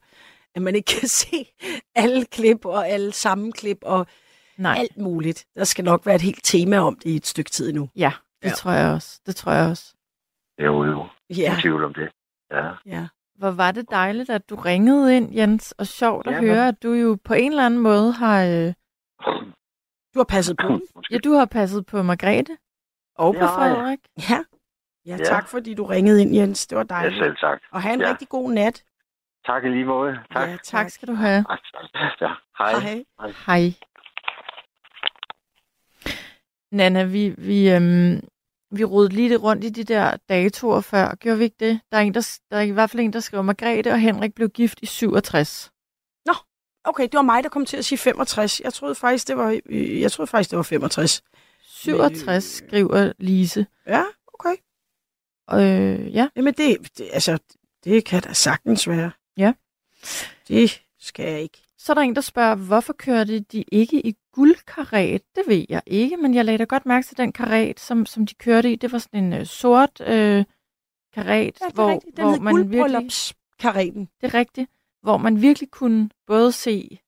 at 0.55 0.63
man 0.63 0.75
ikke 0.75 0.93
kan 1.01 1.09
se 1.09 1.47
alle 1.95 2.25
klip 2.25 2.65
og 2.65 2.89
alle 2.89 3.13
sammenklip 3.13 3.79
og 3.83 4.07
Nej, 4.59 4.77
alt 4.79 4.97
muligt. 4.99 5.45
Der 5.57 5.65
skal 5.65 5.85
nok 5.85 6.07
være 6.07 6.15
et 6.15 6.23
helt 6.23 6.41
tema 6.45 6.79
om 6.79 6.95
det 7.05 7.11
i 7.11 7.17
et 7.17 7.27
stykke 7.27 7.51
tid 7.51 7.73
nu. 7.73 7.89
ja, 7.97 8.13
det 8.43 8.49
Ja. 8.49 8.55
tror 8.55 8.71
jeg 8.73 8.93
også. 8.93 9.21
Det 9.27 9.37
tror 9.37 9.53
jeg 9.53 9.71
også. 9.71 9.95
Jo, 10.65 10.85
jo. 10.85 11.07
Ja, 11.31 11.35
Ingen 11.45 11.61
tvivl 11.61 11.85
om 11.85 11.95
det. 11.95 12.09
Ja. 12.51 12.69
ja. 12.87 13.07
Hvor 13.39 13.51
var 13.51 13.71
det 13.73 13.91
dejligt, 13.91 14.31
at 14.31 14.51
du 14.51 14.55
ringede 14.55 15.17
ind, 15.17 15.35
Jens, 15.35 15.73
og 15.73 15.87
sjovt 15.87 16.27
at 16.27 16.33
Ja, 16.33 16.41
høre, 16.41 16.69
at 16.69 16.83
du 16.83 16.93
jo 16.93 17.19
på 17.25 17.35
en 17.35 17.53
eller 17.53 17.67
anden 17.67 17.81
måde 17.81 18.13
har... 18.13 18.45
Øh, 18.45 18.73
Du 20.15 20.19
har 20.19 20.25
passet 20.25 20.57
på. 20.57 20.81
ja, 21.11 21.19
du 21.19 21.33
har 21.33 21.45
passet 21.45 21.87
på 21.87 22.03
Margrethe 22.03 22.57
og 23.19 23.35
på. 23.35 23.41
Frederik. 23.47 23.99
Ja. 24.31 24.45
ja, 25.07 25.17
Ja. 25.17 25.25
tak 25.25 25.49
fordi 25.49 25.75
du 25.75 25.85
ringede 25.85 26.23
ind, 26.23 26.35
Jens. 26.35 26.67
Det 26.67 26.77
var 26.79 26.87
Ja, 26.91 26.95
dejligt. 26.95 27.25
selv 27.25 27.37
sagt. 27.37 27.65
Og 27.73 27.83
have 27.83 27.95
en 27.95 28.01
Ja. 28.01 28.09
rigtig 28.11 28.29
god 28.29 28.51
nat. 28.53 28.85
Tak 29.47 29.65
i 29.65 29.69
lige 29.69 29.85
måde. 29.85 30.19
Tak. 30.33 30.49
Ja, 30.49 30.57
Tak 30.65 30.91
skal 30.91 31.09
du 31.09 31.15
have. 31.15 31.45
Tak. 31.45 31.59
Ja. 32.21 32.29
Hej. 32.59 32.73
Hej. 32.81 33.33
Hej. 33.47 33.73
Nana, 36.73 37.05
vi, 37.05 37.35
vi, 37.39 37.71
øhm, 37.71 38.21
vi 38.71 38.85
rodede 38.85 39.15
lige 39.15 39.31
det 39.31 39.43
rundt 39.43 39.65
i 39.65 39.69
de 39.69 39.85
der 39.85 40.17
datoer 40.29 40.81
før. 40.81 41.15
Gjorde 41.15 41.39
vi 41.39 41.45
ikke 41.45 41.57
det? 41.61 41.81
Der 41.93 41.99
er, 41.99 42.03
en, 42.03 42.15
der, 42.15 42.39
der 42.51 42.57
er 42.57 42.61
i 42.61 42.71
hvert 42.71 42.91
fald 42.91 43.01
en, 43.01 43.13
der 43.13 43.21
skriver, 43.21 43.43
Margrethe 43.43 43.91
og 43.91 44.01
Henrik 44.01 44.35
blev 44.35 44.49
gift 44.49 44.79
i 44.83 44.87
67. 44.87 45.71
Okay, 46.87 47.03
det 47.03 47.15
var 47.15 47.23
mig, 47.23 47.43
der 47.43 47.49
kom 47.49 47.67
til 47.67 47.77
at 47.77 47.85
sige 47.85 47.99
65. 47.99 48.61
Jeg 48.61 48.73
troede 48.73 48.95
faktisk, 48.95 49.29
det 49.29 49.37
var, 49.37 49.61
øh, 49.67 50.01
jeg 50.01 50.13
troede 50.13 50.27
faktisk, 50.27 50.51
det 50.51 50.57
var 50.57 50.63
65. 50.63 51.23
67, 51.63 52.45
skriver 52.45 53.13
Lise. 53.19 53.67
Ja, 53.87 54.05
okay. 54.35 54.57
Øh, 55.53 56.15
ja. 56.15 56.29
Jamen 56.37 56.55
det, 56.55 56.99
det, 56.99 57.09
altså, 57.13 57.39
det 57.85 58.05
kan 58.05 58.23
da 58.23 58.33
sagtens 58.33 58.89
være. 58.89 59.11
Ja. 59.37 59.53
Det 60.49 60.83
skal 61.01 61.31
jeg 61.31 61.41
ikke. 61.41 61.63
Så 61.79 61.93
er 61.93 61.95
der 61.95 62.03
en, 62.03 62.15
der 62.15 62.21
spørger, 62.21 62.55
hvorfor 62.55 62.93
kørte 62.93 63.41
de 63.41 63.65
ikke 63.73 64.07
i 64.07 64.17
guldkaret? 64.33 65.23
Det 65.37 65.43
ved 65.47 65.67
jeg 65.69 65.83
ikke, 65.87 66.17
men 66.17 66.35
jeg 66.35 66.45
lagde 66.45 66.59
da 66.59 66.65
godt 66.65 66.87
mærke 66.87 67.07
til 67.07 67.17
den 67.17 67.33
karet, 67.33 67.81
som, 67.81 68.07
som 68.07 68.27
de 68.27 68.35
kørte 68.35 68.73
i. 68.73 68.77
Det 68.77 68.93
var 68.93 68.99
sådan 68.99 69.25
en 69.25 69.33
øh, 69.33 69.47
sort 69.47 70.01
øh, 70.01 70.45
karet, 71.13 71.59
Ja, 71.61 71.69
hvor, 71.75 71.91
rigtigt. 71.91 72.17
Den 72.17 72.25
hvor 72.25 72.39
man 72.39 72.57
virkelig... 72.57 72.81
guldbryllupskareten. 72.81 74.09
Det 74.21 74.27
er 74.27 74.35
rigtigt. 74.35 74.71
Hvor 75.03 75.17
man 75.17 75.43
virkelig 75.43 75.71
kunne 75.71 76.11
både 76.27 76.53
se 76.53 76.99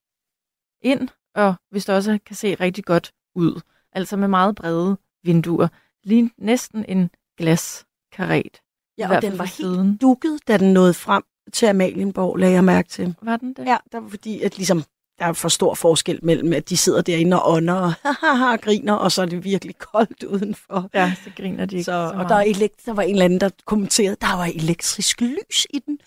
ind, 0.83 1.09
og 1.35 1.55
hvis 1.71 1.85
det 1.85 1.95
også 1.95 2.19
kan 2.27 2.37
se 2.37 2.55
rigtig 2.55 2.85
godt 2.85 3.13
ud. 3.35 3.61
Altså 3.93 4.17
med 4.17 4.29
meget 4.29 4.57
brede 4.57 4.97
vinduer. 5.23 5.69
Lige 6.03 6.31
næsten 6.39 6.85
en 6.89 7.11
glaskaret. 7.37 8.61
Ja, 8.99 9.17
og 9.17 9.23
den 9.23 9.39
var 9.39 9.45
helt 9.45 9.55
siden. 9.55 9.97
dukket, 9.97 10.41
da 10.49 10.57
den 10.57 10.73
nåede 10.73 10.95
frem 10.95 11.23
til 11.53 11.67
Amalienborg, 11.67 12.37
lagde 12.37 12.55
jeg 12.55 12.65
mærke 12.65 12.89
til. 12.89 13.15
Var 13.23 13.37
den 13.37 13.53
det? 13.53 13.65
Ja, 13.67 13.77
der 13.93 14.01
var 14.01 14.09
fordi, 14.09 14.43
at 14.43 14.57
ligesom, 14.57 14.85
der 15.19 15.25
er 15.25 15.33
for 15.33 15.49
stor 15.49 15.75
forskel 15.75 16.19
mellem, 16.23 16.53
at 16.53 16.69
de 16.69 16.77
sidder 16.77 17.03
derinde 17.03 17.43
og 17.43 17.53
ånder 17.53 17.75
og, 17.75 17.93
og 18.53 18.61
griner, 18.61 18.93
og 18.93 19.13
så 19.13 19.23
er 19.23 19.27
det 19.27 19.45
virkelig 19.45 19.79
koldt 19.79 20.23
udenfor. 20.23 20.91
ja 20.95 21.13
så 21.25 21.31
griner 21.37 21.65
de 21.67 21.77
ikke 21.77 21.85
Så, 21.85 21.91
så, 21.93 22.09
og 22.09 22.15
meget. 22.17 22.29
der, 22.29 22.35
er 22.37 22.45
elekt- 22.45 22.87
der 22.87 22.93
var 22.93 23.03
en 23.03 23.11
eller 23.11 23.25
anden, 23.25 23.41
der 23.41 23.51
kommenterede, 23.67 24.17
der 24.21 24.37
var 24.37 24.45
elektrisk 24.55 25.21
lys 25.21 25.67
i 25.71 25.79
den. 25.79 25.99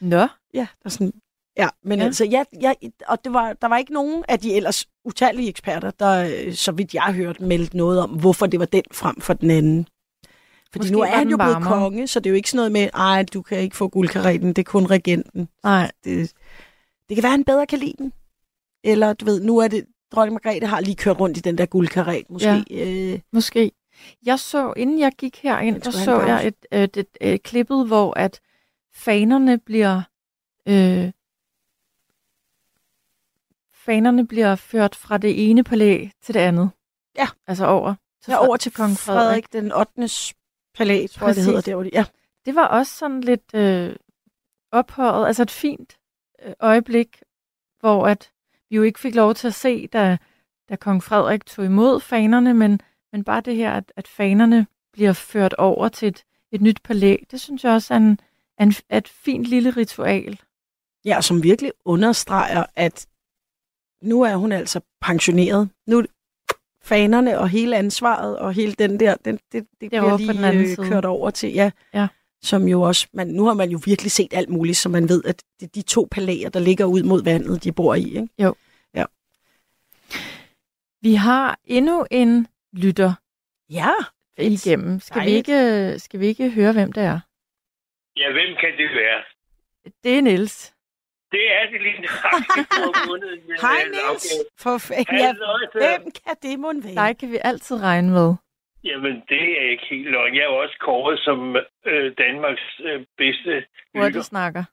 Nå, 0.00 0.26
Ja, 0.54 0.60
der 0.60 0.66
er 0.84 0.88
sådan, 0.88 1.12
ja 1.58 1.68
men 1.84 1.98
Ja. 1.98 2.04
altså, 2.04 2.24
ja, 2.24 2.44
ja, 2.62 2.72
og 3.08 3.24
det 3.24 3.32
var, 3.32 3.52
der 3.52 3.68
var 3.68 3.76
ikke 3.78 3.92
nogen 3.92 4.24
af 4.28 4.38
de 4.40 4.54
ellers 4.54 4.86
utallige 5.04 5.48
eksperter, 5.48 5.90
der, 5.90 6.28
øh, 6.46 6.54
så 6.54 6.72
vidt 6.72 6.94
jeg 6.94 7.02
har 7.02 7.12
hørt, 7.12 7.40
meldte 7.40 7.76
noget 7.76 8.00
om, 8.00 8.10
hvorfor 8.10 8.46
det 8.46 8.60
var 8.60 8.66
den 8.66 8.82
frem 8.92 9.20
for 9.20 9.34
den 9.34 9.50
anden. 9.50 9.86
Fordi 10.76 10.88
Måske 10.88 10.92
nu 10.92 11.00
er 11.00 11.06
han 11.06 11.28
jo 11.28 11.36
blevet 11.36 11.52
varmere. 11.52 11.78
konge, 11.80 12.06
så 12.06 12.20
det 12.20 12.26
er 12.26 12.30
jo 12.30 12.36
ikke 12.36 12.50
sådan 12.50 12.56
noget 12.58 12.72
med, 12.72 12.88
ej, 12.94 13.24
du 13.34 13.42
kan 13.42 13.58
ikke 13.58 13.76
få 13.76 13.88
guldkareten, 13.88 14.48
det 14.48 14.58
er 14.58 14.62
kun 14.70 14.86
regenten. 14.86 15.48
nej. 15.64 15.90
Det, 16.04 16.32
det 17.08 17.16
kan 17.16 17.22
være, 17.22 17.30
han 17.30 17.44
bedre 17.44 17.66
kan 17.66 17.78
lide 17.78 17.94
den. 17.98 18.12
Eller 18.84 19.12
du 19.12 19.24
ved, 19.24 19.40
nu 19.40 19.58
er 19.58 19.68
det, 19.68 19.84
dronning 20.12 20.32
Margrethe 20.44 20.66
har 20.66 20.80
lige 20.80 20.96
kørt 20.96 21.20
rundt 21.20 21.38
i 21.38 21.40
den 21.40 21.58
der 21.58 21.66
guldkaret, 21.66 22.30
måske. 22.30 22.64
Ja. 22.70 23.12
Øh, 23.14 23.18
Måske. 23.32 23.72
Jeg 24.26 24.38
så, 24.38 24.72
inden 24.76 24.98
jeg 24.98 25.12
gik 25.18 25.38
herind, 25.42 25.80
der 25.80 25.90
så 25.90 26.20
jeg 26.20 26.46
et, 26.46 26.54
et, 26.72 26.96
et, 26.96 27.06
et 27.20 27.42
klippet, 27.42 27.86
hvor 27.86 28.18
at 28.18 28.40
fanerne 28.94 29.58
bliver 29.58 30.02
øh, 30.68 31.10
fanerne 33.74 34.26
bliver 34.26 34.54
ført 34.54 34.94
fra 34.94 35.18
det 35.18 35.50
ene 35.50 35.64
palæ 35.64 36.06
til 36.22 36.34
det 36.34 36.40
andet. 36.40 36.70
Ja. 37.18 37.26
Altså 37.46 37.66
over 37.66 37.94
til, 38.24 38.30
ja, 38.30 38.46
over 38.46 38.56
til 38.56 38.72
kong 38.72 38.96
Frederik 38.96 39.52
den 39.52 39.72
8. 39.72 40.08
palæ, 40.76 41.06
tror 41.06 41.26
jeg, 41.26 41.34
det 41.36 41.40
Præcis. 41.40 41.46
hedder 41.46 41.60
der. 41.60 41.74
hvor 41.74 41.82
de- 41.84 41.90
Ja. 41.92 42.04
Det 42.46 42.54
var 42.54 42.66
også 42.66 42.92
sådan 42.96 43.20
lidt 43.20 43.54
øh, 43.54 43.96
ophøjet, 44.72 45.26
altså 45.26 45.42
et 45.42 45.50
fint 45.50 45.98
øh, 46.42 46.52
øjeblik, 46.60 47.22
hvor 47.80 48.06
at 48.06 48.30
vi 48.70 48.76
jo 48.76 48.82
ikke 48.82 49.00
fik 49.00 49.14
lov 49.14 49.34
til 49.34 49.46
at 49.46 49.54
se, 49.54 49.86
da, 49.86 50.18
da 50.68 50.76
kong 50.76 51.02
Frederik 51.02 51.46
tog 51.46 51.64
imod 51.64 52.00
fanerne, 52.00 52.54
men, 52.54 52.80
men 53.12 53.24
bare 53.24 53.40
det 53.40 53.56
her, 53.56 53.72
at, 53.72 53.92
at 53.96 54.08
fanerne 54.08 54.66
bliver 54.92 55.12
ført 55.12 55.52
over 55.54 55.88
til 55.88 56.08
et, 56.08 56.24
et 56.52 56.60
nyt 56.60 56.82
palæ, 56.82 57.16
det 57.30 57.40
synes 57.40 57.64
jeg 57.64 57.72
også 57.72 57.94
er, 57.94 57.98
en, 57.98 58.18
er, 58.58 58.64
en, 58.64 58.72
er 58.88 58.98
et 58.98 59.08
fint 59.08 59.44
lille 59.46 59.70
ritual. 59.70 60.40
Ja, 61.04 61.20
som 61.20 61.42
virkelig 61.42 61.72
understreger, 61.84 62.64
at 62.76 63.06
nu 64.02 64.22
er 64.22 64.36
hun 64.36 64.52
altså 64.52 64.80
pensioneret. 65.00 65.70
Nu 65.86 66.04
fanerne 66.86 67.38
og 67.38 67.48
hele 67.48 67.76
ansvaret 67.76 68.38
og 68.38 68.52
hele 68.52 68.72
den 68.72 69.00
der, 69.00 69.14
den, 69.24 69.38
det, 69.52 69.66
det 69.80 69.90
Derovre 69.90 70.16
bliver 70.16 70.28
på 70.28 70.36
den 70.36 70.44
anden 70.44 70.62
lige 70.62 70.70
øh, 70.70 70.76
side. 70.76 70.88
kørt 70.88 71.04
over 71.04 71.30
til, 71.30 71.52
ja. 71.52 71.70
Ja. 71.94 72.06
Som 72.42 72.68
jo 72.68 72.82
også, 72.82 73.06
man, 73.12 73.26
nu 73.26 73.44
har 73.44 73.54
man 73.54 73.70
jo 73.70 73.80
virkelig 73.84 74.12
set 74.12 74.34
alt 74.34 74.48
muligt, 74.48 74.76
så 74.76 74.88
man 74.88 75.08
ved, 75.08 75.24
at 75.24 75.42
det 75.60 75.66
er 75.66 75.70
de 75.74 75.82
to 75.82 76.08
palæer, 76.10 76.48
der 76.50 76.60
ligger 76.60 76.84
ud 76.84 77.02
mod 77.02 77.24
vandet, 77.24 77.64
de 77.64 77.72
bor 77.72 77.94
i. 77.94 78.04
Ikke? 78.16 78.28
Vi 81.02 81.14
har 81.14 81.58
endnu 81.64 82.06
en 82.10 82.46
lytter 82.72 83.14
Ja, 83.70 83.90
igennem. 84.38 85.00
Skal 85.00 85.24
vi, 85.26 85.30
ikke, 85.30 85.94
skal 85.98 86.20
vi 86.20 86.26
ikke 86.26 86.50
høre, 86.50 86.72
hvem 86.72 86.92
det 86.92 87.02
er? 87.02 87.20
Ja, 88.16 88.32
hvem 88.32 88.56
kan 88.60 88.72
det 88.78 88.90
være? 88.90 89.22
Det 90.04 90.18
er 90.18 90.22
Niels. 90.22 90.74
Det 91.34 91.44
er 91.58 91.64
det 91.72 91.80
lige 91.86 92.00
nøjagtigt 92.06 92.68
på 92.78 92.82
måneden. 93.08 93.40
men, 93.48 93.56
Hej 93.60 93.80
øh, 93.86 93.90
Niels, 93.94 94.26
for 94.58 94.78
fanden. 94.78 95.16
Ja, 95.24 95.32
hvem 95.72 96.02
kan 96.24 96.34
det 96.42 96.58
mon 96.60 96.84
være? 96.84 96.94
Dig 96.94 97.18
kan 97.18 97.30
vi 97.32 97.38
altid 97.44 97.76
regne 97.82 98.10
med. 98.10 98.34
Jamen, 98.84 99.14
det 99.28 99.42
er 99.62 99.70
ikke 99.70 99.86
helt 99.90 100.10
løgn. 100.10 100.34
Jeg 100.34 100.40
er 100.42 100.50
jo 100.52 100.58
også 100.64 100.76
kåret 100.80 101.18
som 101.18 101.56
øh, 101.86 102.12
Danmarks 102.18 102.66
øh, 102.84 103.04
bedste 103.18 103.52
Hvor 103.94 104.06
lytter. 104.06 104.20
du 104.20 104.24
snakker. 104.24 104.64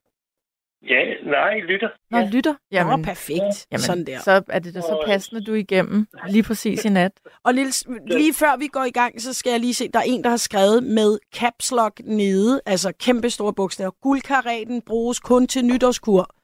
Ja, 0.90 1.02
nej, 1.24 1.60
lytter. 1.60 1.90
Nå, 2.12 2.18
ja. 2.18 2.30
lytter. 2.34 2.56
Jamen, 2.72 2.92
Jamen, 2.92 3.06
perfekt. 3.06 3.68
jamen 3.72 3.80
Sådan 3.82 4.06
der. 4.06 4.20
så 4.20 4.44
er 4.50 4.60
det 4.60 4.74
da 4.76 4.82
så 4.82 5.04
passende, 5.06 5.46
du 5.46 5.52
er 5.54 5.56
igennem 5.58 6.08
lige 6.30 6.44
præcis 6.44 6.86
i 6.86 6.90
nat. 6.90 7.12
Og 7.44 7.54
Niels, 7.56 7.86
lige 8.08 8.34
før 8.34 8.58
vi 8.60 8.68
går 8.68 8.84
i 8.84 8.92
gang, 8.92 9.22
så 9.22 9.34
skal 9.34 9.50
jeg 9.52 9.60
lige 9.60 9.74
se, 9.74 9.88
der 9.94 10.00
er 10.00 10.04
en, 10.08 10.24
der 10.24 10.30
har 10.30 10.38
skrevet 10.38 10.84
med 10.84 11.20
caps 11.36 11.72
lock 11.72 12.00
nede, 12.06 12.62
altså 12.66 12.94
kæmpe 13.00 13.30
store 13.30 13.54
bogstaver. 13.54 13.92
Guldkaraten 14.02 14.82
bruges 14.82 15.20
kun 15.20 15.48
til 15.48 15.66
nytårskur. 15.66 16.36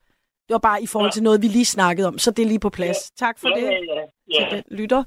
Det 0.50 0.54
var 0.58 0.70
bare 0.72 0.82
i 0.82 0.88
forhold 0.94 1.12
til 1.12 1.24
noget, 1.24 1.42
vi 1.42 1.48
lige 1.48 1.66
snakkede 1.66 2.08
om, 2.08 2.18
så 2.18 2.32
det 2.32 2.42
er 2.44 2.48
lige 2.48 2.60
på 2.60 2.70
plads. 2.70 3.12
Tak 3.12 3.40
for 3.40 3.48
Ja, 3.50 3.56
det 3.56 3.64
ja, 3.64 3.72
ja. 3.72 4.06
til 4.36 4.46
ja. 4.52 4.56
den 4.56 4.64
lytter. 4.80 5.04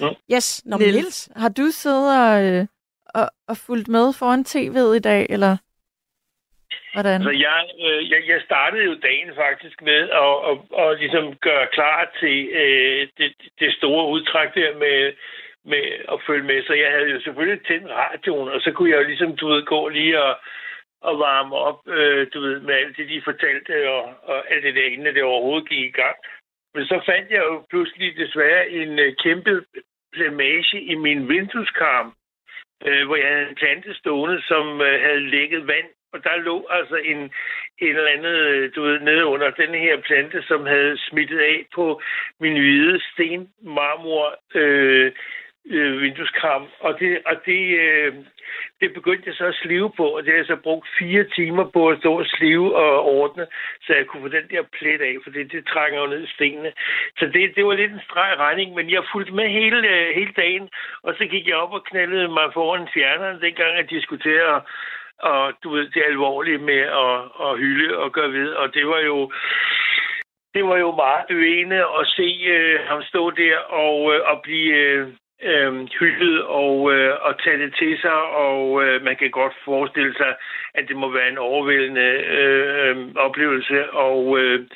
Ja. 0.00 0.10
Yes, 0.34 0.62
Nå, 0.66 0.76
Niels. 0.76 0.94
Niels. 0.94 1.30
har 1.36 1.48
du 1.48 1.66
siddet 1.82 2.08
og, 2.26 2.42
øh, 2.44 2.66
og, 3.14 3.30
og 3.48 3.56
fulgt 3.56 3.88
med 3.88 4.12
foran 4.18 4.44
tv'et 4.52 4.96
i 4.96 5.04
dag, 5.10 5.26
eller 5.30 5.56
hvordan? 6.94 7.22
Så 7.22 7.30
jeg, 7.30 7.60
øh, 7.84 8.10
jeg, 8.10 8.20
jeg 8.32 8.40
startede 8.44 8.84
jo 8.84 8.94
dagen 9.08 9.30
faktisk 9.44 9.82
med 9.82 10.00
at, 10.24 10.34
at, 10.50 10.56
at 10.82 10.98
ligesom 11.02 11.24
gøre 11.48 11.66
klar 11.76 11.98
til 12.20 12.36
øh, 12.62 13.08
det, 13.18 13.30
det 13.60 13.70
store 13.78 14.04
udtræk 14.14 14.54
der 14.54 14.78
med, 14.84 15.12
med 15.72 15.84
at 16.12 16.18
følge 16.26 16.46
med. 16.50 16.58
Så 16.66 16.72
jeg 16.82 16.90
havde 16.94 17.10
jo 17.14 17.20
selvfølgelig 17.20 17.66
tændt 17.66 17.88
radioen, 17.90 18.48
og 18.48 18.60
så 18.60 18.70
kunne 18.72 18.90
jeg 18.90 18.98
jo 19.00 19.06
ligesom, 19.08 19.36
du 19.36 19.48
ved, 19.48 19.62
gå 19.64 19.88
lige 19.88 20.22
og, 20.22 20.34
og 21.00 21.18
varme 21.18 21.56
op, 21.56 21.80
øh, 21.88 22.26
du 22.34 22.40
ved, 22.40 22.60
med 22.60 22.74
alt 22.74 22.96
det, 22.96 23.08
de 23.08 23.22
fortalte, 23.24 23.90
og, 23.90 24.02
og 24.22 24.52
alt 24.52 24.62
det 24.62 24.74
der, 24.74 24.86
inden 24.86 25.14
det 25.14 25.22
overhovedet 25.22 25.68
gik 25.68 25.84
i 25.84 26.00
gang. 26.02 26.16
Men 26.74 26.84
så 26.86 27.02
fandt 27.06 27.30
jeg 27.30 27.42
jo 27.48 27.64
pludselig 27.70 28.16
desværre 28.16 28.70
en 28.70 28.98
øh, 28.98 29.14
kæmpe 29.22 29.64
plamage 30.12 30.80
i 30.80 30.94
min 30.94 31.28
vindueskarm, 31.28 32.14
øh, 32.86 33.06
hvor 33.06 33.16
jeg 33.16 33.28
havde 33.28 33.48
en 33.48 33.54
plante 33.54 33.94
stående, 33.94 34.42
som 34.42 34.80
øh, 34.80 35.00
havde 35.00 35.30
lægget 35.30 35.66
vand. 35.66 35.86
Og 36.12 36.24
der 36.24 36.36
lå 36.36 36.66
altså 36.70 36.96
en, 36.96 37.18
en 37.78 37.96
eller 37.96 38.10
anden, 38.16 38.34
øh, 38.34 38.74
du 38.74 38.82
ved, 38.82 39.00
nede 39.00 39.24
under 39.24 39.50
den 39.50 39.74
her 39.74 40.00
plante, 40.00 40.42
som 40.42 40.66
havde 40.66 40.98
smittet 40.98 41.38
af 41.38 41.66
på 41.74 42.00
min 42.40 42.58
hvide 42.58 43.00
stenmarmor 43.12 44.36
øh, 44.54 45.12
øh, 45.70 46.00
vindueskram. 46.02 46.66
Og 46.80 47.00
det, 47.00 47.22
og 47.26 47.36
det, 47.46 47.62
øh, 47.84 48.14
det 48.80 48.94
begyndte 48.94 49.28
jeg 49.28 49.34
så 49.34 49.46
at 49.46 49.60
slive 49.62 49.90
på, 49.96 50.06
og 50.16 50.22
det 50.22 50.32
har 50.32 50.38
jeg 50.38 50.46
så 50.46 50.56
brugt 50.56 50.88
fire 50.98 51.24
timer 51.24 51.64
på 51.64 51.88
at 51.88 51.98
stå 51.98 52.18
og 52.18 52.26
slive 52.26 52.76
og 52.76 53.04
ordne, 53.04 53.46
så 53.82 53.94
jeg 53.94 54.06
kunne 54.06 54.22
få 54.22 54.28
den 54.28 54.48
der 54.50 54.62
plet 54.78 55.00
af, 55.00 55.14
for 55.22 55.30
det, 55.30 55.52
det 55.52 55.66
trænger 55.66 56.00
jo 56.00 56.06
ned 56.06 56.22
i 56.24 56.32
stenene. 56.34 56.72
Så 57.18 57.24
det, 57.34 57.56
det 57.56 57.66
var 57.66 57.74
lidt 57.74 57.92
en 57.92 58.06
streg 58.08 58.38
regning, 58.38 58.74
men 58.74 58.90
jeg 58.90 59.02
fulgte 59.12 59.32
med 59.32 59.48
hele, 59.48 59.88
øh, 59.88 60.14
hele 60.14 60.32
dagen, 60.36 60.68
og 61.02 61.14
så 61.18 61.24
gik 61.26 61.48
jeg 61.48 61.56
op 61.56 61.72
og 61.72 61.84
knaldede 61.84 62.28
mig 62.28 62.46
foran 62.54 62.88
fjerneren, 62.94 63.40
dengang 63.40 63.76
jeg 63.76 63.90
diskuterede 63.90 64.62
og 65.18 65.52
du 65.62 65.70
ved, 65.70 65.88
det 65.90 66.02
alvorlige 66.06 66.58
med 66.58 66.82
at, 67.04 67.16
at 67.46 67.58
hylde 67.58 67.98
og 67.98 68.12
gøre 68.12 68.32
ved. 68.32 68.50
Og 68.52 68.74
det 68.74 68.86
var 68.86 69.00
jo 69.00 69.32
det 70.54 70.64
var 70.64 70.76
jo 70.76 70.90
meget 70.94 71.26
øgende 71.30 71.80
at 72.00 72.06
se 72.16 72.28
øh, 72.46 72.80
ham 72.88 73.02
stå 73.02 73.30
der 73.30 73.58
og, 73.58 74.14
øh, 74.14 74.20
og 74.30 74.42
blive 74.42 74.74
øh, 74.74 75.08
øh, 75.42 75.88
hyldet 76.00 76.44
og, 76.44 76.92
øh, 76.92 77.14
og 77.20 77.42
tage 77.42 77.58
det 77.58 77.74
til 77.78 77.98
sig. 78.00 78.20
Og 78.46 78.84
øh, 78.84 79.04
man 79.04 79.16
kan 79.16 79.30
godt 79.30 79.54
forestille 79.64 80.14
sig, 80.14 80.34
at 80.74 80.88
det 80.88 80.96
må 80.96 81.12
være 81.12 81.28
en 81.28 81.38
overvældende 81.38 82.10
øh, 82.38 82.96
oplevelse 83.16 83.90
og, 83.90 84.38
øh, 84.38 84.66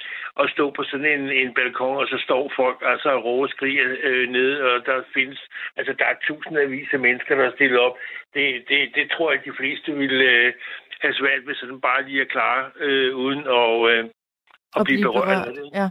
at 0.40 0.50
stå 0.50 0.70
på 0.70 0.82
sådan 0.84 1.20
en, 1.20 1.30
en 1.30 1.54
balkon, 1.54 1.96
og 1.96 2.06
så 2.06 2.18
står 2.24 2.52
folk 2.56 2.78
altså 2.82 3.08
og 3.08 3.24
råber 3.24 3.42
og 3.42 3.48
skriger 3.48 3.96
øh, 4.02 4.28
nede, 4.28 4.62
og 4.62 4.86
der 4.86 5.02
findes, 5.14 5.40
altså 5.76 5.92
der 5.98 6.04
er 6.04 6.14
tusindvis 6.26 6.88
af 6.92 6.98
mennesker, 6.98 7.34
der 7.34 7.44
er 7.44 7.54
stillet 7.54 7.78
op. 7.80 7.96
Det, 8.34 8.64
det, 8.68 8.78
det 8.94 9.10
tror 9.10 9.30
jeg, 9.30 9.38
at 9.38 9.44
de 9.44 9.56
fleste 9.56 9.92
vil 9.92 10.12
øh, 10.12 10.52
have 11.00 11.14
svært 11.14 11.46
ved 11.46 11.54
sådan 11.54 11.80
bare 11.80 12.02
lige 12.08 12.20
at 12.20 12.28
klare, 12.28 12.70
øh, 12.80 13.16
uden 13.16 13.38
at, 13.38 13.90
øh, 13.90 14.04
at 14.04 14.80
at 14.80 14.84
blive 14.84 15.02
berørt. 15.02 15.48
af 15.48 15.54
det. 15.54 15.70
Ja. 15.74 15.88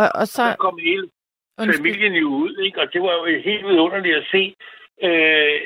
Og, 0.00 0.08
og 0.14 0.26
så, 0.26 0.44
Så 0.52 0.56
kom 0.58 0.78
hele 0.78 1.08
familien 1.76 2.14
jo 2.14 2.28
ud, 2.28 2.54
ikke? 2.66 2.80
og 2.80 2.92
det 2.92 3.02
var 3.02 3.12
jo 3.12 3.24
helt 3.44 3.66
vidunderligt 3.66 4.16
at 4.16 4.26
se 4.30 4.54
øh, 5.02 5.56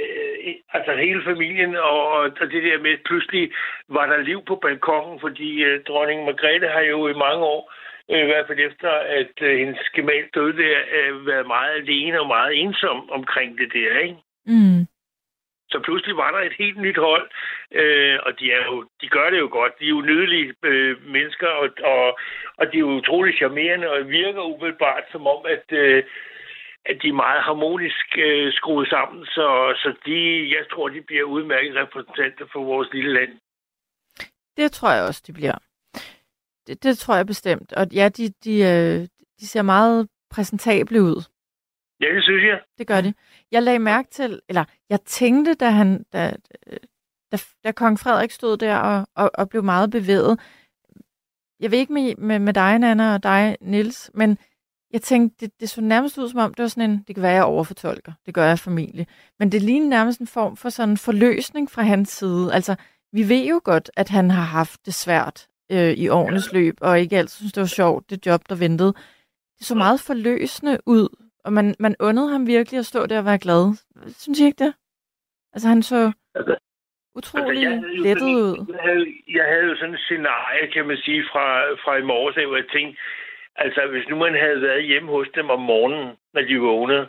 altså 0.76 0.92
hele 0.96 1.22
familien, 1.24 1.76
og, 1.76 2.08
og 2.08 2.30
det 2.40 2.62
der 2.62 2.78
med, 2.78 3.04
pludselig 3.04 3.50
var 3.88 4.06
der 4.06 4.22
liv 4.22 4.40
på 4.46 4.54
balkongen, 4.62 5.20
fordi 5.20 5.62
øh, 5.62 5.84
dronning 5.88 6.24
Margrethe 6.24 6.68
har 6.68 6.80
jo 6.80 7.08
i 7.08 7.22
mange 7.26 7.44
år, 7.54 7.72
øh, 8.10 8.22
i 8.22 8.28
hvert 8.30 8.46
fald 8.46 8.58
efter, 8.68 8.90
at 9.20 9.34
øh, 9.42 9.58
hendes 9.58 9.78
gemal 9.94 10.24
døde 10.34 10.56
der, 10.62 10.78
øh, 10.96 11.26
været 11.26 11.46
meget 11.46 11.72
alene 11.80 12.20
og 12.20 12.26
meget 12.26 12.52
ensom 12.62 13.10
omkring 13.10 13.58
det 13.58 13.68
der, 13.72 13.98
ikke? 13.98 14.16
Mm. 14.46 14.80
Så 15.74 15.80
pludselig 15.86 16.16
var 16.16 16.30
der 16.30 16.40
et 16.40 16.56
helt 16.62 16.78
nyt 16.86 16.98
hold, 17.08 17.26
øh, 17.80 18.16
og 18.26 18.32
de, 18.38 18.44
er 18.56 18.62
jo, 18.70 18.76
de 19.00 19.08
gør 19.16 19.30
det 19.30 19.38
jo 19.44 19.48
godt. 19.58 19.72
De 19.80 19.84
er 19.84 19.96
jo 19.96 20.00
nydelige 20.10 20.54
øh, 20.70 20.94
mennesker, 21.14 21.50
og, 21.62 21.68
og, 21.92 22.18
og 22.58 22.64
de 22.70 22.76
er 22.76 22.84
jo 22.86 22.98
utrolig 23.00 23.34
charmerende, 23.40 23.90
og 23.90 24.08
virker 24.08 24.42
umiddelbart 24.52 25.04
som 25.12 25.26
om, 25.26 25.40
at, 25.54 25.66
øh, 25.82 26.02
at 26.90 26.96
de 27.02 27.08
er 27.08 27.22
meget 27.26 27.42
harmonisk 27.42 28.06
øh, 28.18 28.52
skruet 28.52 28.88
sammen. 28.88 29.26
Så, 29.26 29.46
så 29.82 29.88
de, 30.06 30.18
jeg 30.56 30.64
tror, 30.72 30.88
de 30.88 31.00
bliver 31.02 31.24
udmærket 31.24 31.76
repræsentanter 31.76 32.46
for 32.52 32.64
vores 32.64 32.88
lille 32.92 33.12
land. 33.12 33.32
Det 34.56 34.72
tror 34.72 34.90
jeg 34.92 35.04
også, 35.08 35.22
de 35.26 35.32
bliver. 35.32 35.58
Det, 36.66 36.82
det 36.82 36.98
tror 36.98 37.16
jeg 37.16 37.26
bestemt. 37.26 37.72
Og 37.72 37.86
ja, 37.92 38.08
de, 38.08 38.24
de, 38.44 38.54
øh, 38.72 39.00
de 39.40 39.46
ser 39.46 39.62
meget 39.62 40.08
præsentable 40.30 41.02
ud. 41.02 41.33
Ja, 42.00 42.06
det 42.14 42.22
synes 42.22 42.44
jeg. 42.44 42.60
Det 42.78 42.86
gør 42.86 43.00
de. 43.00 43.14
Jeg 43.50 43.62
lagde 43.62 43.78
mærke 43.78 44.10
til, 44.10 44.40
eller 44.48 44.64
jeg 44.90 45.00
tænkte, 45.00 45.54
da, 45.54 45.70
han, 45.70 46.04
da, 46.12 46.32
da, 47.32 47.36
da 47.64 47.72
kong 47.72 47.98
Frederik 47.98 48.30
stod 48.30 48.56
der 48.56 48.76
og, 48.76 49.06
og, 49.14 49.30
og 49.34 49.48
blev 49.48 49.62
meget 49.62 49.90
bevæget. 49.90 50.40
Jeg 51.60 51.70
ved 51.70 51.78
ikke 51.78 51.92
med, 51.92 52.16
med, 52.16 52.38
med 52.38 52.52
dig, 52.52 52.78
Nana, 52.78 53.14
og 53.14 53.22
dig, 53.22 53.56
Nils, 53.60 54.10
men 54.14 54.38
jeg 54.92 55.02
tænkte, 55.02 55.46
det, 55.46 55.60
det 55.60 55.70
så 55.70 55.80
nærmest 55.80 56.18
ud 56.18 56.28
som 56.28 56.40
om, 56.40 56.54
det 56.54 56.62
var 56.62 56.68
sådan 56.68 56.90
en, 56.90 57.04
det 57.06 57.14
kan 57.14 57.22
være, 57.22 57.32
jeg 57.32 57.44
overfortolker, 57.44 58.12
det 58.26 58.34
gør 58.34 58.46
jeg 58.46 58.58
familie, 58.58 59.06
men 59.38 59.52
det 59.52 59.62
ligner 59.62 59.88
nærmest 59.88 60.20
en 60.20 60.26
form 60.26 60.56
for 60.56 60.68
sådan 60.68 60.88
en 60.88 60.98
forløsning 60.98 61.70
fra 61.70 61.82
hans 61.82 62.08
side. 62.08 62.54
Altså, 62.54 62.74
vi 63.12 63.28
ved 63.28 63.44
jo 63.44 63.60
godt, 63.64 63.90
at 63.96 64.08
han 64.08 64.30
har 64.30 64.42
haft 64.42 64.86
det 64.86 64.94
svært 64.94 65.48
øh, 65.72 65.92
i 65.92 66.08
årenes 66.08 66.52
løb, 66.52 66.78
og 66.80 67.00
ikke 67.00 67.18
altid 67.18 67.36
synes, 67.36 67.52
det 67.52 67.60
var 67.60 67.66
sjovt, 67.66 68.10
det 68.10 68.26
job, 68.26 68.48
der 68.48 68.54
ventede. 68.54 68.92
Det 69.58 69.66
så 69.66 69.74
meget 69.74 70.00
forløsende 70.00 70.78
ud, 70.86 71.08
og 71.44 71.52
man, 71.52 71.74
man 71.78 71.96
undede 72.00 72.28
ham 72.32 72.46
virkelig 72.46 72.78
at 72.78 72.86
stå 72.86 73.06
der 73.06 73.18
og 73.18 73.24
være 73.24 73.38
glad. 73.38 73.62
Synes 74.22 74.40
I 74.40 74.44
ikke 74.44 74.64
det? 74.64 74.74
Altså, 75.54 75.68
han 75.68 75.82
så 75.82 76.12
Altså, 76.34 76.56
utrolig 77.14 77.64
jo 77.64 77.70
lettet 78.06 78.18
sådan- 78.18 78.34
ud. 78.34 78.66
Jeg 78.74 78.82
havde, 78.88 79.06
jeg 79.38 79.44
havde 79.52 79.64
jo 79.70 79.76
sådan 79.76 79.94
et 79.94 80.00
scenarie, 80.00 80.70
kan 80.74 80.86
man 80.86 80.96
sige, 80.96 81.22
fra, 81.32 81.46
fra 81.84 81.96
i 81.96 82.02
morges, 82.02 82.34
hvor 82.48 82.56
jeg 82.56 82.68
tænkte, 82.72 83.00
altså 83.56 83.80
hvis 83.92 84.08
nu 84.10 84.16
man 84.16 84.34
havde 84.44 84.60
været 84.62 84.84
hjemme 84.90 85.10
hos 85.10 85.28
dem 85.34 85.50
om 85.50 85.60
morgenen, 85.60 86.16
når 86.34 86.42
de 86.42 86.56
vågnede, 86.58 87.08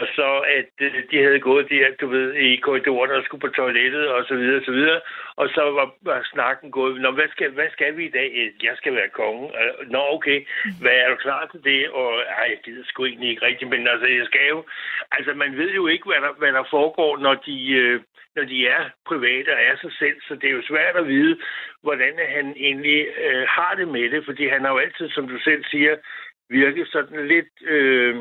og 0.00 0.06
så 0.16 0.28
at 0.58 0.72
øh, 0.80 1.02
de 1.10 1.22
havde 1.22 1.40
gået 1.40 1.70
der, 1.70 1.86
du 2.00 2.06
ved, 2.06 2.34
i 2.34 2.56
korridoren 2.56 3.10
og 3.10 3.24
skulle 3.24 3.40
på 3.40 3.48
toilettet 3.48 4.08
og 4.08 4.24
så 4.28 4.34
videre, 4.34 4.56
og 4.60 4.64
så 4.64 4.72
videre, 4.72 5.00
og 5.36 5.48
så 5.48 5.62
var, 5.78 5.94
var 6.02 6.28
snakken 6.32 6.70
gået, 6.70 7.00
Nå, 7.00 7.10
hvad 7.10 7.28
skal, 7.30 7.50
hvad 7.50 7.70
skal 7.72 7.96
vi 7.96 8.04
i 8.06 8.16
dag? 8.18 8.30
Øh, 8.40 8.64
jeg 8.64 8.74
skal 8.76 8.94
være 8.94 9.08
konge. 9.08 9.44
Øh, 9.60 9.90
nå, 9.90 10.00
okay, 10.16 10.46
hvad 10.80 10.96
er 11.02 11.08
du 11.10 11.16
klar 11.16 11.46
til 11.46 11.64
det? 11.64 11.90
Og 11.90 12.10
ej, 12.40 12.46
jeg 12.50 12.58
gider 12.64 12.84
sgu 12.86 13.04
egentlig 13.04 13.30
ikke 13.30 13.46
rigtigt, 13.46 13.70
men 13.70 13.88
altså, 13.88 14.06
jeg 14.06 14.26
skal 14.26 14.48
jo, 14.48 14.64
altså 15.12 15.34
man 15.34 15.56
ved 15.56 15.70
jo 15.74 15.86
ikke, 15.86 16.06
hvad 16.06 16.20
der, 16.26 16.32
hvad 16.38 16.52
der 16.52 16.64
foregår, 16.70 17.18
når 17.18 17.34
de, 17.34 17.72
øh, 17.72 18.00
når 18.36 18.44
de 18.44 18.66
er 18.66 18.82
private 19.06 19.48
og 19.56 19.60
er 19.70 19.76
sig 19.76 19.92
selv, 19.98 20.16
så 20.28 20.34
det 20.34 20.46
er 20.48 20.56
jo 20.58 20.62
svært 20.68 20.96
at 20.96 21.08
vide, 21.08 21.38
hvordan 21.82 22.14
han 22.28 22.54
egentlig 22.56 23.06
øh, 23.24 23.44
har 23.48 23.74
det 23.78 23.88
med 23.88 24.10
det, 24.10 24.24
fordi 24.24 24.48
han 24.48 24.64
har 24.64 24.70
jo 24.72 24.78
altid, 24.78 25.08
som 25.10 25.28
du 25.28 25.38
selv 25.38 25.64
siger, 25.64 25.96
virket 26.50 26.88
sådan 26.88 27.28
lidt 27.28 27.52
øh, 27.62 28.16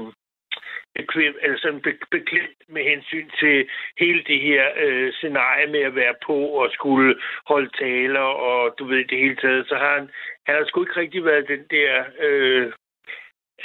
bekvem, 0.96 1.36
eller 1.42 1.58
sådan 1.58 1.82
beklemt 2.12 2.60
med 2.68 2.84
hensyn 2.84 3.30
til 3.40 3.70
hele 4.00 4.24
det 4.24 4.42
her 4.42 4.64
øh, 4.78 5.14
scenarie 5.14 5.68
med 5.68 5.80
at 5.80 5.96
være 5.96 6.16
på 6.26 6.36
og 6.36 6.70
skulle 6.72 7.16
holde 7.48 7.70
taler, 7.78 8.28
og 8.50 8.76
du 8.80 8.86
ved 8.86 9.06
det 9.06 9.18
hele 9.18 9.36
taget, 9.36 9.68
så 9.68 9.76
har 9.76 9.94
han, 10.00 10.10
han 10.46 10.56
har 10.56 10.66
sgu 10.66 10.82
ikke 10.82 11.00
rigtig 11.00 11.26
været 11.26 11.48
den 11.48 11.64
der, 11.72 12.04
øh, 12.20 12.72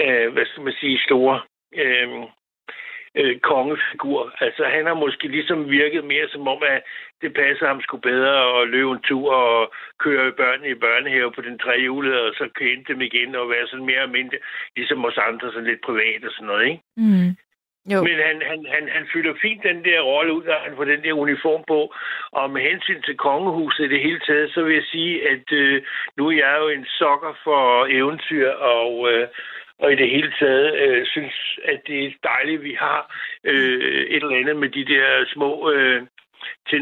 øh, 0.01 0.33
hvad 0.33 0.47
skal 0.47 0.63
man 0.63 0.75
sige, 0.81 0.99
store 0.99 1.41
øh, 1.75 2.09
øh, 3.21 3.39
kongefigur. 3.51 4.21
Altså, 4.41 4.65
han 4.65 4.87
har 4.87 4.95
måske 4.95 5.29
ligesom 5.29 5.71
virket 5.71 6.05
mere 6.05 6.29
som 6.29 6.49
om, 6.49 6.63
at 6.75 6.83
det 7.23 7.35
passer 7.35 7.67
ham 7.67 7.81
sgu 7.81 7.97
bedre 7.97 8.61
at 8.61 8.69
løbe 8.69 8.91
en 8.91 9.03
tur 9.09 9.33
og 9.33 9.73
køre 9.99 10.33
børnene 10.33 10.69
i 10.71 10.83
børnehave 10.87 11.33
på 11.33 11.41
den 11.41 11.59
tre 11.59 11.81
hjulede, 11.81 12.23
og 12.27 12.33
så 12.35 12.45
hente 12.61 12.93
dem 12.93 13.01
igen 13.01 13.35
og 13.35 13.51
være 13.51 13.67
sådan 13.67 13.87
mere 13.87 14.03
og 14.03 14.11
mindre, 14.11 14.39
ligesom 14.77 15.05
os 15.05 15.19
andre, 15.29 15.53
sådan 15.53 15.71
lidt 15.71 15.81
privat 15.81 16.25
og 16.25 16.33
sådan 16.33 16.47
noget, 16.47 16.65
ikke? 16.67 16.83
Mm. 16.97 17.31
Jo, 17.93 18.03
Men 18.03 18.19
han, 18.29 18.37
han, 18.51 18.67
han, 18.75 18.89
han 18.97 19.05
fylder 19.13 19.35
fint 19.43 19.63
den 19.63 19.85
der 19.85 20.01
rolle 20.01 20.33
ud, 20.33 20.45
når 20.45 20.59
han 20.67 20.77
får 20.77 20.85
den 20.85 21.03
der 21.05 21.13
uniform 21.13 21.63
på. 21.69 21.95
Og 22.33 22.51
med 22.51 22.63
hensyn 22.63 23.03
til 23.03 23.17
kongehuset 23.17 23.85
i 23.85 23.89
det 23.89 24.01
hele 24.01 24.21
taget, 24.27 24.51
så 24.55 24.63
vil 24.63 24.75
jeg 24.75 24.85
sige, 24.93 25.31
at 25.31 25.53
øh, 25.53 25.83
nu 26.17 26.29
er 26.29 26.33
jeg 26.33 26.57
jo 26.61 26.69
en 26.69 26.87
sokker 26.99 27.35
for 27.45 27.87
eventyr, 27.91 28.49
og, 28.51 29.13
øh, 29.13 29.29
og 29.79 29.93
i 29.93 29.97
det 29.97 30.11
hele 30.11 30.33
taget 30.39 30.75
øh, 30.75 31.07
synes, 31.07 31.59
at 31.65 31.81
det 31.87 32.05
er 32.05 32.11
dejligt, 32.23 32.59
at 32.59 32.65
vi 32.65 32.75
har 32.75 33.01
øh, 33.45 34.03
et 34.15 34.23
eller 34.23 34.37
andet 34.37 34.57
med 34.57 34.69
de 34.69 34.85
der 34.85 35.25
små... 35.35 35.71
Øh, 35.73 36.07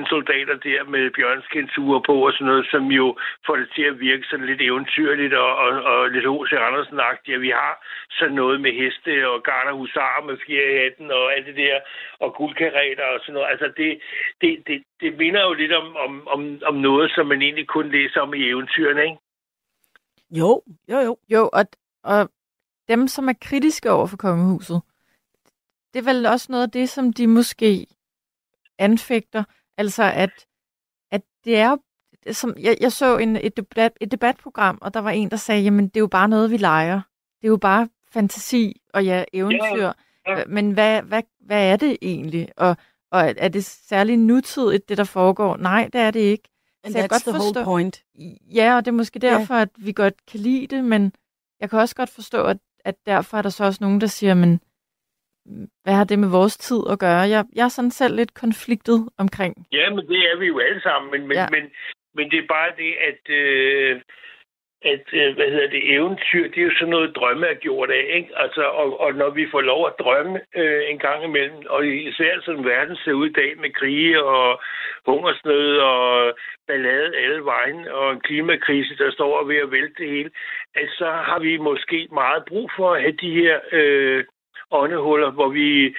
soldater 0.09 0.57
der 0.69 0.85
med 0.85 1.11
bjørnskinsure 1.11 2.03
på 2.09 2.27
og 2.27 2.33
sådan 2.33 2.47
noget, 2.47 2.67
som 2.71 2.85
jo 3.01 3.07
får 3.47 3.57
det 3.57 3.69
til 3.75 3.83
at 3.83 4.01
virke 4.01 4.25
sådan 4.31 4.47
lidt 4.47 4.63
eventyrligt 4.63 5.35
og, 5.35 5.57
og, 5.57 5.73
og 5.83 6.11
lidt 6.11 6.27
H.C. 6.31 6.53
Andersen-agtigt. 6.69 7.41
Vi 7.41 7.51
har 7.51 7.73
sådan 8.11 8.35
noget 8.35 8.61
med 8.61 8.73
heste 8.73 9.29
og 9.31 9.43
garder 9.43 9.73
husarer 9.73 10.23
med 10.27 10.37
fire 10.47 10.65
i 10.73 10.79
hatten 10.79 11.11
og 11.11 11.35
alt 11.35 11.47
det 11.47 11.57
der, 11.57 11.81
og 12.19 12.35
guldkareter 12.35 13.05
og 13.15 13.21
sådan 13.21 13.35
noget. 13.35 13.49
Altså 13.53 13.67
det, 13.77 14.01
det, 14.41 14.51
det, 14.67 14.83
det 15.01 15.19
minder 15.19 15.43
jo 15.49 15.53
lidt 15.53 15.73
om, 15.73 15.97
om, 15.97 16.29
om, 16.29 16.41
om 16.67 16.75
noget, 16.75 17.11
som 17.15 17.27
man 17.27 17.43
egentlig 17.43 17.67
kun 17.67 17.91
læser 17.91 18.21
om 18.21 18.35
i 18.35 18.49
eventyrene, 18.49 19.03
ikke? 19.03 19.19
Jo, 20.31 20.63
jo, 20.93 20.99
jo. 20.99 21.17
jo 21.35 21.43
og, 21.53 21.65
og 22.05 22.29
dem, 22.89 23.09
som 23.09 23.29
er 23.29 23.33
kritiske 23.41 23.91
over 23.91 24.07
for 24.07 24.17
kongehuset, 24.17 24.81
det 25.95 25.99
er 25.99 26.05
vel 26.05 26.27
også 26.27 26.47
noget 26.51 26.63
af 26.63 26.71
det, 26.71 26.89
som 26.89 27.13
de 27.13 27.27
måske 27.27 27.87
anfægter. 28.79 29.45
Altså, 29.77 30.03
at, 30.03 30.31
at 31.11 31.23
det 31.45 31.57
er 31.57 31.77
som, 32.33 32.55
jeg, 32.61 32.77
jeg 32.81 32.93
så 32.93 33.17
en, 33.19 33.37
et, 33.37 33.57
debat, 33.57 33.93
et 34.01 34.11
debatprogram, 34.13 34.79
og 34.83 34.95
der 34.95 35.01
var 35.01 35.11
en, 35.11 35.31
der 35.31 35.37
sagde, 35.37 35.63
jamen, 35.63 35.89
det 35.89 35.97
er 35.97 36.01
jo 36.01 36.07
bare 36.07 36.29
noget, 36.29 36.51
vi 36.51 36.57
leger. 36.57 37.01
Det 37.41 37.47
er 37.47 37.49
jo 37.49 37.57
bare 37.57 37.89
fantasi 38.13 38.81
og 38.95 39.05
ja, 39.05 39.25
eventyr. 39.33 39.83
Ja, 40.27 40.39
ja. 40.39 40.45
Men 40.47 40.71
hvad, 40.71 41.03
hvad, 41.03 41.23
hvad 41.41 41.73
er 41.73 41.77
det 41.77 41.97
egentlig? 42.03 42.49
Og, 42.57 42.77
og 43.11 43.35
er 43.37 43.49
det 43.49 43.65
særligt 43.65 44.21
nutidigt, 44.21 44.89
det 44.89 44.99
der 44.99 45.05
foregår? 45.05 45.57
Nej, 45.57 45.89
det 45.93 46.01
er 46.01 46.11
det 46.11 46.21
ikke. 46.21 46.49
And 46.85 46.93
Så 46.93 46.99
jeg 46.99 47.05
that's 47.05 47.09
kan 47.09 47.15
godt 47.15 47.23
the 47.23 47.31
whole 47.33 47.55
forstå- 47.55 47.65
point. 47.65 48.03
Ja, 48.55 48.77
og 48.77 48.85
det 48.85 48.91
er 48.91 48.97
måske 48.97 49.19
derfor, 49.19 49.55
at 49.55 49.69
vi 49.77 49.93
godt 49.93 50.27
kan 50.27 50.41
lide 50.41 50.67
det, 50.77 50.85
men 50.85 51.13
jeg 51.61 51.71
kan 51.71 51.79
også 51.79 51.95
godt 51.95 52.11
forstå, 52.11 52.45
at, 52.45 52.59
at 52.89 52.95
derfor 53.07 53.37
er 53.39 53.43
der 53.43 53.51
så 53.51 53.65
også 53.65 53.79
nogen, 53.85 54.01
der 54.01 54.07
siger, 54.07 54.35
men 54.35 54.61
hvad 55.83 55.95
har 55.95 56.05
det 56.05 56.19
med 56.19 56.29
vores 56.29 56.57
tid 56.57 56.81
at 56.91 56.99
gøre? 56.99 57.21
Jeg, 57.35 57.45
jeg 57.57 57.65
er 57.65 57.69
sådan 57.69 57.91
selv 57.91 58.15
lidt 58.17 58.35
konfliktet 58.35 59.09
omkring. 59.19 59.67
Ja, 59.73 59.91
men 59.91 60.07
det 60.09 60.19
er 60.31 60.39
vi 60.39 60.47
jo 60.47 60.59
alle 60.59 60.83
sammen, 60.83 61.11
men, 61.11 61.21
men, 61.29 61.37
Ja. 61.37 61.47
men, 61.51 61.63
men 62.15 62.31
det 62.31 62.39
er 62.39 62.47
bare 62.57 62.71
det, 62.83 62.93
at, 63.11 63.23
øh, 63.41 64.01
at 64.93 65.05
øh, 65.13 65.35
hvad 65.37 65.49
hedder 65.51 65.69
det, 65.69 65.95
eventyr, 65.95 66.45
det 66.49 66.59
er 66.59 66.69
jo 66.71 66.79
sådan 66.79 66.95
noget 66.97 67.17
drømme 67.17 67.47
er 67.47 67.55
gjort 67.55 67.91
af, 67.91 68.05
ikke? 68.19 68.31
Altså, 68.37 68.63
og, 68.63 69.01
og 69.01 69.15
når 69.15 69.31
vi 69.31 69.47
får 69.51 69.61
lov 69.61 69.87
at 69.87 69.99
drømme 69.99 70.41
øh, 70.57 70.83
en 70.91 70.99
gang 70.99 71.25
imellem, 71.25 71.59
og 71.69 71.87
især 71.87 72.41
som 72.41 72.65
verden 72.65 72.97
ser 72.97 73.13
ud 73.13 73.29
i 73.29 73.39
dag 73.41 73.59
med 73.59 73.71
krige 73.71 74.25
og 74.25 74.61
hungersnød 75.07 75.79
og 75.79 76.33
ballade 76.69 77.17
alle 77.17 77.45
vejen 77.45 77.89
og 77.89 78.13
en 78.13 78.21
klimakrise, 78.21 78.97
der 78.99 79.11
står 79.11 79.45
ved 79.45 79.57
at 79.57 79.71
vælte 79.71 80.03
det 80.03 80.11
hele, 80.11 80.31
at 80.75 80.89
så 80.99 81.11
har 81.11 81.39
vi 81.39 81.57
måske 81.57 82.09
meget 82.13 82.43
brug 82.49 82.71
for 82.77 82.95
at 82.95 83.01
have 83.01 83.17
de 83.21 83.31
her 83.31 83.61
øh, 83.73 84.25
åndehuller, 84.71 85.31
hvor 85.31 85.49
vi 85.49 85.97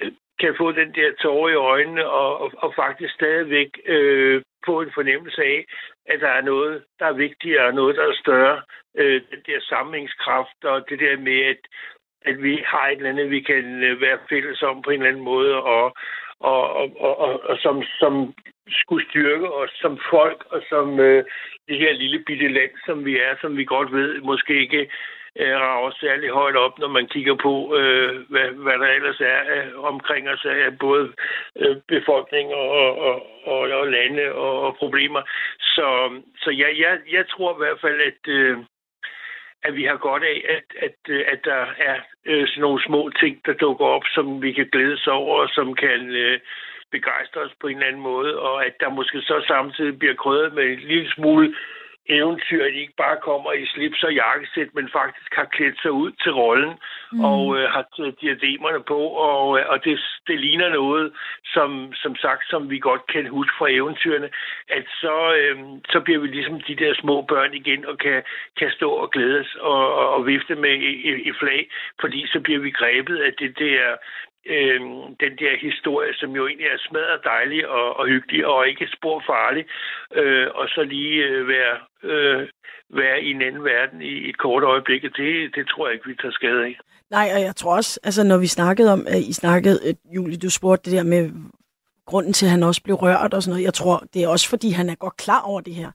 øh, 0.00 0.12
kan 0.40 0.54
få 0.58 0.72
den 0.72 0.94
der 0.94 1.10
tårer 1.22 1.50
i 1.50 1.54
øjnene 1.54 2.06
og, 2.06 2.40
og, 2.40 2.52
og 2.56 2.72
faktisk 2.76 3.14
stadigvæk 3.14 3.70
øh, 3.86 4.42
få 4.66 4.80
en 4.80 4.92
fornemmelse 4.94 5.42
af, 5.42 5.64
at 6.06 6.20
der 6.20 6.28
er 6.28 6.42
noget, 6.42 6.84
der 6.98 7.06
er 7.06 7.12
vigtigere, 7.26 7.66
og 7.66 7.74
noget, 7.74 7.96
der 7.96 8.02
er 8.02 8.20
større. 8.24 8.62
Øh, 8.98 9.20
den 9.30 9.42
der 9.46 9.60
samlingskraft 9.60 10.64
og 10.64 10.88
det 10.88 10.98
der 10.98 11.16
med, 11.16 11.40
at, 11.52 11.62
at 12.22 12.42
vi 12.42 12.62
har 12.66 12.88
et 12.88 12.96
eller 12.96 13.10
andet, 13.10 13.30
vi 13.30 13.40
kan 13.40 13.82
øh, 13.84 14.00
være 14.00 14.18
fælles 14.28 14.62
om 14.62 14.82
på 14.82 14.90
en 14.90 15.00
eller 15.00 15.08
anden 15.08 15.24
måde, 15.24 15.62
og, 15.62 15.94
og, 16.40 16.72
og, 16.72 17.00
og, 17.00 17.18
og, 17.18 17.40
og 17.44 17.58
som, 17.58 17.82
som 17.82 18.34
skulle 18.68 19.08
styrke 19.10 19.52
os 19.52 19.70
som 19.70 19.98
folk, 20.10 20.44
og 20.50 20.62
som 20.68 21.00
øh, 21.00 21.24
det 21.68 21.78
her 21.78 21.92
lille 21.92 22.24
bitte 22.26 22.48
land, 22.48 22.70
som 22.86 23.04
vi 23.04 23.18
er, 23.18 23.34
som 23.40 23.56
vi 23.56 23.64
godt 23.64 23.92
ved, 23.92 24.20
måske 24.20 24.60
ikke 24.60 24.90
øh, 25.38 25.56
rager 25.60 25.90
særlig 26.00 26.30
højt 26.30 26.56
op, 26.56 26.78
når 26.78 26.88
man 26.88 27.06
kigger 27.06 27.34
på, 27.34 27.76
øh, 27.76 28.20
hvad, 28.28 28.48
hvad 28.64 28.78
der 28.78 28.86
ellers 28.86 29.20
er 29.20 29.40
øh, 29.54 29.84
omkring 29.84 30.28
os 30.28 30.44
af 30.44 30.78
både 30.78 31.12
øh, 31.56 31.76
befolkning 31.88 32.54
og, 32.54 32.70
og, 32.98 33.26
og, 33.44 33.60
og 33.60 33.86
lande 33.86 34.32
og, 34.32 34.60
og 34.60 34.76
problemer. 34.76 35.22
Så, 35.60 35.88
så 36.42 36.50
ja, 36.50 36.68
jeg, 36.78 36.98
jeg 37.12 37.28
tror 37.28 37.54
i 37.54 37.58
hvert 37.58 37.80
fald, 37.80 38.00
at, 38.00 38.28
øh, 38.28 38.58
at 39.62 39.76
vi 39.76 39.84
har 39.84 39.96
godt 39.96 40.24
af, 40.24 40.44
at, 40.48 40.64
at, 40.86 40.98
øh, 41.08 41.24
at 41.32 41.40
der 41.44 41.66
er 41.78 41.96
øh, 42.26 42.48
sådan 42.48 42.60
nogle 42.60 42.82
små 42.82 43.10
ting, 43.20 43.40
der 43.46 43.52
dukker 43.52 43.86
op, 43.86 44.04
som 44.14 44.42
vi 44.42 44.52
kan 44.52 44.68
glædes 44.72 45.06
over, 45.06 45.42
og 45.42 45.48
som 45.48 45.74
kan 45.74 46.00
øh, 46.10 46.40
begejstre 46.90 47.40
os 47.40 47.54
på 47.60 47.66
en 47.66 47.76
eller 47.76 47.86
anden 47.86 48.02
måde, 48.02 48.38
og 48.38 48.66
at 48.66 48.74
der 48.80 48.88
måske 48.88 49.20
så 49.20 49.44
samtidig 49.46 49.98
bliver 49.98 50.14
krydret 50.14 50.54
med 50.54 50.64
en 50.64 50.78
lille 50.78 51.10
smule 51.10 51.54
eventyr, 52.08 52.64
at 52.64 52.72
de 52.72 52.80
ikke 52.80 53.02
bare 53.04 53.16
kommer 53.22 53.52
i 53.52 53.66
slips 53.66 54.02
og 54.02 54.12
jakkesæt, 54.14 54.74
men 54.74 54.88
faktisk 54.92 55.34
har 55.34 55.44
klædt 55.44 55.80
sig 55.82 55.92
ud 55.92 56.10
til 56.22 56.32
rollen 56.32 56.74
mm. 57.12 57.24
og 57.24 57.58
øh, 57.58 57.70
har 57.70 57.84
taget 57.96 58.20
diademerne 58.20 58.82
på, 58.82 59.00
og, 59.28 59.58
øh, 59.58 59.64
og 59.68 59.84
det, 59.84 60.00
det 60.26 60.40
ligner 60.40 60.68
noget, 60.68 61.12
som, 61.44 61.92
som 61.94 62.16
sagt, 62.16 62.42
som 62.50 62.70
vi 62.70 62.78
godt 62.78 63.06
kan 63.06 63.26
huske 63.26 63.54
fra 63.58 63.70
eventyrene, 63.70 64.28
at 64.68 64.84
så, 65.00 65.34
øh, 65.40 65.58
så 65.92 66.00
bliver 66.00 66.20
vi 66.20 66.26
ligesom 66.26 66.60
de 66.60 66.76
der 66.76 66.94
små 66.94 67.22
børn 67.22 67.54
igen 67.54 67.86
og 67.86 67.98
kan, 67.98 68.22
kan 68.58 68.70
stå 68.70 68.90
og 68.90 69.10
glædes 69.10 69.54
og, 69.54 69.94
og, 69.94 70.08
og 70.14 70.26
vifte 70.26 70.54
med 70.54 70.74
i, 70.74 71.12
i 71.28 71.32
flag, 71.40 71.70
fordi 72.00 72.26
så 72.26 72.40
bliver 72.40 72.60
vi 72.60 72.70
grebet 72.70 73.16
af 73.16 73.32
det 73.32 73.58
der 73.58 73.96
øh, 74.46 74.80
den 75.24 75.32
der 75.42 75.54
historie, 75.68 76.14
som 76.14 76.30
jo 76.30 76.46
egentlig 76.46 76.66
er 76.66 76.78
smadret 76.88 77.20
dejlig 77.24 77.68
og, 77.68 77.96
og 77.96 78.06
hyggelig 78.06 78.46
og 78.46 78.68
ikke 78.68 78.88
spor 78.96 79.22
farlig, 79.26 79.64
øh, 80.14 80.48
og 80.54 80.68
så 80.68 80.82
lige 80.82 81.24
øh, 81.24 81.48
være, 81.48 81.76
øh, 82.02 82.48
være 82.90 83.22
i 83.22 83.30
en 83.30 83.42
anden 83.42 83.64
verden 83.64 84.02
i 84.02 84.28
et 84.28 84.38
kort 84.38 84.62
øjeblik. 84.62 85.02
Det, 85.02 85.54
det 85.54 85.68
tror 85.68 85.86
jeg 85.86 85.94
ikke, 85.94 86.08
vi 86.08 86.14
tager 86.22 86.32
skade 86.32 86.64
af. 86.64 86.78
Nej, 87.10 87.28
og 87.34 87.40
jeg 87.40 87.56
tror 87.56 87.76
også, 87.76 88.00
altså 88.02 88.24
når 88.24 88.38
vi 88.38 88.46
snakkede 88.46 88.92
om, 88.92 89.06
at 89.08 89.20
I 89.20 89.32
snakkede, 89.32 89.88
at 89.88 89.96
Julie, 90.14 90.36
du 90.36 90.50
spurgte 90.50 90.90
det 90.90 90.98
der 90.98 91.04
med 91.04 91.30
grunden 92.06 92.32
til, 92.32 92.46
at 92.46 92.50
han 92.50 92.62
også 92.62 92.82
blev 92.82 92.96
rørt 92.96 93.34
og 93.34 93.42
sådan 93.42 93.52
noget. 93.52 93.64
Jeg 93.64 93.74
tror, 93.74 94.04
det 94.14 94.22
er 94.22 94.28
også, 94.28 94.48
fordi 94.48 94.70
han 94.70 94.90
er 94.90 94.94
godt 94.94 95.16
klar 95.16 95.40
over 95.40 95.60
det 95.60 95.74
her. 95.74 95.90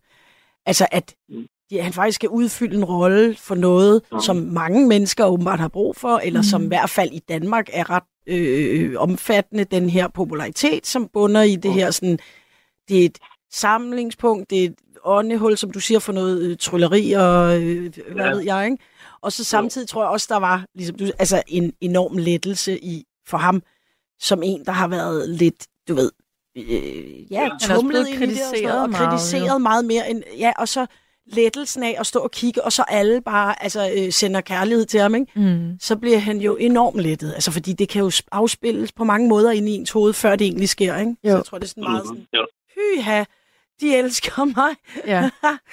Altså, 0.65 0.87
at 0.91 1.15
mm. 1.29 1.47
han 1.81 1.93
faktisk 1.93 2.15
skal 2.15 2.29
udfylde 2.29 2.77
en 2.77 2.85
rolle 2.85 3.35
for 3.35 3.55
noget, 3.55 4.01
mm. 4.11 4.19
som 4.19 4.35
mange 4.35 4.87
mennesker 4.87 5.25
åbenbart 5.25 5.59
har 5.59 5.67
brug 5.67 5.95
for, 5.95 6.17
eller 6.17 6.39
mm. 6.39 6.43
som 6.43 6.63
i 6.63 6.67
hvert 6.67 6.89
fald 6.89 7.11
i 7.11 7.19
Danmark 7.19 7.69
er 7.73 7.89
ret 7.89 8.03
øh, 8.27 8.95
omfattende, 8.97 9.63
den 9.63 9.89
her 9.89 10.07
popularitet, 10.07 10.87
som 10.87 11.09
bunder 11.13 11.41
i 11.41 11.55
det 11.55 11.73
her 11.73 11.91
sådan, 11.91 12.19
det 12.89 13.01
er 13.01 13.05
et 13.05 13.17
samlingspunkt, 13.51 14.49
det 14.49 14.61
er 14.61 14.65
et 14.65 14.75
åndehul, 15.03 15.57
som 15.57 15.71
du 15.71 15.79
siger, 15.79 15.99
for 15.99 16.13
noget 16.13 16.41
øh, 16.41 16.57
trylleri 16.57 17.11
og 17.11 17.61
øh, 17.61 17.93
hvad 18.11 18.25
ja. 18.25 18.31
ved 18.31 18.39
jeg, 18.39 18.65
ikke? 18.65 18.83
Og 19.21 19.31
så 19.31 19.43
samtidig 19.43 19.87
tror 19.87 20.03
jeg 20.03 20.09
også, 20.09 20.27
der 20.29 20.37
var 20.37 20.65
ligesom, 20.75 20.97
du, 20.97 21.05
altså 21.19 21.43
en 21.47 21.73
enorm 21.81 22.17
lettelse 22.17 22.79
i 22.83 23.05
for 23.27 23.37
ham, 23.37 23.63
som 24.19 24.43
en, 24.43 24.65
der 24.65 24.71
har 24.71 24.87
været 24.87 25.29
lidt, 25.29 25.67
du 25.87 25.95
ved, 25.95 26.11
øh, 26.57 27.31
ja, 27.31 27.49
tumlet 27.61 28.07
i 28.09 28.15
kritiseret, 28.15 28.81
og, 28.81 28.83
og 28.83 28.93
kritiseret 28.93 29.45
meget, 29.45 29.61
meget 29.61 29.85
mere 29.85 30.09
end, 30.09 30.23
ja, 30.37 30.51
og 30.57 30.67
så 30.67 30.85
lettelsen 31.27 31.83
af 31.83 31.95
at 31.99 32.05
stå 32.05 32.19
og 32.19 32.31
kigge, 32.31 32.63
og 32.63 32.71
så 32.71 32.83
alle 32.87 33.21
bare 33.21 33.63
altså, 33.63 33.81
øh, 33.97 34.11
sender 34.11 34.41
kærlighed 34.41 34.85
til 34.85 34.99
ham, 34.99 35.15
ikke? 35.15 35.31
Mm. 35.35 35.79
så 35.79 35.99
bliver 35.99 36.17
han 36.17 36.37
jo 36.37 36.55
enormt 36.55 36.99
lettet. 37.01 37.33
Altså, 37.33 37.51
fordi 37.53 37.71
det 37.73 37.89
kan 37.89 38.01
jo 38.01 38.11
afspilles 38.31 38.91
på 38.91 39.03
mange 39.03 39.29
måder 39.29 39.51
ind 39.51 39.69
i 39.69 39.71
ens 39.71 39.91
hoved, 39.91 40.13
før 40.13 40.31
det 40.35 40.45
egentlig 40.45 40.69
sker. 40.69 40.99
Ikke? 40.99 41.15
Jo. 41.23 41.29
Så 41.29 41.35
jeg 41.35 41.45
tror, 41.45 41.57
det 41.57 41.65
er 41.65 41.69
sådan 41.69 41.83
meget 41.83 42.07
sådan, 42.07 42.27
hyha, 42.75 43.23
de 43.81 43.97
elsker 43.97 44.45
mig. 44.59 44.71
Ja. 45.13 45.21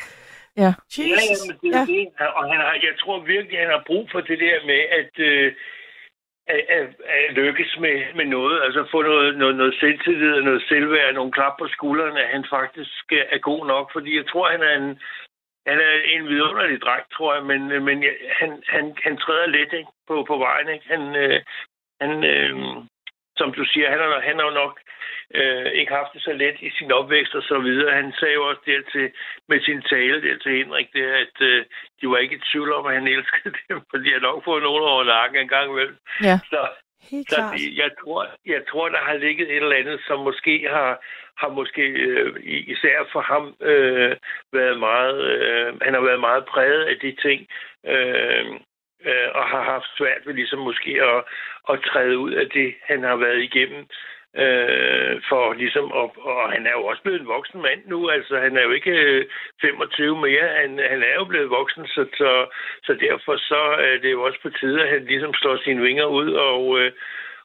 ja. 0.63 0.73
Ja, 0.99 1.05
ja, 1.31 1.37
men 1.49 1.57
det 1.63 1.69
er 1.75 1.79
ja. 1.79 1.85
det. 1.93 2.05
Og 2.39 2.45
han 2.53 2.59
har, 2.65 2.73
jeg 2.89 2.95
tror 3.01 3.17
virkelig, 3.35 3.59
han 3.59 3.71
har 3.77 3.83
brug 3.87 4.05
for 4.13 4.21
det 4.21 4.39
der 4.39 4.57
med, 4.71 4.81
at... 5.01 5.13
Øh, 5.31 5.53
at, 6.47 6.63
at, 6.77 6.87
at 7.15 7.35
lykkes 7.35 7.77
med, 7.79 7.97
med 8.15 8.25
noget, 8.25 8.63
altså 8.63 8.87
få 8.91 9.03
noget, 9.03 9.39
noget, 9.39 9.57
noget 9.57 9.75
selvtillid 9.81 10.33
og 10.33 10.43
noget 10.43 10.63
selvværd, 10.69 11.15
nogle 11.15 11.33
klap 11.33 11.55
på 11.59 11.69
skuldrene, 11.69 12.23
at 12.23 12.29
han 12.29 12.45
faktisk 12.51 13.05
er 13.35 13.39
god 13.39 13.67
nok, 13.67 13.93
fordi 13.93 14.17
jeg 14.17 14.27
tror, 14.27 14.51
han 14.51 14.63
er 14.63 14.75
en, 14.77 14.99
han 15.67 15.79
er 15.81 15.95
en 16.15 16.29
vidunderlig 16.29 16.81
dreng, 16.81 17.05
tror 17.13 17.35
jeg, 17.35 17.45
men, 17.45 17.85
men 17.85 18.05
han, 18.41 18.63
han, 18.69 18.97
han 19.05 19.17
træder 19.17 19.47
lidt 19.47 19.73
ikke, 19.73 19.91
på, 20.09 20.25
på 20.29 20.37
vejen. 20.39 20.69
Ikke? 20.69 20.87
Han, 20.89 21.17
øh, 21.17 21.41
han 22.01 22.25
øh, 22.25 22.55
som 23.37 23.53
du 23.53 23.65
siger, 23.65 23.91
han 23.91 23.99
har, 23.99 24.21
han 24.21 24.39
har 24.39 24.45
jo 24.45 24.55
nok 24.63 24.81
øh, 25.35 25.71
ikke 25.81 25.93
haft 25.93 26.13
det 26.15 26.23
så 26.23 26.33
let 26.33 26.57
i 26.61 26.71
sin 26.79 26.93
opvækst 26.93 27.35
og 27.35 27.43
så 27.43 27.59
videre. 27.59 27.95
Han 28.01 28.13
sagde 28.19 28.35
jo 28.35 28.49
også 28.49 28.63
der 28.67 28.81
til, 28.93 29.13
med 29.49 29.61
sin 29.61 29.83
tale 29.83 30.23
der 30.23 30.39
til 30.39 30.57
Henrik, 30.59 30.89
der, 30.95 31.15
at 31.25 31.37
øh, 31.41 31.65
de 32.01 32.09
var 32.11 32.19
ikke 32.19 32.37
i 32.37 32.47
tvivl 32.53 32.73
om, 32.73 32.87
at 32.87 32.95
han 32.95 33.09
elskede 33.09 33.55
dem, 33.69 33.81
for 33.91 33.97
de 33.97 34.13
har 34.13 34.21
nok 34.21 34.45
fået 34.45 34.63
nogen 34.63 34.85
over 34.93 35.05
nakken 35.05 35.41
en 35.41 35.49
gang 35.49 35.71
imellem. 35.71 35.99
Ja. 36.23 36.39
Så, 36.51 36.61
så 37.33 37.39
det, 37.53 37.77
jeg, 37.83 37.91
tror, 38.01 38.27
jeg 38.47 38.63
tror, 38.71 38.89
der 38.89 39.03
har 39.09 39.17
ligget 39.17 39.51
et 39.51 39.57
eller 39.57 39.77
andet, 39.77 40.01
som 40.07 40.19
måske 40.19 40.67
har, 40.71 40.91
har 41.43 41.51
måske 41.61 41.83
øh, 41.83 42.33
især 42.75 42.99
for 43.13 43.21
ham 43.21 43.45
øh, 43.61 44.17
været 44.53 44.79
meget, 44.79 45.21
øh, 45.35 45.69
han 45.83 45.95
har 45.95 46.01
været 46.09 46.21
meget 46.21 46.45
præget 46.45 46.85
af 46.85 46.97
de 47.05 47.13
ting, 47.25 47.41
øh, 47.93 48.47
øh, 49.09 49.29
og 49.35 49.45
har 49.53 49.63
haft 49.63 49.89
svært 49.99 50.23
ved 50.27 50.35
ligesom 50.35 50.59
måske 50.59 50.93
at, 51.11 51.21
at 51.73 51.83
træde 51.91 52.19
ud 52.19 52.33
af 52.33 52.47
det, 52.51 52.75
han 52.83 53.03
har 53.03 53.17
været 53.17 53.43
igennem. 53.43 53.87
Øh, 54.45 55.15
for 55.29 55.53
ligesom, 55.53 55.93
og, 55.93 56.09
og 56.19 56.53
han 56.53 56.67
er 56.67 56.75
jo 56.79 56.85
også 56.85 57.03
blevet 57.03 57.21
en 57.21 57.33
voksen 57.37 57.63
mand 57.63 57.81
nu, 57.87 58.09
altså 58.09 58.39
han 58.39 58.57
er 58.57 58.63
jo 58.63 58.71
ikke 58.71 58.91
øh, 58.91 59.25
25 59.61 60.21
mere, 60.21 60.49
han, 60.61 60.71
han 60.91 61.03
er 61.03 61.15
jo 61.15 61.25
blevet 61.25 61.51
voksen, 61.51 61.87
så, 61.87 62.07
så, 62.17 62.47
så 62.87 62.93
derfor 62.95 63.37
så 63.37 63.63
er 63.89 63.99
det 64.03 64.13
jo 64.13 64.23
også 64.23 64.39
på 64.43 64.51
tide, 64.51 64.83
at 64.83 64.89
han 64.89 65.05
ligesom 65.05 65.35
slår 65.35 65.57
sine 65.57 65.83
vinger 65.83 66.05
ud 66.05 66.33
og, 66.33 66.81
øh, 66.81 66.93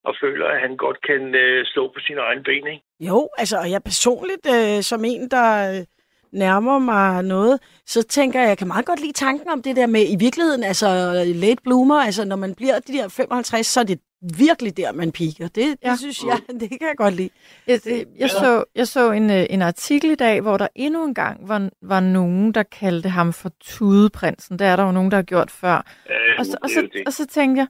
og 0.08 0.14
føler, 0.24 0.46
at 0.54 0.60
han 0.66 0.78
godt 0.78 1.00
kan 1.10 1.36
øh, 1.36 1.66
stå 1.66 1.88
på 1.88 2.00
sine 2.06 2.22
egne 2.22 2.44
ben, 2.44 2.68
ikke? 2.74 2.84
Jo, 3.00 3.30
altså, 3.38 3.58
og 3.64 3.72
jeg 3.72 3.82
personligt, 3.84 4.46
øh, 4.56 4.82
som 4.82 5.06
en, 5.06 5.30
der... 5.36 5.50
Øh 5.72 5.86
nærmer 6.32 6.80
mig 6.80 7.24
noget, 7.24 7.60
så 7.86 8.04
tænker 8.04 8.40
jeg, 8.40 8.50
jeg 8.50 8.58
kan 8.58 8.68
meget 8.68 8.86
godt 8.86 9.02
lide 9.02 9.14
tanken 9.14 9.50
om 9.50 9.62
det 9.62 9.76
der 9.76 9.88
med, 9.88 10.02
i 10.10 10.16
virkeligheden, 10.20 10.64
altså 10.64 10.88
late 11.36 11.62
bloomer, 11.64 11.96
altså 11.96 12.26
når 12.26 12.36
man 12.36 12.56
bliver 12.56 12.80
de 12.80 12.94
der 12.94 13.08
55, 13.08 13.68
så 13.68 13.80
er 13.80 13.84
det 13.84 14.00
virkelig 14.38 14.78
der, 14.78 14.92
man 14.92 15.12
piker. 15.12 15.48
Det, 15.48 15.76
ja. 15.84 15.92
det 15.92 16.00
synes 16.00 16.24
jeg, 16.24 16.40
det 16.60 16.70
kan 16.70 16.82
jeg 16.82 16.98
godt 16.98 17.14
lide. 17.14 17.30
Jeg, 17.68 17.80
jeg, 18.20 18.30
så, 18.30 18.64
jeg 18.76 18.88
så 18.88 19.12
en, 19.12 19.30
øh, 19.30 19.46
en 19.50 19.62
artikel 19.62 20.12
i 20.12 20.16
dag, 20.16 20.42
hvor 20.42 20.58
der 20.58 20.68
endnu 20.76 21.06
en 21.06 21.14
gang 21.14 21.50
var, 21.50 21.70
var 21.82 22.00
nogen, 22.00 22.52
der 22.52 22.64
kaldte 22.64 23.10
ham 23.10 23.34
for 23.34 23.52
tudeprinsen. 23.64 24.60
Det 24.60 24.68
er 24.68 24.76
der 24.76 24.84
jo 24.84 24.92
nogen, 24.92 25.12
der 25.12 25.18
har 25.18 25.24
gjort 25.24 25.52
før. 25.52 25.86
Øh, 26.10 26.16
og, 26.40 26.46
så, 26.46 26.58
og, 26.62 26.70
så, 26.70 26.88
og 27.06 27.14
så 27.14 27.28
tænker 27.28 27.62
jeg, 27.62 27.68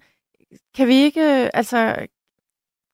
kan 0.75 0.87
vi 0.87 0.93
ikke, 0.93 1.21
altså, 1.55 2.07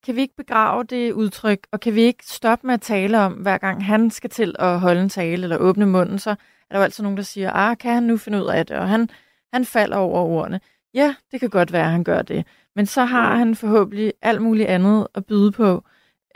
kan 0.03 0.15
vi 0.15 0.21
ikke 0.21 0.35
begrave 0.35 0.83
det 0.83 1.11
udtryk, 1.11 1.67
og 1.71 1.79
kan 1.79 1.95
vi 1.95 2.01
ikke 2.01 2.25
stoppe 2.25 2.67
med 2.67 2.73
at 2.73 2.81
tale 2.81 3.19
om, 3.19 3.33
hver 3.33 3.57
gang 3.57 3.85
han 3.85 4.11
skal 4.11 4.29
til 4.29 4.55
at 4.59 4.79
holde 4.79 5.01
en 5.01 5.09
tale 5.09 5.43
eller 5.43 5.57
åbne 5.57 5.85
munden, 5.85 6.19
så 6.19 6.29
er 6.29 6.35
der 6.71 6.77
jo 6.77 6.83
altid 6.83 7.03
nogen, 7.03 7.17
der 7.17 7.23
siger, 7.23 7.51
ah, 7.51 7.77
kan 7.77 7.93
han 7.93 8.03
nu 8.03 8.17
finde 8.17 8.43
ud 8.43 8.47
af 8.47 8.65
det? 8.65 8.77
Og 8.77 8.87
han, 8.89 9.09
han 9.53 9.65
falder 9.65 9.97
over 9.97 10.19
ordene. 10.21 10.59
Ja, 10.93 11.15
det 11.31 11.39
kan 11.39 11.49
godt 11.49 11.73
være, 11.73 11.85
at 11.85 11.91
han 11.91 12.03
gør 12.03 12.21
det. 12.21 12.47
Men 12.75 12.85
så 12.85 13.05
har 13.05 13.35
han 13.35 13.55
forhåbentlig 13.55 14.13
alt 14.21 14.41
muligt 14.41 14.67
andet 14.67 15.07
at 15.15 15.25
byde 15.25 15.51
på. 15.51 15.83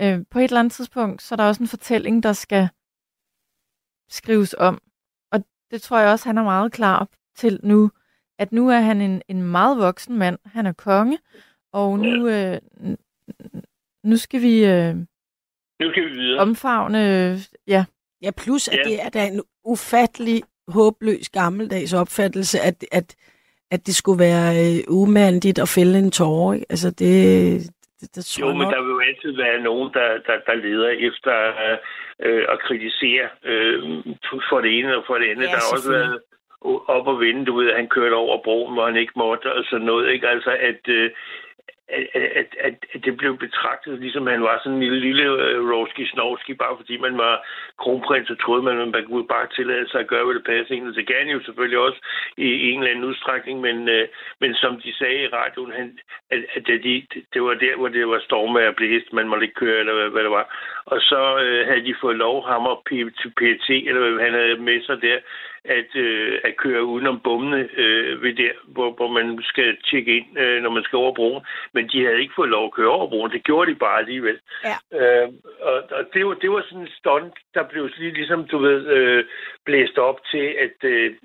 Øh, 0.01 0.19
på 0.31 0.39
et 0.39 0.43
eller 0.43 0.59
andet 0.59 0.73
tidspunkt, 0.73 1.21
så 1.21 1.35
er 1.35 1.37
der 1.37 1.43
også 1.43 1.63
en 1.63 1.67
fortælling, 1.67 2.23
der 2.23 2.33
skal 2.33 2.69
skrives 4.09 4.55
om. 4.57 4.81
Og 5.31 5.43
det 5.71 5.81
tror 5.81 5.99
jeg 5.99 6.11
også, 6.11 6.29
han 6.29 6.37
er 6.37 6.43
meget 6.43 6.71
klar 6.71 7.07
til 7.35 7.59
nu, 7.63 7.91
at 8.39 8.51
nu 8.51 8.69
er 8.69 8.79
han 8.79 9.01
en, 9.01 9.21
en 9.27 9.43
meget 9.43 9.77
voksen 9.77 10.17
mand. 10.17 10.37
Han 10.45 10.65
er 10.65 10.73
konge, 10.73 11.17
og 11.73 11.99
nu, 11.99 12.27
øh, 12.27 12.57
nu 14.03 14.17
skal 14.17 14.41
vi... 14.41 14.65
Øh, 14.65 14.95
nu 15.81 15.91
skal 15.91 16.05
vi 16.05 16.11
videre. 16.11 16.39
Omfavne, 16.39 16.99
ja. 17.67 17.85
Ja, 18.21 18.31
plus 18.43 18.67
at 18.67 18.77
ja. 18.77 18.89
det 18.89 19.01
er 19.05 19.09
da 19.09 19.25
en 19.25 19.41
ufattelig, 19.63 20.43
håbløs, 20.67 21.29
gammeldags 21.29 21.93
opfattelse, 21.93 22.59
at, 22.59 22.85
at, 22.91 23.15
at 23.71 23.87
det 23.87 23.95
skulle 23.95 24.19
være 24.19 24.49
øh, 24.63 24.79
umandigt 24.87 25.59
at 25.59 25.69
fælde 25.69 25.99
en 25.99 26.11
tårer. 26.11 26.53
Ikke? 26.53 26.65
Altså, 26.69 26.89
det, 26.91 27.11
det, 27.99 28.15
det 28.15 28.39
jo, 28.39 28.47
men 28.47 28.57
nok... 28.57 28.73
der 28.73 28.81
vil 28.81 28.89
jo 28.89 28.99
altid 28.99 29.31
være 29.43 29.61
nogen, 29.61 29.93
der, 29.93 30.09
der, 30.27 30.37
der 30.47 30.55
leder 30.55 30.89
efter 30.89 31.33
øh, 32.25 32.45
at 32.49 32.59
kritisere 32.59 33.27
øh, 33.43 33.79
for 34.49 34.61
det 34.61 34.79
ene 34.79 34.97
og 34.97 35.03
for 35.07 35.15
det 35.17 35.29
andet. 35.31 35.43
Ja, 35.43 35.51
der 35.51 35.61
har 35.63 35.73
også 35.75 35.91
været 35.91 36.19
op 36.87 37.07
og 37.07 37.19
vinde, 37.19 37.45
du 37.45 37.57
ved, 37.59 37.69
at 37.69 37.75
han 37.75 37.87
kørte 37.87 38.13
over 38.13 38.43
broen, 38.43 38.73
hvor 38.73 38.85
han 38.85 38.95
ikke 38.95 39.13
måtte, 39.15 39.53
og 39.53 39.63
sådan 39.69 39.85
noget. 39.85 40.11
Ikke? 40.13 40.27
Altså, 40.27 40.51
at, 40.69 40.81
øh, 40.87 41.11
at, 41.89 42.05
at, 42.41 42.49
at, 42.59 43.03
det 43.05 43.17
blev 43.17 43.37
betragtet, 43.37 43.99
ligesom 43.99 44.27
han 44.27 44.41
var 44.41 44.59
sådan 44.59 44.73
en 44.73 44.83
lille, 44.83 44.99
lille 44.99 45.25
uh, 45.33 45.69
Roski 45.71 46.05
Snorski, 46.07 46.53
bare 46.53 46.77
fordi 46.77 46.97
man 46.97 47.17
var 47.17 47.45
kronprins, 47.79 48.29
og 48.29 48.39
troede 48.39 48.63
man, 48.63 48.81
at 48.81 48.87
man 48.87 49.05
kunne 49.05 49.27
bare 49.27 49.47
tillade 49.55 49.89
sig 49.89 49.99
at 49.99 50.07
gøre, 50.07 50.25
hvad 50.25 50.35
det 50.35 50.43
passede 50.43 50.75
ind. 50.75 50.87
Og 50.87 50.95
det 50.95 51.07
gerne 51.07 51.31
jo 51.31 51.39
selvfølgelig 51.43 51.79
også 51.79 51.99
i, 52.37 52.47
i 52.65 52.71
en 52.71 52.79
eller 52.79 52.91
anden 52.91 53.09
udstrækning, 53.09 53.61
men, 53.61 53.77
uh, 53.89 54.05
men 54.39 54.55
som 54.55 54.81
de 54.81 54.93
sagde 54.93 55.23
i 55.23 55.27
radioen, 55.27 55.71
han, 55.71 55.99
at, 56.31 56.41
at 56.55 56.67
det, 56.67 56.83
de, 56.83 57.05
det 57.33 57.43
var 57.43 57.53
der, 57.53 57.75
hvor 57.77 57.87
det 57.87 58.07
var 58.07 58.19
storme 58.19 58.67
og 58.67 58.75
blæst, 58.75 59.13
man 59.13 59.27
måtte 59.27 59.45
ikke 59.45 59.61
køre, 59.63 59.79
eller 59.79 59.93
hvad, 59.93 60.09
hvad 60.09 60.23
det 60.23 60.31
var. 60.31 60.47
Og 60.85 61.01
så 61.01 61.21
uh, 61.43 61.67
havde 61.67 61.85
de 61.85 62.01
fået 62.01 62.17
lov, 62.17 62.47
ham 62.47 62.65
og 62.65 62.83
PT, 63.37 63.67
eller 63.69 63.99
hvad 63.99 64.25
han 64.25 64.33
havde 64.33 64.57
med 64.57 64.81
sig 64.81 65.01
der, 65.01 65.17
at, 65.67 65.95
øh, 65.95 66.39
at 66.43 66.57
køre 66.57 66.83
udenom 66.83 67.19
bommene 67.19 67.69
øh, 67.77 68.23
ved 68.23 68.33
der, 68.33 68.51
hvor, 68.67 68.91
hvor 68.91 69.07
man 69.07 69.39
skal 69.43 69.77
tjekke 69.89 70.17
ind, 70.17 70.39
øh, 70.39 70.61
når 70.63 70.69
man 70.69 70.83
skal 70.83 70.97
over 70.97 71.13
broen. 71.13 71.43
Men 71.73 71.89
de 71.91 72.05
havde 72.05 72.21
ikke 72.21 72.33
fået 72.35 72.49
lov 72.49 72.65
at 72.65 72.73
køre 72.73 72.89
over 72.89 73.09
broen. 73.09 73.31
Det 73.31 73.43
gjorde 73.43 73.71
de 73.71 73.75
bare 73.75 73.99
alligevel. 73.99 74.39
Ja. 74.63 74.77
Øh, 74.99 75.29
og 75.61 75.83
og 75.97 76.03
det, 76.13 76.25
var, 76.25 76.33
det 76.33 76.51
var 76.51 76.61
sådan 76.61 76.79
en 76.79 76.97
stunt, 76.99 77.33
der 77.53 77.63
blev 77.63 77.89
lige 77.97 78.13
ligesom, 78.13 78.47
du 78.47 78.57
ved, 78.57 78.87
øh, 78.87 79.25
blæst 79.65 79.97
op 79.97 80.19
til, 80.31 80.45
at 80.65 80.77
øh, 80.83 81.15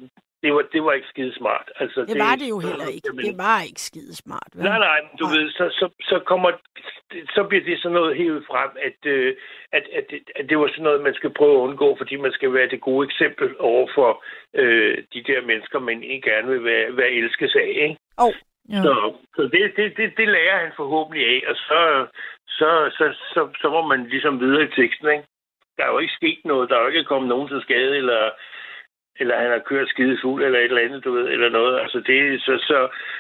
det 0.43 0.55
var, 0.55 0.63
det 0.73 0.85
var 0.85 0.93
ikke 0.93 1.09
skide 1.09 1.35
smart. 1.35 1.67
Altså, 1.83 2.01
Det 2.01 2.19
var 2.27 2.35
det 2.41 2.49
jo 2.55 2.59
heller 2.69 2.89
ikke. 2.95 3.07
Jamen, 3.09 3.25
Det 3.27 3.39
var 3.39 3.59
ikke 3.69 3.81
skide 3.81 4.15
smart. 4.17 4.51
Vel? 4.55 4.65
Nej, 4.65 4.79
nej, 4.79 4.99
men 5.07 5.13
du 5.21 5.27
Nej. 5.27 5.35
ved, 5.35 5.51
så, 5.51 5.65
så, 5.81 5.87
så 6.11 6.17
kommer, 6.31 6.51
så 7.35 7.45
bliver 7.49 7.65
det 7.65 7.79
sådan 7.79 7.95
noget 7.95 8.17
helt 8.17 8.47
frem, 8.51 8.71
at, 8.89 8.99
øh, 9.15 9.37
at, 9.73 9.85
at, 9.99 10.05
det, 10.11 10.21
at 10.37 10.45
det 10.49 10.59
var 10.59 10.69
sådan 10.69 10.85
noget, 10.85 11.03
man 11.09 11.15
skal 11.15 11.31
prøve 11.31 11.55
at 11.57 11.65
undgå, 11.67 11.97
fordi 12.01 12.17
man 12.17 12.33
skal 12.33 12.53
være 12.55 12.69
det 12.69 12.81
gode 12.81 13.05
eksempel 13.09 13.49
over 13.59 13.87
for 13.95 14.25
øh, 14.55 14.99
de 15.15 15.23
der 15.29 15.41
mennesker, 15.51 15.79
man 15.79 16.03
ikke 16.03 16.31
gerne 16.31 16.49
vil 16.49 16.65
være, 16.65 16.97
være 16.97 17.13
elskes 17.21 17.55
af, 17.55 17.73
ikke? 17.87 17.97
Ja. 18.73 18.83
Så, 18.83 18.93
så 19.37 19.43
det, 19.43 19.73
det, 19.77 19.97
det, 19.97 20.13
det 20.17 20.29
lærer 20.29 20.59
han 20.59 20.73
forhåbentlig 20.77 21.25
af, 21.35 21.43
og 21.51 21.57
så, 21.57 22.07
så, 22.49 22.71
så, 22.99 23.05
så, 23.35 23.49
så 23.61 23.69
må 23.71 23.87
man 23.87 24.07
ligesom 24.07 24.41
videre 24.41 24.63
i 24.63 24.75
teksten, 24.81 25.09
ikke? 25.11 25.25
Der 25.77 25.85
er 25.85 25.93
jo 25.93 25.99
ikke 25.99 26.19
sket 26.21 26.41
noget, 26.45 26.71
der 26.71 26.77
er 26.77 26.83
jo 26.83 26.89
ikke 26.89 27.05
kommet 27.05 27.29
nogen 27.29 27.49
til 27.49 27.63
skade, 27.63 27.97
eller, 27.97 28.31
eller 29.21 29.35
han 29.43 29.51
har 29.51 29.63
kørt 29.71 29.89
skide 29.89 30.19
fuld, 30.23 30.45
eller 30.45 30.59
et 30.59 30.65
eller 30.65 30.83
andet, 30.87 31.05
du 31.05 31.13
ved, 31.13 31.27
eller 31.35 31.49
noget. 31.49 31.81
Altså 31.81 31.99
det, 32.09 32.41
så, 32.47 32.53
så, 32.69 32.79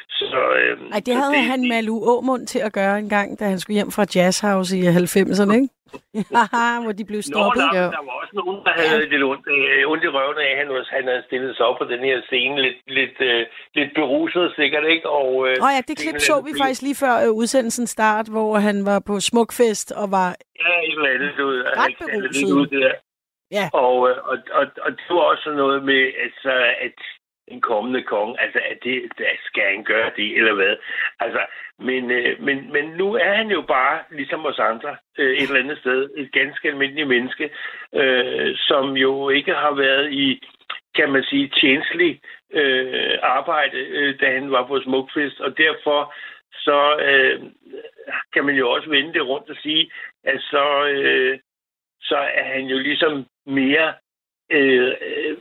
så 0.08 0.40
øhm, 0.62 0.86
Ej, 0.92 1.00
det 1.06 1.14
så 1.14 1.20
havde 1.20 1.42
han 1.52 1.68
Malu 1.68 1.96
Åmund 2.12 2.46
til 2.46 2.58
at 2.68 2.72
gøre 2.72 2.98
en 2.98 3.08
gang, 3.08 3.28
da 3.40 3.44
han 3.44 3.58
skulle 3.60 3.74
hjem 3.74 3.90
fra 3.90 4.06
Jazz 4.14 4.40
House 4.40 4.70
i 4.78 4.82
90'erne, 4.82 5.54
ikke? 5.60 5.68
Haha, 6.38 6.66
hvor 6.84 6.92
de 6.98 7.04
blev 7.10 7.20
Nå, 7.24 7.28
stoppet. 7.32 7.62
der, 7.62 7.78
Jo. 7.80 7.86
der 7.96 8.02
var 8.08 8.14
også 8.22 8.34
nogen, 8.40 8.58
der 8.66 8.72
havde 8.82 9.02
lidt 9.12 9.22
ondt, 9.30 9.44
øh, 9.56 9.90
ondt 9.92 10.04
i 10.04 10.10
røven 10.16 10.38
af, 10.46 10.50
han, 10.60 10.68
var- 10.74 10.88
han 10.98 11.04
havde 11.10 11.22
stillet 11.28 11.56
sig 11.56 11.64
op 11.66 11.78
på 11.82 11.86
den 11.92 12.00
her 12.08 12.16
scene, 12.28 12.54
lidt, 12.66 12.78
lidt, 12.98 13.16
øh, 13.30 13.42
lidt 13.78 13.90
beruset 14.00 14.52
sikkert, 14.60 14.84
ikke? 14.94 15.06
Og, 15.20 15.28
øh, 15.48 15.56
oh 15.64 15.70
ja, 15.76 15.80
det 15.88 15.96
klip 16.02 16.18
så 16.30 16.34
vi 16.48 16.52
faktisk 16.62 16.82
lige 16.82 16.98
før 17.04 17.14
øh, 17.24 17.30
udsendelsens 17.40 17.90
start, 17.90 18.26
hvor 18.34 18.50
han 18.68 18.76
var 18.90 18.98
på 19.08 19.14
Smukfest 19.28 19.88
og 20.00 20.06
var... 20.18 20.28
Ja, 20.62 20.72
et 20.88 20.92
eller 20.98 21.10
andet, 21.14 21.30
du 21.38 21.44
ved. 21.50 21.60
Lidt 21.88 21.98
beruset. 22.02 22.52
ud, 22.60 22.66
det 22.72 22.80
der. 22.86 22.94
Ja. 23.52 23.66
Og, 23.72 24.10
øh, 24.10 24.16
og, 24.30 24.38
og, 24.52 24.66
og 24.84 24.90
det 24.90 25.10
var 25.10 25.26
også 25.34 25.50
noget 25.50 25.84
med, 25.84 26.12
altså, 26.24 26.52
at 26.80 26.98
en 27.48 27.60
kommende 27.60 28.02
konge, 28.02 28.40
altså, 28.40 28.60
at 28.70 28.78
det, 28.84 29.02
der 29.18 29.30
skal 29.44 29.62
han 29.74 29.84
gøre 29.84 30.10
det, 30.16 30.36
eller 30.36 30.54
hvad? 30.54 30.76
Altså, 31.20 31.40
men, 31.78 32.10
øh, 32.10 32.42
men, 32.42 32.72
men 32.72 32.84
nu 32.84 33.14
er 33.14 33.32
han 33.32 33.50
jo 33.50 33.62
bare, 33.62 33.98
ligesom 34.10 34.46
os 34.46 34.58
andre, 34.58 34.96
øh, 35.18 35.36
et 35.36 35.42
eller 35.42 35.60
andet 35.60 35.78
sted, 35.78 36.10
et 36.16 36.32
ganske 36.32 36.68
almindeligt 36.68 37.08
menneske, 37.08 37.50
øh, 37.94 38.56
som 38.56 38.96
jo 38.96 39.28
ikke 39.28 39.54
har 39.54 39.74
været 39.74 40.12
i, 40.12 40.42
kan 40.94 41.12
man 41.12 41.24
sige, 41.24 41.48
tjenestelig 41.48 42.20
øh, 42.52 43.18
arbejde, 43.22 43.78
øh, 43.78 44.20
da 44.20 44.32
han 44.32 44.50
var 44.50 44.66
på 44.66 44.80
Smukfest, 44.80 45.40
og 45.40 45.58
derfor 45.58 46.14
så 46.52 46.96
øh, 46.96 47.40
kan 48.32 48.44
man 48.44 48.54
jo 48.54 48.70
også 48.70 48.88
vende 48.90 49.12
det 49.12 49.26
rundt 49.26 49.50
og 49.50 49.56
sige, 49.62 49.90
at 50.24 50.40
så, 50.40 50.86
øh, 50.86 51.38
så 52.02 52.16
er 52.16 52.44
han 52.54 52.64
jo 52.64 52.78
ligesom 52.78 53.26
mere 53.46 53.92
øh, 54.52 54.92
øh, 55.08 55.36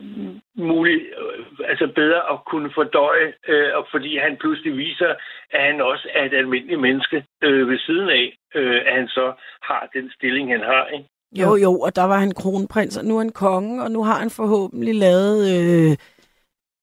mulig, 0.56 0.98
øh, 1.20 1.68
altså 1.70 1.86
bedre 1.94 2.20
at 2.32 2.38
kunne 2.50 2.70
fordøje, 2.74 3.28
øh, 3.48 3.70
og 3.78 3.86
fordi 3.90 4.18
han 4.18 4.36
pludselig 4.40 4.76
viser, 4.76 5.14
at 5.50 5.62
han 5.68 5.80
også 5.80 6.08
er 6.14 6.24
et 6.24 6.34
almindeligt 6.34 6.80
menneske 6.80 7.24
øh, 7.44 7.68
ved 7.68 7.78
siden 7.78 8.08
af, 8.08 8.36
øh, 8.54 8.80
at 8.86 8.94
han 8.98 9.08
så 9.08 9.26
har 9.62 9.88
den 9.94 10.10
stilling, 10.16 10.50
han 10.50 10.60
har. 10.60 10.86
Ikke? 10.86 11.08
Jo, 11.40 11.56
jo, 11.56 11.80
og 11.80 11.96
der 11.96 12.04
var 12.04 12.18
han 12.18 12.32
kronprins, 12.32 12.96
og 12.96 13.04
nu 13.04 13.14
er 13.14 13.18
han 13.20 13.32
konge, 13.32 13.82
og 13.82 13.90
nu 13.90 14.04
har 14.04 14.18
han 14.18 14.30
forhåbentlig 14.30 14.94
lavet... 14.94 15.38
Øh, 15.54 15.96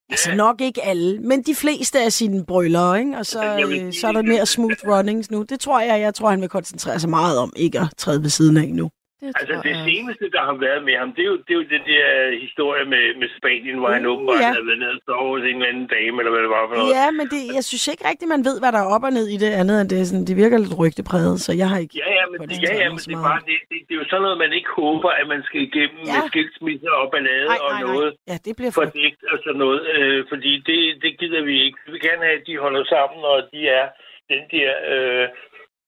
altså 0.09 0.35
nok 0.35 0.61
ikke 0.61 0.81
alle, 0.85 1.19
men 1.19 1.43
de 1.43 1.55
fleste 1.55 1.99
af 1.99 2.11
sine 2.11 2.45
brøller, 2.45 2.95
ikke? 2.95 3.17
Og 3.17 3.25
så, 3.25 3.39
øh, 3.39 3.93
så 3.93 4.07
er 4.07 4.11
der 4.11 4.21
mere 4.21 4.45
smooth 4.45 4.87
runnings 4.87 5.31
nu. 5.31 5.43
Det 5.43 5.59
tror 5.59 5.79
jeg, 5.79 6.01
jeg 6.01 6.13
tror, 6.13 6.29
han 6.29 6.41
vil 6.41 6.49
koncentrere 6.49 6.99
sig 6.99 7.09
meget 7.09 7.37
om, 7.39 7.53
ikke 7.55 7.79
at 7.79 7.89
træde 7.97 8.21
ved 8.21 8.29
siden 8.29 8.57
af 8.57 8.69
nu. 8.73 8.89
Det 9.21 9.27
Altså 9.39 9.55
det 9.67 9.73
jeg. 9.75 9.83
seneste, 9.89 10.25
der 10.35 10.41
har 10.49 10.55
været 10.67 10.81
med 10.87 10.95
ham, 11.01 11.09
det 11.15 11.23
er 11.25 11.29
jo 11.33 11.37
det, 11.45 11.51
er 11.55 11.59
jo 11.61 11.65
det 11.73 11.81
der 11.93 12.05
historie 12.45 12.85
med, 12.93 13.03
med 13.21 13.27
Spanien, 13.37 13.77
hvor 13.81 13.89
han 13.95 14.03
Uh, 14.05 14.11
åbenbart 14.11 14.41
ja. 14.45 14.49
havde 14.55 14.67
været 14.69 14.81
nede 14.83 14.95
og 14.97 15.01
sovet 15.07 15.29
hos 15.33 15.43
en 15.49 15.55
eller 15.57 15.69
anden 15.71 15.87
dame, 15.95 16.15
eller 16.21 16.31
hvad 16.33 16.43
det 16.45 16.51
var 16.57 16.63
for 16.69 16.75
noget. 16.79 16.91
Ja, 16.99 17.05
men 17.19 17.25
det, 17.33 17.41
jeg 17.57 17.63
synes 17.69 17.85
ikke 17.91 18.03
rigtigt, 18.09 18.29
man 18.35 18.43
ved, 18.49 18.55
hvad 18.61 18.71
der 18.75 18.81
er 18.85 18.89
op 18.95 19.03
og 19.09 19.13
ned 19.17 19.27
i 19.35 19.37
det 19.43 19.51
andet, 19.61 19.75
end 19.81 19.87
det, 19.91 19.97
er 20.01 20.07
sådan, 20.11 20.25
det 20.29 20.35
virker 20.43 20.57
lidt 20.63 20.75
rygtepræget, 20.81 21.35
så 21.45 21.51
jeg 21.61 21.67
har 21.71 21.79
ikke... 21.83 21.95
Ja, 22.03 22.09
ja, 22.19 22.23
men, 22.31 22.37
det, 22.49 22.57
ja, 22.67 22.73
ja, 22.83 22.87
men 22.93 22.99
det, 23.09 23.13
er 23.19 23.23
bare, 23.29 23.41
det, 23.49 23.55
det, 23.69 23.77
det 23.87 23.93
er 23.95 23.99
jo 24.01 24.07
sådan 24.11 24.23
noget, 24.25 24.37
man 24.45 24.53
ikke 24.59 24.71
håber, 24.81 25.09
at 25.19 25.25
man 25.33 25.41
skal 25.47 25.59
igennem 25.69 25.99
Ja. 26.09 26.13
med 26.15 26.23
skilsmisser 26.31 26.91
og 27.01 27.05
ballade 27.13 27.49
Nej, 27.53 27.59
og 27.65 27.71
nej, 27.75 27.81
noget. 27.87 28.09
nej. 28.17 28.29
Ja, 28.31 28.35
det 28.45 28.51
bliver 28.59 28.73
for... 28.75 28.83
fordækt 28.85 29.21
og 29.31 29.37
sådan 29.45 29.59
noget, 29.65 29.79
øh, 29.95 30.19
fordi 30.31 30.51
det, 30.69 30.79
det 31.03 31.11
gider 31.21 31.41
vi 31.49 31.55
ikke. 31.65 31.77
Vi 31.85 31.89
vil 31.93 32.01
gerne 32.09 32.23
have, 32.27 32.37
at 32.41 32.45
de 32.49 32.55
holder 32.65 32.83
sammen, 32.95 33.19
og 33.33 33.39
de 33.53 33.61
er 33.79 33.85
den 34.33 34.43
der 34.55 34.69
øh, 34.93 35.25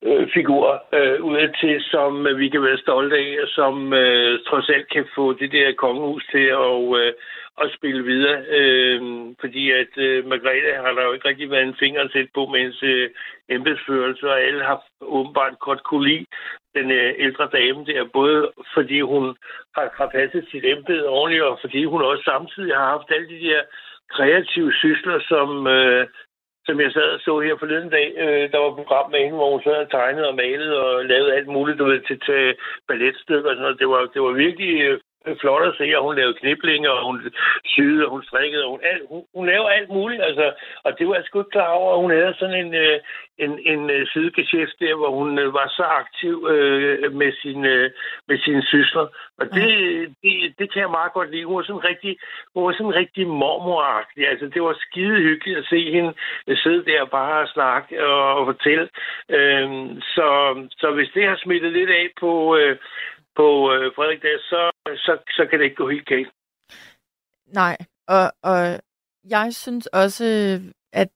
øh, 0.02 0.28
figur 0.34 0.84
øh, 0.92 1.20
udadtil, 1.22 1.82
som 1.82 2.26
øh, 2.26 2.38
vi 2.38 2.48
kan 2.48 2.62
være 2.62 2.78
stolte 2.78 3.16
af, 3.16 3.36
som 3.48 3.92
øh, 3.92 4.40
trods 4.48 4.68
alt 4.68 4.88
kan 4.88 5.06
få 5.14 5.32
det 5.32 5.52
der 5.52 5.72
kongehus 5.72 6.24
til 6.32 6.46
at, 6.64 6.78
øh, 7.00 7.12
at 7.62 7.72
spille 7.76 8.02
videre. 8.04 8.38
Øh, 8.58 9.00
fordi 9.40 9.70
at 9.70 9.92
øh, 9.96 10.26
Margrethe 10.26 10.72
har 10.84 10.92
der 10.92 11.04
jo 11.04 11.12
ikke 11.12 11.28
rigtig 11.28 11.50
været 11.50 11.66
en 11.66 11.80
finger 11.82 12.00
at 12.02 12.12
sætte 12.12 12.30
på 12.34 12.46
med 12.46 12.60
hendes 12.60 12.82
øh, 12.82 13.10
embedsførelse, 13.48 14.30
og 14.30 14.40
alle 14.40 14.64
har 14.64 14.84
åbenbart 15.00 15.58
godt 15.58 15.82
kunne 15.82 16.08
lide 16.08 16.26
den 16.74 16.90
øh, 16.90 17.14
ældre 17.18 17.48
dame 17.52 17.84
der, 17.86 18.04
både 18.12 18.52
fordi 18.74 19.00
hun 19.00 19.36
har, 19.76 19.90
har 19.94 20.08
passet 20.14 20.46
sit 20.50 20.64
embede 20.64 21.08
ordentligt, 21.08 21.42
og 21.42 21.58
fordi 21.60 21.84
hun 21.84 22.02
også 22.02 22.22
samtidig 22.24 22.74
har 22.76 22.88
haft 22.94 23.10
alle 23.10 23.28
de 23.28 23.40
der 23.48 23.62
kreative 24.10 24.72
sysler, 24.72 25.18
som, 25.28 25.66
øh, 25.66 26.06
som 26.66 26.80
jeg 26.80 26.92
sad 26.92 27.08
og 27.16 27.20
så 27.20 27.40
her 27.40 27.56
forleden 27.58 27.90
dag. 27.90 28.08
Øh, 28.24 28.44
der 28.52 28.58
var 28.58 28.68
et 28.70 28.80
program 28.80 29.10
med 29.10 29.20
hende, 29.24 29.38
hvor 29.38 29.50
hun 29.52 29.62
sad 29.62 29.76
og 29.84 29.90
tegnede 29.90 30.28
og 30.28 30.34
malede 30.34 30.74
og 30.84 31.04
lavede 31.04 31.34
alt 31.34 31.50
muligt 31.56 31.78
du 31.78 31.84
ved, 31.84 32.00
til, 32.00 32.18
til 32.28 32.42
balletstykker 32.88 33.50
og 33.50 33.54
sådan 33.54 33.62
noget. 33.66 33.80
Det 33.82 33.88
var, 33.88 34.00
det 34.14 34.22
var 34.22 34.32
virkelig 34.44 34.72
øh, 34.88 35.00
flot 35.40 35.68
at 35.68 35.74
se, 35.78 35.98
og 35.98 36.02
hun 36.04 36.16
lavede 36.16 36.34
kniblinger, 36.40 36.90
og 36.90 37.06
hun 37.06 37.32
syede, 37.64 38.04
og 38.04 38.10
hun 38.10 38.22
strikkede, 38.24 38.64
og 38.64 38.70
hun, 38.70 38.80
alt, 38.82 39.02
hun, 39.08 39.22
hun 39.34 39.46
lavede 39.46 39.72
alt 39.72 39.88
muligt, 39.88 40.22
altså, 40.22 40.52
og 40.84 40.98
det 40.98 41.08
var 41.08 41.14
jeg 41.14 41.24
sgu 41.24 41.40
ikke 41.40 41.50
klar 41.50 41.72
over, 41.80 42.02
hun 42.02 42.10
havde 42.10 42.34
sådan 42.38 42.66
en, 42.66 42.74
øh, 42.74 43.00
en, 43.38 43.52
en 43.72 43.90
øh, 43.90 44.06
sidegeschæft 44.12 44.76
der, 44.80 44.94
hvor 44.94 45.10
hun 45.10 45.38
øh, 45.38 45.54
var 45.54 45.68
så 45.68 45.82
aktiv 45.82 46.46
øh, 46.50 47.12
med, 47.12 47.32
sin, 47.42 47.64
øh, 47.64 47.90
med 48.28 48.38
sine 48.38 48.62
sysler, 48.62 49.06
og 49.38 49.46
det, 49.56 49.68
det, 50.22 50.32
det 50.58 50.72
kan 50.72 50.80
jeg 50.82 50.90
meget 50.90 51.12
godt 51.12 51.30
lide. 51.30 51.44
Hun 51.44 51.56
var 51.56 51.62
sådan 51.62 51.84
rigtig, 51.84 52.16
hun 52.54 52.64
var 52.66 52.72
sådan 52.72 52.94
rigtig 52.94 53.26
mormoragtig, 53.26 54.28
altså 54.28 54.46
det 54.54 54.62
var 54.62 54.76
skide 54.80 55.16
hyggeligt 55.16 55.58
at 55.58 55.66
se 55.70 55.92
hende 55.92 56.12
øh, 56.48 56.56
sidde 56.56 56.84
der 56.84 57.02
og 57.02 57.10
bare 57.10 57.46
snakke 57.46 58.06
og, 58.06 58.34
og 58.38 58.46
fortælle, 58.46 58.88
øh, 59.28 59.68
så, 60.14 60.28
så 60.80 60.90
hvis 60.90 61.10
det 61.14 61.24
har 61.28 61.36
smittet 61.36 61.72
lidt 61.72 61.90
af 61.90 62.08
på... 62.20 62.56
Øh, 62.56 62.76
på 63.36 63.72
øh, 63.72 63.94
Frederik 63.94 64.22
der, 64.22 64.38
så, 64.38 64.70
så, 64.96 65.18
så 65.36 65.46
kan 65.50 65.58
det 65.58 65.64
ikke 65.64 65.76
gå 65.76 65.88
helt 65.88 66.06
galt. 66.06 66.32
Nej, 67.46 67.76
og, 68.08 68.32
og 68.42 68.80
jeg 69.24 69.54
synes 69.54 69.86
også, 69.86 70.24
at 70.92 71.08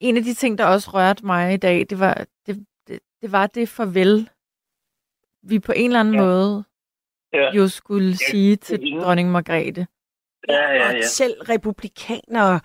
en 0.00 0.16
af 0.16 0.22
de 0.22 0.34
ting, 0.34 0.58
der 0.58 0.64
også 0.66 0.90
rørte 0.94 1.26
mig 1.26 1.54
i 1.54 1.56
dag, 1.56 1.86
det 1.90 2.00
var 2.00 2.14
det, 2.46 2.66
det, 2.88 3.00
det, 3.22 3.32
var 3.32 3.46
det 3.46 3.68
farvel, 3.68 4.30
vi 5.42 5.58
på 5.58 5.72
en 5.76 5.86
eller 5.90 6.00
anden 6.00 6.14
Ja. 6.14 6.20
måde 6.20 6.64
Ja, 7.32 7.52
jo 7.52 7.68
skulle 7.68 8.08
Ja, 8.08 8.14
sige 8.30 8.56
til 8.56 8.78
dronning 9.02 9.30
Margrethe. 9.30 9.86
ja, 10.48 10.54
ja. 10.72 10.88
Og 10.88 10.94
ja. 10.94 11.00
selv 11.02 11.40
republikanere, 11.48 12.60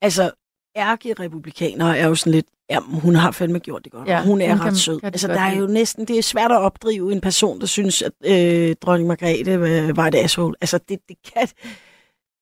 altså 0.00 0.32
ærke-republikanere 0.76 1.98
er 1.98 2.08
jo 2.08 2.14
sådan 2.14 2.32
lidt, 2.32 2.46
ja, 2.72 2.80
hun 3.00 3.14
har 3.14 3.30
fandme 3.30 3.58
gjort 3.58 3.84
det 3.84 3.92
godt. 3.92 4.08
Ja, 4.08 4.22
hun 4.22 4.40
er 4.40 4.48
hun 4.48 4.58
ret 4.60 4.64
kan- 4.64 4.76
sød. 4.76 5.00
kan 5.00 5.06
det 5.06 5.14
Altså, 5.14 5.28
der 5.28 5.40
er 5.40 5.56
jo 5.56 5.66
næsten, 5.66 6.04
det 6.04 6.18
er 6.18 6.22
svært 6.22 6.52
at 6.52 6.58
opdrive 6.58 7.12
en 7.12 7.20
person, 7.20 7.60
der 7.60 7.66
synes, 7.66 8.02
at 8.02 8.12
øh, 8.24 8.74
dronning 8.80 9.08
Margrethe 9.08 9.52
øh, 9.52 9.96
var 9.96 10.06
et 10.06 10.14
asshole. 10.14 10.54
Altså, 10.60 10.78
det, 10.88 10.98
det 11.08 11.16
kan... 11.34 11.48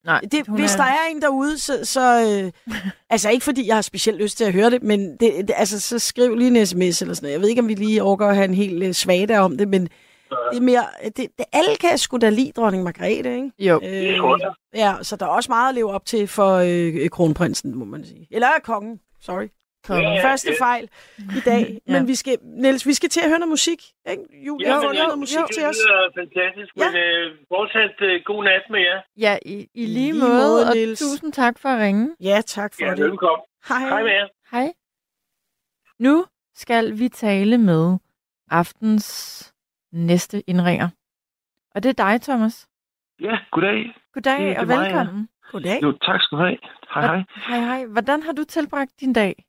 Nej, 0.05 0.20
Det, 0.20 0.47
hvis 0.49 0.72
der 0.74 0.83
er 0.83 1.07
en 1.11 1.22
derude, 1.22 1.59
så... 1.59 1.85
så 1.85 2.20
øh, 2.66 2.74
altså, 3.11 3.31
ikke 3.31 3.45
fordi 3.45 3.66
jeg 3.66 3.74
har 3.76 3.83
specielt 3.83 4.18
lyst 4.22 4.37
til 4.37 4.45
at 4.45 4.53
høre 4.53 4.70
det, 4.70 4.83
men 4.83 5.11
det, 5.11 5.20
det, 5.20 5.51
altså, 5.57 5.81
så 5.81 5.99
skriv 5.99 6.35
lige 6.37 6.61
en 6.61 6.66
sms 6.66 7.03
eller 7.03 7.14
sådan 7.14 7.26
noget. 7.26 7.33
Jeg 7.33 7.41
ved 7.41 7.49
ikke, 7.49 7.62
om 7.62 7.68
vi 7.68 7.74
lige 7.74 8.03
overgår 8.03 8.26
at 8.28 8.35
have 8.37 8.45
en 8.49 8.55
helt 8.55 8.83
øh, 8.83 8.93
svada 8.95 9.39
om 9.39 9.57
det, 9.59 9.68
men 9.68 9.83
det 10.53 10.57
er 10.57 10.61
mere... 10.61 10.85
Det, 11.05 11.16
det, 11.16 11.45
alle 11.53 11.76
kan 11.76 11.99
sgu 11.99 12.16
da 12.18 12.28
lide 12.31 12.53
dronning 12.57 12.83
Margrethe, 12.85 13.35
ikke? 13.37 13.51
Jo, 13.59 13.81
jeg. 13.83 14.53
Ja, 14.74 14.95
så 15.03 15.16
der 15.16 15.26
er 15.26 15.31
også 15.31 15.51
meget 15.53 15.68
at 15.68 15.74
leve 15.74 15.91
op 15.91 16.07
til 16.07 16.26
for 16.26 16.55
øh, 16.66 17.09
kronprinsen, 17.09 17.74
må 17.78 17.85
man 17.85 18.05
sige. 18.05 18.28
Eller 18.31 18.49
kongen, 18.64 19.01
sorry. 19.20 19.49
Kom. 19.87 19.97
Ja, 20.01 20.24
Første 20.28 20.51
fejl 20.59 20.85
i 21.18 21.41
dag. 21.51 21.64
Ja. 21.87 21.93
Men 21.93 22.09
vi 22.09 22.14
skal, 22.14 22.39
Niels, 22.43 22.87
vi 22.87 22.95
skal 22.95 23.09
til 23.09 23.20
at 23.24 23.28
høre 23.31 23.39
noget 23.39 23.51
musik. 23.59 23.81
Ikke? 24.11 24.22
Julie 24.47 24.66
Ja, 24.68 24.72
har 24.74 24.81
fundet 24.83 25.03
noget 25.03 25.18
musik 25.18 25.39
det 25.39 25.55
til 25.57 25.64
os. 25.70 25.76
lyder 25.76 26.11
fantastisk, 26.20 26.70
Ja. 26.76 26.85
men 26.91 26.97
øh, 27.05 27.39
fortsat 27.49 27.97
øh, 28.09 28.20
god 28.24 28.45
nat 28.45 28.62
med 28.70 28.81
jer. 28.89 29.01
Ja, 29.26 29.39
i, 29.45 29.57
i 29.74 29.87
lige, 29.87 29.87
lige 29.87 30.12
måde, 30.12 30.33
måde, 30.33 30.66
og 30.68 30.74
Niels. 30.74 31.01
tusind 31.01 31.33
tak 31.33 31.59
for 31.59 31.68
at 31.68 31.78
ringe. 31.81 32.16
Ja, 32.20 32.41
tak 32.47 32.70
for 32.74 32.85
Ja, 32.85 32.91
det. 32.95 33.05
velkommen. 33.05 33.45
Hej. 33.68 33.78
Hej 33.93 34.03
med 34.03 34.12
jer. 34.12 34.28
Hej. 34.53 34.68
Nu 35.99 36.26
skal 36.55 36.99
vi 36.99 37.09
tale 37.09 37.59
med 37.59 37.99
aftens 38.51 39.07
næste 39.93 40.43
indringer. 40.51 40.89
Og 41.74 41.83
det 41.83 41.89
er 41.89 42.05
dig, 42.05 42.22
Thomas. 42.22 42.66
Ja, 43.20 43.39
goddag. 43.51 43.95
Goddag 44.14 44.39
Det- 44.39 44.47
det 44.49 44.57
er 44.57 44.61
og 44.61 44.66
mig, 44.66 44.74
ja. 44.74 44.83
velkommen. 44.99 45.28
Goddag. 45.53 45.83
Jo, 45.83 45.93
tak 45.93 46.20
skal 46.22 46.39
du 46.39 46.43
have. 46.43 46.59
Hej, 46.95 47.03
hej. 47.07 47.22
Hej, 47.49 47.59
hej. 47.61 47.85
Hvordan 47.87 48.22
har 48.22 48.33
du 48.33 48.45
tilbragt 48.45 48.91
din 49.01 49.12
dag? 49.12 49.45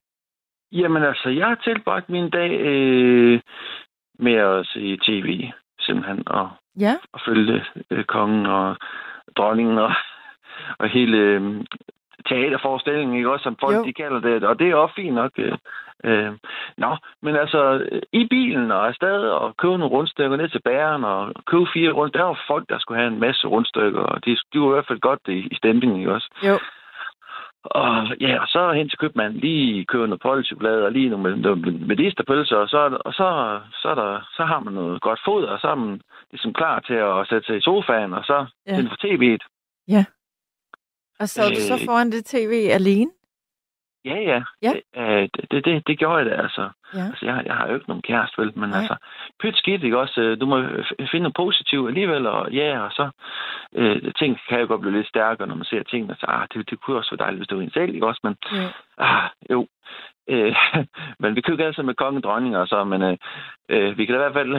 Jamen 0.71 1.03
altså, 1.03 1.29
jeg 1.29 1.47
har 1.47 1.55
tilbragt 1.55 2.09
min 2.09 2.29
dag 2.29 2.51
øh, 2.59 3.39
med 4.19 4.33
at 4.33 4.67
se 4.67 4.97
tv, 4.97 5.49
simpelthen, 5.79 6.23
og, 6.27 6.49
Ja, 6.79 6.95
og 7.13 7.19
følge 7.25 7.63
øh, 7.91 8.03
kongen 8.03 8.45
og 8.45 8.77
dronningen 9.37 9.77
og 9.77 9.91
og 10.79 10.89
hele 10.89 11.17
øh, 11.17 11.41
teaterforestillingen, 12.29 13.17
ikke 13.17 13.31
også, 13.31 13.43
som 13.43 13.57
folk 13.59 13.75
Jo. 13.75 13.83
de 13.83 13.93
kalder 13.93 14.19
det, 14.19 14.43
og 14.43 14.59
det 14.59 14.69
er 14.69 14.75
også 14.75 14.95
fint 14.95 15.15
nok. 15.15 15.31
Øh, 15.37 15.57
øh, 16.03 16.31
nå, 16.77 16.97
men 17.21 17.35
altså, 17.35 17.87
i 18.13 18.27
bilen 18.29 18.71
og 18.71 18.87
afsted 18.87 19.19
og 19.29 19.57
købe 19.57 19.77
nogle 19.77 19.95
rundstykker 19.95 20.37
ned 20.37 20.49
til 20.49 20.61
bæren 20.65 21.03
og 21.03 21.33
købe 21.47 21.67
fire 21.73 21.91
rundt, 21.91 22.13
der 22.13 22.23
var 22.23 22.39
folk, 22.47 22.69
der 22.69 22.79
skulle 22.79 23.01
have 23.01 23.13
en 23.13 23.19
masse 23.19 23.47
rundstykker, 23.47 23.99
og 23.99 24.25
de, 24.25 24.37
de 24.53 24.59
var 24.59 24.67
i 24.67 24.73
hvert 24.73 24.87
fald 24.87 24.99
godt 24.99 25.19
i, 25.27 25.39
i 25.51 25.55
stemningen, 25.55 25.99
ikke 25.99 26.13
også? 26.13 26.29
Jo. 26.47 26.59
Og 27.63 28.07
ja, 28.21 28.41
og 28.41 28.47
så 28.47 28.71
hen 28.71 28.89
til 28.89 28.97
købmanden 28.97 29.39
lige 29.39 29.85
købe 29.85 30.07
noget 30.07 30.21
polchokolade 30.21 30.85
og 30.85 30.91
lige 30.91 31.09
nogle 31.09 31.23
med, 31.37 31.55
med, 31.55 31.71
medisterpølser, 31.71 32.55
og 32.55 32.69
så, 32.69 32.99
og 33.05 33.13
så, 33.13 33.59
så, 33.81 33.87
er 33.89 33.95
der, 33.95 34.29
så 34.37 34.43
har 34.45 34.59
man 34.59 34.73
noget 34.73 35.01
godt 35.01 35.19
foder, 35.25 35.47
og 35.49 35.59
så 35.59 35.67
er 35.67 35.75
man 35.75 36.01
ligesom 36.31 36.53
klar 36.53 36.79
til 36.79 36.93
at 36.93 37.27
sætte 37.29 37.45
sig 37.47 37.57
i 37.57 37.61
sofaen, 37.61 38.13
og 38.13 38.23
så 38.25 38.37
Ja. 38.67 38.71
ja. 38.71 38.75
tænde 38.75 38.89
for 38.89 38.97
tv'et. 39.07 39.43
Og 41.19 41.29
så 41.29 41.41
er 41.43 41.49
du 41.49 41.55
så 41.61 41.73
Øh. 41.73 41.85
foran 41.85 42.11
det 42.11 42.25
tv 42.25 42.53
alene? 42.71 43.11
Ja, 44.05 44.15
ja. 44.31 44.41
Ja. 44.61 44.73
Øh, 44.97 45.29
det, 45.51 45.65
det, 45.65 45.87
det 45.87 45.99
gjorde 45.99 46.17
jeg 46.17 46.25
da, 46.25 46.41
altså. 46.41 46.69
Ja. 46.93 46.99
altså 47.05 47.25
jeg, 47.25 47.43
jeg 47.45 47.55
har 47.55 47.67
jo 47.67 47.73
ikke 47.73 47.87
nogen 47.89 48.01
kæreste, 48.01 48.41
vel? 48.41 48.51
Men 48.59 48.69
Nej. 48.69 48.79
altså, 48.79 48.95
pyt 49.39 49.57
skidt, 49.57 49.83
ikke 49.83 49.99
også? 49.99 50.21
Øh, 50.21 50.39
Du 50.41 50.45
må 50.45 50.57
finde 51.11 51.23
noget 51.23 51.35
positivt 51.35 51.87
alligevel, 51.87 52.27
og 52.27 52.51
ja, 52.51 52.79
og 52.79 52.91
så... 52.91 53.09
Øh, 53.75 54.13
ting 54.19 54.39
kan 54.49 54.59
jo 54.59 54.67
godt 54.67 54.81
blive 54.81 54.97
lidt 54.97 55.07
stærkere, 55.07 55.47
når 55.47 55.55
man 55.55 55.65
ser 55.65 55.83
tingene, 55.83 56.15
så 56.19 56.25
ah, 56.27 56.47
det, 56.53 56.69
det 56.69 56.81
kunne 56.81 56.97
også 56.97 57.11
være 57.11 57.25
dejligt, 57.25 57.39
hvis 57.39 57.47
det 57.47 57.57
var 57.57 57.63
en 57.63 57.71
selv, 57.71 57.93
ikke 57.95 58.07
også? 58.07 58.21
Men 58.23 58.35
Jo. 58.51 58.67
ah, 58.97 59.29
jo. 59.51 59.67
Øh, 60.29 60.55
men 61.21 61.35
vi 61.35 61.41
kan 61.41 61.51
jo 61.51 61.53
ikke 61.53 61.65
altid 61.65 61.83
med 61.83 61.93
konge 61.95 62.19
og 62.19 62.23
dronninger, 62.23 62.59
og 62.59 62.67
så, 62.67 62.83
men 62.83 63.01
øh, 63.01 63.17
øh, 63.69 63.97
vi 63.97 64.05
kan 64.05 64.13
da 64.15 64.19
i 64.19 64.23
hvert 64.23 64.33
fald 64.39 64.51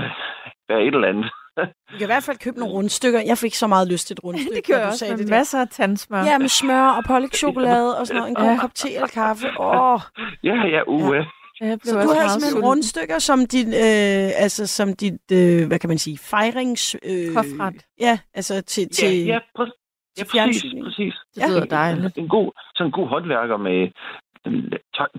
være 0.69 0.83
et 0.83 0.95
eller 0.95 1.09
andet. 1.09 1.31
Vi 1.57 1.97
kan 1.99 2.01
i 2.01 2.05
hvert 2.13 2.23
fald 2.23 2.39
købe 2.39 2.59
nogle 2.59 2.75
rundstykker. 2.75 3.21
Jeg 3.21 3.39
fik 3.39 3.55
så 3.55 3.67
meget 3.67 3.89
lyst 3.89 4.07
til 4.07 4.15
et 4.15 4.21
rundstykke, 4.25 4.57
Det 4.57 4.67
gør 4.67 4.75
jeg 4.77 4.85
du 4.87 4.89
også 4.91 5.07
med 5.11 5.19
det 5.19 5.29
masser 5.29 5.61
af 5.61 5.69
tandsmør. 5.69 6.23
Ja, 6.25 6.39
med 6.39 6.49
smør 6.49 6.89
og 6.89 7.05
pålægtschokolade 7.05 7.99
og 7.99 8.07
sådan 8.07 8.17
noget. 8.21 8.31
En 8.31 8.35
god 8.37 8.45
Ja. 8.45 8.59
kop 8.61 8.75
te 8.75 8.95
eller 8.95 9.07
kaffe. 9.07 9.47
Åh. 9.61 10.01
ja, 10.45 10.55
ja, 10.75 10.81
uge. 10.89 11.17
Ja. 11.17 11.25
Jeg 11.61 11.79
Så 11.85 11.91
du 11.93 11.97
havde 11.99 12.07
meget 12.15 12.31
simpelthen 12.31 12.51
sulten. 12.53 12.69
rundstykker 12.69 13.19
som 13.19 13.47
dit, 13.47 13.67
øh, 13.69 14.45
altså 14.45 14.67
som 14.67 14.97
dit, 14.97 15.33
øh, 15.33 15.67
hvad 15.67 15.79
kan 15.79 15.89
man 15.89 15.99
sige, 15.99 16.19
fejrings... 16.19 16.97
Øh, 17.03 17.35
Hofret. 17.37 17.75
Ja, 18.01 18.19
altså 18.35 18.63
til... 18.63 18.83
Ja, 18.83 18.89
til 18.89 19.25
ja, 19.25 19.39
præ- 19.59 20.15
ja, 20.19 20.25
præcis, 20.25 20.75
præcis. 20.85 21.15
Det 21.35 21.43
lyder 21.51 21.65
dejligt. 21.65 22.17
En 22.19 22.29
god, 22.29 22.53
sådan 22.77 22.87
en 22.89 22.93
god 22.93 23.09
håndværker 23.09 23.57
med 23.57 23.89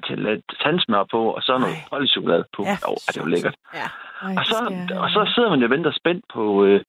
til 0.07 0.43
tandsmør 0.63 1.03
på, 1.11 1.21
og 1.35 1.41
så 1.41 1.57
noget 1.57 1.75
polchokolade 1.89 2.45
på. 2.55 2.63
Ja, 2.63 2.69
Ja, 2.69 2.89
oh, 2.89 2.97
det 3.07 3.17
er 3.17 3.21
jo 3.21 3.33
lækkert. 3.35 3.55
Ja. 3.73 3.87
Ej, 4.21 4.35
Og 4.39 4.45
så, 4.45 4.57
og 5.03 5.09
så 5.09 5.31
sidder 5.33 5.49
man 5.49 5.59
jo 5.59 5.65
og 5.65 5.71
venter 5.71 5.91
spændt 5.91 6.25
på, 6.33 6.65
øh, 6.65 6.81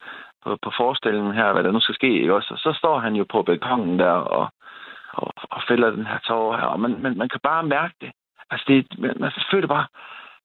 på, 0.44 0.58
på 0.62 0.70
forestillingen 0.76 1.34
her, 1.34 1.52
hvad 1.52 1.64
der 1.64 1.72
nu 1.72 1.80
skal 1.80 1.94
ske, 1.94 2.20
ikke 2.20 2.34
også? 2.34 2.50
Og 2.54 2.58
så 2.58 2.72
står 2.78 2.98
han 2.98 3.14
jo 3.14 3.24
på 3.32 3.42
balkongen 3.42 3.98
der 3.98 4.12
og, 4.38 4.46
og, 5.12 5.32
og 5.50 5.62
fælder 5.68 5.90
den 5.90 6.06
her 6.06 6.18
tårer 6.18 6.56
her, 6.60 6.66
og 6.66 6.80
man, 6.80 7.02
man, 7.02 7.16
man 7.16 7.28
kan 7.28 7.40
bare 7.42 7.62
mærke 7.62 7.94
det. 8.00 8.10
Altså, 8.50 8.64
det, 8.68 8.98
man, 8.98 9.14
man 9.16 9.32
føler 9.50 9.66
bare, 9.66 9.86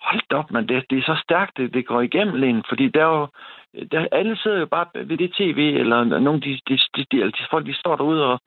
hold 0.01 0.21
da 0.29 0.35
op, 0.35 0.51
man, 0.51 0.67
det, 0.67 0.85
det 0.89 0.97
er 0.97 1.01
så 1.01 1.21
stærkt, 1.23 1.57
det, 1.57 1.73
det 1.73 1.85
går 1.85 2.01
igennem 2.01 2.43
en, 2.43 2.63
fordi 2.69 2.87
der 2.87 3.01
er 3.01 3.17
jo, 3.17 3.27
der, 3.91 4.07
alle 4.11 4.37
sidder 4.37 4.59
jo 4.59 4.65
bare 4.65 4.85
ved 4.93 5.17
det 5.17 5.33
tv, 5.33 5.75
eller 5.79 6.03
nogle 6.03 6.41
de, 6.41 6.59
de, 6.67 6.79
de, 6.95 7.05
de, 7.11 7.31
de 7.31 7.43
folk, 7.51 7.65
de 7.65 7.73
står 7.73 7.95
derude 7.95 8.25
og, 8.25 8.39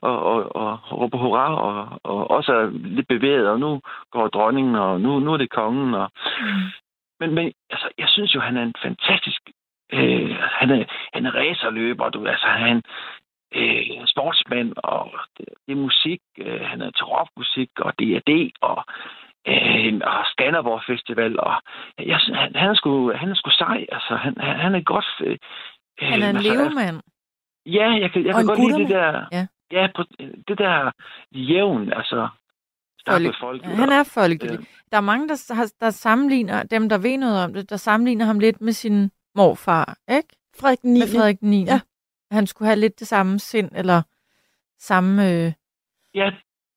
og, 0.00 0.22
og, 0.22 0.56
og, 0.56 0.92
råber 1.00 1.18
hurra, 1.18 1.56
og, 1.56 2.00
og 2.02 2.30
også 2.30 2.52
er 2.52 2.66
lidt 2.70 3.08
bevæget, 3.08 3.48
og 3.48 3.60
nu 3.60 3.80
går 4.10 4.28
dronningen, 4.28 4.74
og 4.74 5.00
nu, 5.00 5.18
nu 5.18 5.32
er 5.32 5.36
det 5.36 5.50
kongen, 5.50 5.94
og, 5.94 6.10
men, 7.20 7.34
men 7.34 7.52
altså, 7.70 7.88
jeg 7.98 8.08
synes 8.08 8.34
jo, 8.34 8.40
han 8.40 8.56
er 8.56 8.62
en 8.62 8.74
fantastisk... 8.82 9.40
Øh, 9.92 10.36
han, 10.60 10.70
er, 10.70 10.84
han 11.14 11.26
er 11.26 11.34
racerløber, 11.34 12.08
du, 12.08 12.26
altså, 12.26 12.46
han 12.46 12.82
øh, 13.54 14.06
sportsmand, 14.06 14.72
og 14.76 15.10
det, 15.38 15.46
det 15.66 15.72
er 15.72 15.76
musik. 15.76 16.20
Øh, 16.38 16.60
han 16.60 16.80
er 16.80 16.90
til 16.90 17.04
rockmusik, 17.04 17.70
og 17.80 17.92
D&D, 17.98 18.50
og, 18.60 18.84
øh, 19.48 20.00
og 20.04 20.24
Skanderborg 20.32 20.82
Festival, 20.90 21.40
og 21.40 21.54
jeg, 21.98 22.20
synes, 22.20 22.38
han, 22.38 22.50
han, 22.56 22.70
er 22.70 22.74
sgu, 22.74 23.12
han 23.12 23.28
er 23.30 23.34
sgu 23.34 23.50
sej, 23.50 23.86
altså, 23.92 24.16
han, 24.16 24.34
han, 24.40 24.56
han 24.60 24.74
er 24.74 24.80
godt... 24.82 25.06
Øh, 25.20 25.38
Han 25.98 26.22
er 26.22 26.30
en 26.30 26.36
altså, 26.36 26.52
levemand. 26.52 27.00
Ja, 27.66 27.88
jeg 28.02 28.10
kan, 28.12 28.26
jeg 28.26 28.34
Og 28.34 28.38
kan 28.40 28.46
godt 28.46 28.58
lide 28.60 28.78
det 28.82 28.88
der... 28.88 29.26
Ja. 29.32 29.46
Ja, 29.72 29.88
på, 29.96 30.02
det 30.48 30.58
der 30.58 30.90
jævn, 31.32 31.92
altså... 31.92 32.28
Folk, 33.08 33.24
Folk- 33.24 33.36
folk, 33.40 33.62
Ja, 33.62 33.68
han 33.68 33.88
er 33.92 34.04
folkelig. 34.14 34.58
Øh. 34.58 34.64
Der 34.90 34.96
er 34.96 35.00
mange, 35.00 35.28
der, 35.28 35.54
har- 35.54 35.72
der 35.80 35.90
sammenligner, 35.90 36.62
dem 36.62 36.88
der 36.88 36.98
ved 36.98 37.18
noget 37.18 37.44
om 37.44 37.54
det, 37.54 37.70
der 37.70 37.76
sammenligner 37.76 38.24
ham 38.24 38.38
lidt 38.38 38.60
med 38.60 38.72
sin 38.72 39.10
morfar, 39.34 39.98
ikke? 40.10 40.28
Frederik 40.60 40.84
9. 40.84 40.98
Med 40.98 41.08
Frederik 41.14 41.42
9. 41.42 41.64
Ja. 41.64 41.80
Han 42.30 42.46
skulle 42.46 42.66
have 42.68 42.78
lidt 42.80 43.00
det 43.00 43.06
samme 43.08 43.38
sind, 43.38 43.70
eller 43.76 44.02
samme... 44.78 45.30
Øh, 45.32 45.52
Ja, 46.14 46.30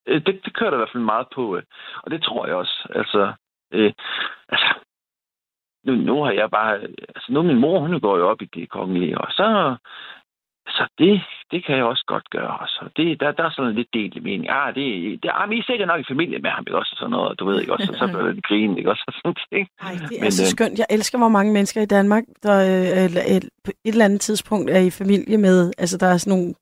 øh, 0.08 0.20
det, 0.26 0.40
det 0.44 0.54
kører 0.54 0.70
der 0.70 0.76
i 0.76 0.82
hvert 0.82 0.94
fald 0.94 1.12
meget 1.12 1.26
på, 1.34 1.56
øh, 1.56 1.62
og 2.02 2.10
det 2.10 2.22
tror 2.22 2.46
jeg 2.46 2.56
også. 2.56 2.88
Altså, 2.94 3.32
øh, 3.72 3.92
altså 4.48 4.68
nu, 5.84 5.92
nu 5.94 6.22
har 6.24 6.32
jeg 6.32 6.50
bare... 6.50 6.74
Altså, 7.14 7.28
nu 7.32 7.42
min 7.42 7.60
mor, 7.60 7.80
hun 7.80 8.00
går 8.00 8.16
jo 8.18 8.28
op 8.28 8.42
i 8.42 8.48
det 8.54 8.70
kongelige, 8.70 9.18
og 9.18 9.28
så... 9.30 9.76
Altså, 10.68 10.84
det, 10.98 11.20
det 11.50 11.64
kan 11.64 11.76
jeg 11.76 11.84
også 11.84 12.04
godt 12.06 12.30
gøre. 12.30 12.56
Altså, 12.60 12.80
det, 12.96 13.20
der, 13.20 13.32
der 13.32 13.44
er 13.44 13.50
sådan 13.50 13.74
lidt 13.74 13.88
delt 13.94 14.16
i 14.16 14.20
mening. 14.20 14.50
Ah, 14.50 14.74
det, 14.74 14.84
det, 15.22 15.30
ah, 15.34 15.48
men 15.48 15.58
I 15.58 15.60
er 15.60 15.64
sikkert 15.66 15.88
nok 15.88 16.00
i 16.00 16.10
familie 16.12 16.38
med 16.38 16.50
ham, 16.50 16.64
ikke 16.66 16.78
også? 16.78 16.92
og 16.94 16.98
Sådan 16.98 17.10
noget, 17.10 17.38
du 17.38 17.44
ved 17.48 17.60
ikke 17.60 17.72
også? 17.72 17.88
Og 17.92 17.98
så 17.98 18.06
bliver 18.12 18.32
det 18.32 18.44
grin, 18.44 18.78
ikke 18.78 18.90
også? 18.90 19.04
Og 19.06 19.12
sådan 19.12 19.36
ting. 19.52 19.68
Ej, 19.82 19.92
det 19.92 20.18
er 20.18 20.22
Men, 20.22 20.32
så 20.32 20.42
øh, 20.42 20.46
skønt. 20.46 20.78
Jeg 20.78 20.86
elsker, 20.90 21.18
hvor 21.18 21.28
mange 21.28 21.52
mennesker 21.52 21.80
i 21.82 21.86
Danmark, 21.96 22.24
der 22.42 22.56
øh, 22.70 23.04
eller 23.04 23.22
et, 23.36 23.44
på 23.64 23.70
et 23.84 23.92
eller 23.92 24.04
andet 24.04 24.20
tidspunkt 24.20 24.70
er 24.70 24.78
i 24.78 24.90
familie 24.90 25.38
med... 25.38 25.72
Altså, 25.78 25.98
der 25.98 26.06
er 26.06 26.16
sådan 26.16 26.38
nogle 26.38 26.54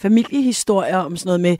familiehistorier 0.00 0.98
om 0.98 1.16
sådan 1.16 1.28
noget 1.30 1.40
med... 1.40 1.56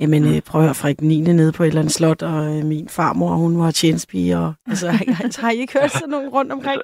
Jamen, 0.00 0.22
øh, 0.24 0.42
prøv 0.48 0.60
at 0.60 0.66
høre, 0.66 0.74
Frederik 0.74 1.00
9. 1.00 1.20
nede 1.20 1.52
på 1.52 1.62
et 1.62 1.66
eller 1.66 1.80
andet 1.80 1.94
slot, 1.94 2.22
og 2.22 2.38
øh, 2.52 2.64
min 2.64 2.88
farmor, 2.88 3.32
hun 3.34 3.58
var 3.58 3.70
tjenestepige, 3.70 4.38
og... 4.38 4.54
Altså, 4.66 4.86
har, 5.18 5.40
har 5.40 5.50
I 5.50 5.56
ikke 5.56 5.78
hørt 5.80 5.90
sådan 5.90 6.08
nogle 6.08 6.28
rundt 6.28 6.52
omkring? 6.52 6.80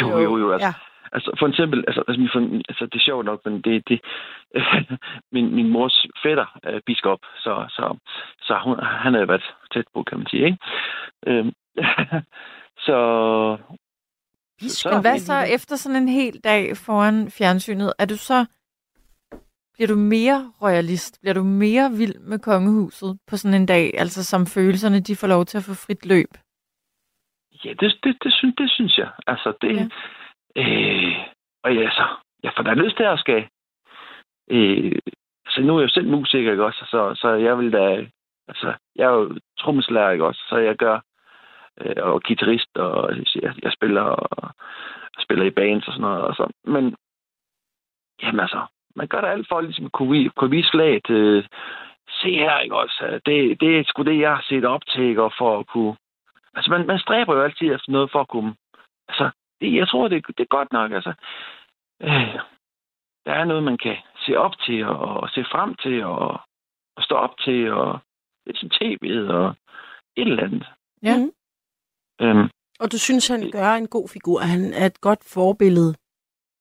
Jo, 0.00 0.18
jo, 0.18 0.38
jo. 0.38 0.52
Altså, 0.52 0.66
Ja. 0.66 0.72
Altså, 1.14 1.36
for 1.38 1.48
eksempel, 1.48 1.84
altså, 1.88 2.02
altså, 2.08 2.38
min, 2.40 2.62
altså 2.68 2.84
det 2.86 2.94
er 2.94 3.08
sjovt 3.08 3.24
nok, 3.24 3.40
men 3.44 3.60
det, 3.60 3.88
det 3.88 4.00
min, 5.34 5.54
min 5.54 5.68
mors 5.68 6.06
fætter 6.22 6.58
er 6.62 6.80
biskop, 6.86 7.18
så, 7.36 7.64
så, 7.68 7.96
så 8.42 8.58
hun, 8.64 8.76
han 8.82 9.14
har 9.14 9.26
været 9.26 9.54
tæt 9.74 9.84
på, 9.94 10.02
kan 10.02 10.18
man 10.18 10.26
sige, 10.26 10.44
ikke? 10.44 10.58
Øhm, 11.26 11.52
så, 12.86 12.98
Biskop. 14.60 14.92
Men 14.92 15.00
hvad 15.00 15.18
så 15.18 15.38
efter 15.54 15.76
sådan 15.76 16.02
en 16.02 16.08
hel 16.08 16.40
dag 16.44 16.76
foran 16.76 17.30
fjernsynet? 17.30 17.92
Er 17.98 18.04
du 18.04 18.16
så... 18.16 18.46
Bliver 19.74 19.88
du 19.88 19.96
mere 19.96 20.52
royalist? 20.62 21.20
Bliver 21.20 21.34
du 21.34 21.42
mere 21.42 21.90
vild 21.90 22.18
med 22.18 22.38
kongehuset 22.38 23.18
på 23.28 23.36
sådan 23.36 23.60
en 23.60 23.66
dag? 23.66 23.90
Altså 23.98 24.24
som 24.24 24.46
følelserne, 24.46 25.00
de 25.00 25.16
får 25.16 25.26
lov 25.26 25.44
til 25.44 25.58
at 25.58 25.64
få 25.64 25.74
frit 25.74 26.06
løb? 26.06 26.30
ja, 27.64 27.72
det, 27.80 27.98
det, 28.04 28.16
det, 28.24 28.32
synes, 28.32 28.54
det 28.58 28.70
synes 28.70 28.98
jeg. 28.98 29.10
Altså, 29.26 29.52
det... 29.62 29.76
Ja. 29.76 29.88
Ja. 30.56 30.62
Øh, 30.62 31.16
og 31.62 31.74
ja, 31.74 31.90
så, 31.90 32.06
jeg 32.42 32.52
får 32.56 32.62
da 32.62 32.74
lyst 32.74 32.96
til 32.96 33.04
at 33.04 33.18
skal... 33.18 33.48
Øh, 34.50 34.98
så 35.48 35.60
nu 35.60 35.76
er 35.76 35.80
jeg 35.80 35.88
jo 35.88 35.92
selv 35.92 36.08
musiker, 36.08 36.50
ikke 36.50 36.64
også? 36.64 36.84
Så, 36.90 37.14
så 37.14 37.28
jeg 37.28 37.58
vil 37.58 37.72
da... 37.72 38.06
Altså, 38.48 38.74
jeg 38.96 39.04
er 39.04 39.12
jo 39.12 39.38
trommeslager, 39.58 40.10
ikke 40.10 40.26
også? 40.26 40.42
Så 40.48 40.56
jeg 40.56 40.76
gør... 40.76 41.00
Øh, 41.80 41.96
og 41.96 42.22
guitarist, 42.22 42.76
og 42.76 43.16
jeg, 43.34 43.54
jeg 43.62 43.72
spiller 43.72 44.02
og 44.02 44.54
spiller 45.18 45.44
i 45.44 45.50
bands 45.50 45.86
og 45.86 45.92
sådan 45.92 46.02
noget. 46.02 46.22
Og 46.22 46.34
så. 46.34 46.52
Men, 46.64 46.96
jamen 48.22 48.40
altså, 48.40 48.66
man 48.96 49.08
gør 49.08 49.20
da 49.20 49.26
alt 49.26 49.48
for 49.48 49.58
at 49.58 49.64
ligesom 49.64 49.90
kunne, 49.90 50.10
vi- 50.10 50.30
kunne 50.36 50.50
vise 50.50 50.70
flaget. 50.72 51.10
Øh, 51.10 51.44
se 52.22 52.30
her, 52.34 52.58
ikke 52.58 52.76
også? 52.76 53.20
Det, 53.26 53.60
det 53.60 53.78
er 53.78 53.84
sgu 53.86 54.02
det, 54.02 54.20
jeg 54.20 54.30
har 54.36 54.44
set 54.48 54.64
op 54.64 54.86
til, 54.86 55.02
ikke? 55.02 55.22
Og 55.22 55.32
for 55.38 55.58
at 55.58 55.66
kunne... 55.66 55.96
Altså, 56.54 56.70
man, 56.70 56.86
man 56.86 56.98
stræber 56.98 57.34
jo 57.34 57.42
altid 57.42 57.74
efter 57.74 57.92
noget 57.92 58.10
for 58.12 58.20
at 58.20 58.28
kunne... 58.28 58.54
Altså, 59.08 59.30
det, 59.60 59.74
jeg 59.74 59.88
tror, 59.88 60.08
det, 60.08 60.26
det 60.26 60.40
er 60.40 60.56
godt 60.58 60.72
nok, 60.72 60.92
altså. 60.92 61.12
Øh, 62.02 62.34
der 63.26 63.32
er 63.32 63.44
noget, 63.44 63.62
man 63.62 63.78
kan 63.78 63.96
se 64.26 64.36
op 64.36 64.54
til, 64.66 64.84
og, 64.84 64.98
og 65.22 65.28
se 65.28 65.44
frem 65.52 65.74
til, 65.74 66.04
og, 66.04 66.40
og 66.96 67.02
stå 67.02 67.14
op 67.14 67.38
til, 67.38 67.72
og 67.72 67.98
lidt 68.46 68.58
som 68.58 68.70
tv'et, 68.74 69.32
og 69.32 69.54
et 70.16 70.28
eller 70.28 70.42
andet. 70.44 70.66
Ja. 71.02 71.16
Mhm. 71.16 71.32
Øhm, 72.20 72.48
Og 72.80 72.92
du 72.92 72.98
synes, 72.98 73.28
han 73.28 73.50
gør 73.50 73.72
en 73.74 73.88
god 73.88 74.08
figur. 74.08 74.40
Han 74.40 74.72
er 74.72 74.86
et 74.86 75.00
godt 75.00 75.22
forbillede. 75.34 75.94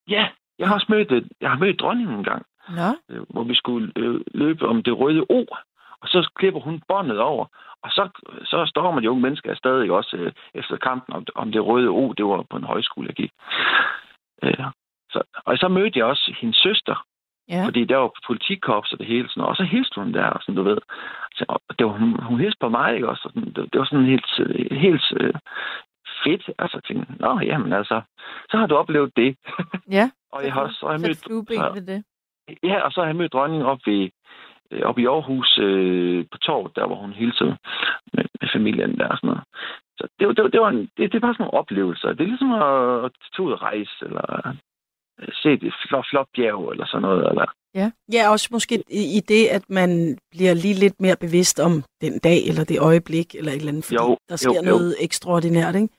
ja, 0.08 0.28
jeg 0.62 0.68
har 0.68 0.76
også 0.76 0.90
mødt, 0.90 1.28
jeg 1.42 1.50
har 1.50 1.58
mødt 1.58 1.80
dronningen 1.80 2.16
en 2.18 2.24
gang, 2.24 2.46
Nå, 2.70 2.90
øh, 3.10 3.22
hvor 3.30 3.44
vi 3.44 3.56
skulle 3.56 3.92
øh, 3.96 4.22
løbe 4.34 4.68
om 4.68 4.84
det 4.84 5.00
røde 5.00 5.26
O, 5.30 5.46
og 6.02 6.08
så 6.08 6.32
klipper 6.36 6.60
hun 6.60 6.82
båndet 6.88 7.20
over, 7.20 7.46
og 7.84 7.90
så, 7.92 8.10
så 8.46 8.66
står 8.66 8.92
man 8.92 9.04
de 9.04 9.10
unge 9.10 9.22
mennesker 9.22 9.56
stadig 9.56 9.92
også 9.92 10.16
øh, 10.18 10.32
efter 10.54 10.78
kampen 10.78 11.14
om, 11.16 11.26
om 11.36 11.52
det 11.52 11.66
røde 11.66 11.90
O, 11.90 12.14
det 12.14 12.26
var 12.26 12.46
på 12.50 12.58
en 12.58 12.64
højskole, 12.74 13.08
jeg 13.08 13.16
gik. 13.16 13.32
Øh, 14.44 14.66
så, 15.12 15.22
og 15.46 15.58
så 15.58 15.68
mødte 15.68 16.00
jeg 16.00 16.06
også 16.06 16.36
hendes 16.42 16.58
søster, 16.58 17.06
ja. 17.50 17.66
Fordi 17.66 17.86
der 17.86 17.98
var 17.98 18.12
politikorps 18.28 18.92
og 18.94 19.00
det 19.00 19.08
hele 19.08 19.30
sådan. 19.30 19.44
Og 19.44 19.56
så 19.56 19.64
hilste 19.64 20.02
hun 20.02 20.14
der, 20.14 20.26
og 20.26 20.42
sådan, 20.42 20.56
du 20.56 20.64
ved. 20.64 20.78
Så, 21.36 21.46
og 21.48 21.80
det 21.80 21.86
var, 21.86 21.92
hun, 21.92 22.24
hun 22.24 22.40
hilste 22.40 22.58
på 22.62 22.70
mig, 22.70 22.96
ikke 22.96 23.10
også? 23.10 23.22
Og 23.26 23.32
sådan, 23.34 23.54
det, 23.54 23.74
det, 23.74 23.80
var 23.80 23.86
sådan 23.86 24.06
helt, 24.06 24.30
helt 24.72 25.04
øh, 25.20 25.34
fedt. 26.26 26.44
Altså, 26.60 26.78
jeg 26.78 26.84
tænkte, 26.84 27.14
nå, 27.24 27.40
jamen 27.40 27.74
altså, 27.74 28.02
så 28.50 28.58
har 28.58 28.68
du 28.68 28.76
oplevet 28.76 29.12
det. 29.16 29.38
Ja, 29.98 30.10
og 30.34 30.44
jeg 30.46 30.54
har 30.54 30.62
også 30.62 30.80
og 30.86 30.92
jeg 30.92 31.02
mødt, 31.02 31.18
så, 31.18 31.72
ved 31.74 31.86
det. 31.88 32.04
Ja, 32.64 32.82
og 32.86 32.92
så 32.92 33.00
har 33.02 33.08
jeg 33.08 33.16
mødt 33.16 33.34
dronningen 33.34 33.68
op 33.68 33.80
ved, 33.86 34.10
øh, 34.72 34.82
op 34.82 34.98
i 35.00 35.06
Aarhus 35.06 35.58
øh, 35.62 36.26
på 36.32 36.38
torvet, 36.38 36.76
der 36.76 36.88
hvor 36.88 36.96
hun 36.96 37.14
hele 37.14 37.32
tiden 37.32 37.56
med, 38.14 38.24
med 38.42 38.50
familien 38.54 38.98
der 39.00 39.08
og 39.08 39.18
sådan 39.18 39.28
noget. 39.28 39.44
Så 39.98 40.08
det, 40.20 40.28
var- 40.28 40.34
det, 40.34 40.44
var- 40.44 40.50
det, 40.50 40.62
var 40.62 40.70
en, 40.70 40.80
det, 40.98 41.12
det 41.12 41.16
er 41.16 41.20
bare 41.20 41.34
sådan 41.34 41.44
nogle 41.44 41.60
oplevelser. 41.62 42.08
Det 42.14 42.22
er 42.22 42.32
ligesom 42.34 42.52
at, 42.54 43.06
at 43.06 43.12
tage 43.36 43.46
ud 43.48 43.52
og 43.52 43.62
rejse, 43.62 43.96
eller 44.02 44.26
øh, 44.48 45.28
se 45.42 45.50
et 45.54 45.74
flot, 45.90 46.06
flot 46.12 46.28
bjerg, 46.36 46.72
eller 46.72 46.86
sådan 46.86 47.02
noget. 47.02 47.30
Eller, 47.30 47.46
Ja, 48.14 48.30
også 48.30 48.50
måske 48.52 48.76
i, 48.90 49.04
i 49.18 49.20
det, 49.28 49.48
at 49.48 49.64
man 49.70 50.18
bliver 50.32 50.54
lige 50.54 50.74
lidt 50.74 51.02
mere 51.02 51.16
bevidst 51.26 51.60
om 51.60 51.84
den 52.02 52.20
dag, 52.20 52.40
eller 52.50 52.64
det 52.64 52.80
øjeblik, 52.80 53.36
eller 53.36 53.52
et 53.52 53.56
eller 53.58 53.72
andet, 53.72 53.86
fordi 53.86 53.96
Jo, 54.04 54.18
der 54.30 54.36
sker 54.36 54.50
jo, 54.50 54.62
jo. 54.66 54.70
noget 54.72 54.96
ekstraordinært, 55.06 55.76
ikke? 55.76 55.94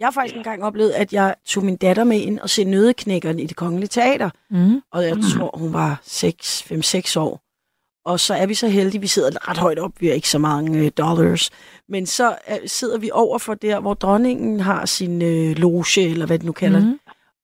Jeg 0.00 0.06
har 0.06 0.10
faktisk 0.12 0.34
Ja. 0.34 0.38
engang 0.40 0.64
oplevet, 0.64 0.90
at 0.90 1.12
jeg 1.12 1.34
tog 1.46 1.64
min 1.64 1.76
datter 1.76 2.04
med 2.04 2.20
ind 2.20 2.38
og 2.38 2.50
se 2.50 2.64
Nødeknækkeren 2.64 3.38
i 3.38 3.46
det 3.46 3.56
kongelige 3.56 3.88
teater. 3.88 4.30
Mm. 4.50 4.80
Og 4.92 5.04
jeg 5.06 5.14
Mm. 5.16 5.22
tror, 5.22 5.50
hun 5.58 5.72
var 5.72 6.00
6, 6.04 6.62
5-6 6.62 7.16
år. 7.16 7.40
Og 8.04 8.20
så 8.20 8.34
er 8.34 8.46
vi 8.46 8.54
så 8.54 8.68
heldige, 8.68 9.00
vi 9.00 9.06
sidder 9.06 9.48
ret 9.48 9.58
højt 9.58 9.78
op, 9.78 9.92
vi 10.00 10.06
har 10.06 10.14
ikke 10.14 10.28
så 10.28 10.38
mange 10.38 10.78
øh, 10.78 10.90
dollars. 10.98 11.50
Men 11.88 12.06
så 12.06 12.36
øh, 12.50 12.56
sidder 12.66 12.98
vi 12.98 13.10
over 13.12 13.38
for 13.38 13.54
der, 13.54 13.80
hvor 13.80 13.94
dronningen 13.94 14.60
har 14.60 14.86
sin 14.86 15.22
øh, 15.22 15.56
loge, 15.56 16.00
eller 16.10 16.26
hvad 16.26 16.38
det 16.38 16.46
nu 16.46 16.52
kalder 16.52 16.78
mm. 16.80 16.84
det. 16.86 16.98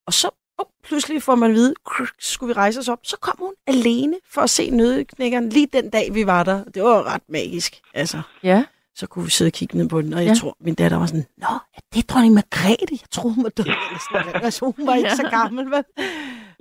Og 0.07 0.13
så 0.13 0.31
oh, 0.59 0.67
pludselig 0.85 1.23
får 1.23 1.35
man 1.35 1.51
at 1.51 1.55
vide, 1.57 1.75
"Krr, 1.87 2.05
skulle 2.19 2.49
vi 2.49 2.53
rejse 2.53 2.81
os 2.81 2.89
op. 2.89 2.99
Så 3.03 3.17
kom 3.21 3.35
hun 3.39 3.53
alene 3.67 4.17
for 4.33 4.41
at 4.41 4.51
se 4.51 4.71
nødeknækkeren 4.71 5.49
lige 5.49 5.69
den 5.73 5.91
dag, 5.91 6.15
vi 6.15 6.27
var 6.27 6.43
der. 6.43 6.65
Det 6.65 6.83
var 6.83 7.15
ret 7.15 7.23
magisk. 7.29 7.81
Altså, 7.95 8.21
Ja. 8.43 8.65
Så 9.01 9.05
kunne 9.11 9.25
vi 9.25 9.31
sidde 9.31 9.49
og 9.49 9.53
kigge 9.61 9.75
ned 9.79 9.89
på 9.89 9.99
den, 10.03 10.13
og 10.19 10.21
jeg 10.21 10.29
Ja. 10.29 10.35
tror, 10.41 10.53
min 10.67 10.75
datter 10.81 10.99
var 11.03 11.07
sådan, 11.13 11.29
Nå, 11.45 11.53
er 11.77 11.81
det 11.95 12.11
dronning 12.11 12.35
Margrethe? 12.41 12.97
Jeg 13.05 13.11
troede, 13.17 13.35
hun 13.37 13.45
var 13.49 13.55
død. 13.59 13.67
Eller 13.67 14.01
sådan 14.07 14.27
noget. 14.27 14.43
Altså, 14.47 14.61
hun 14.77 14.87
var 14.89 14.95
ikke 15.01 15.17
så 15.23 15.27
gammel, 15.39 15.65
vel? 15.75 15.85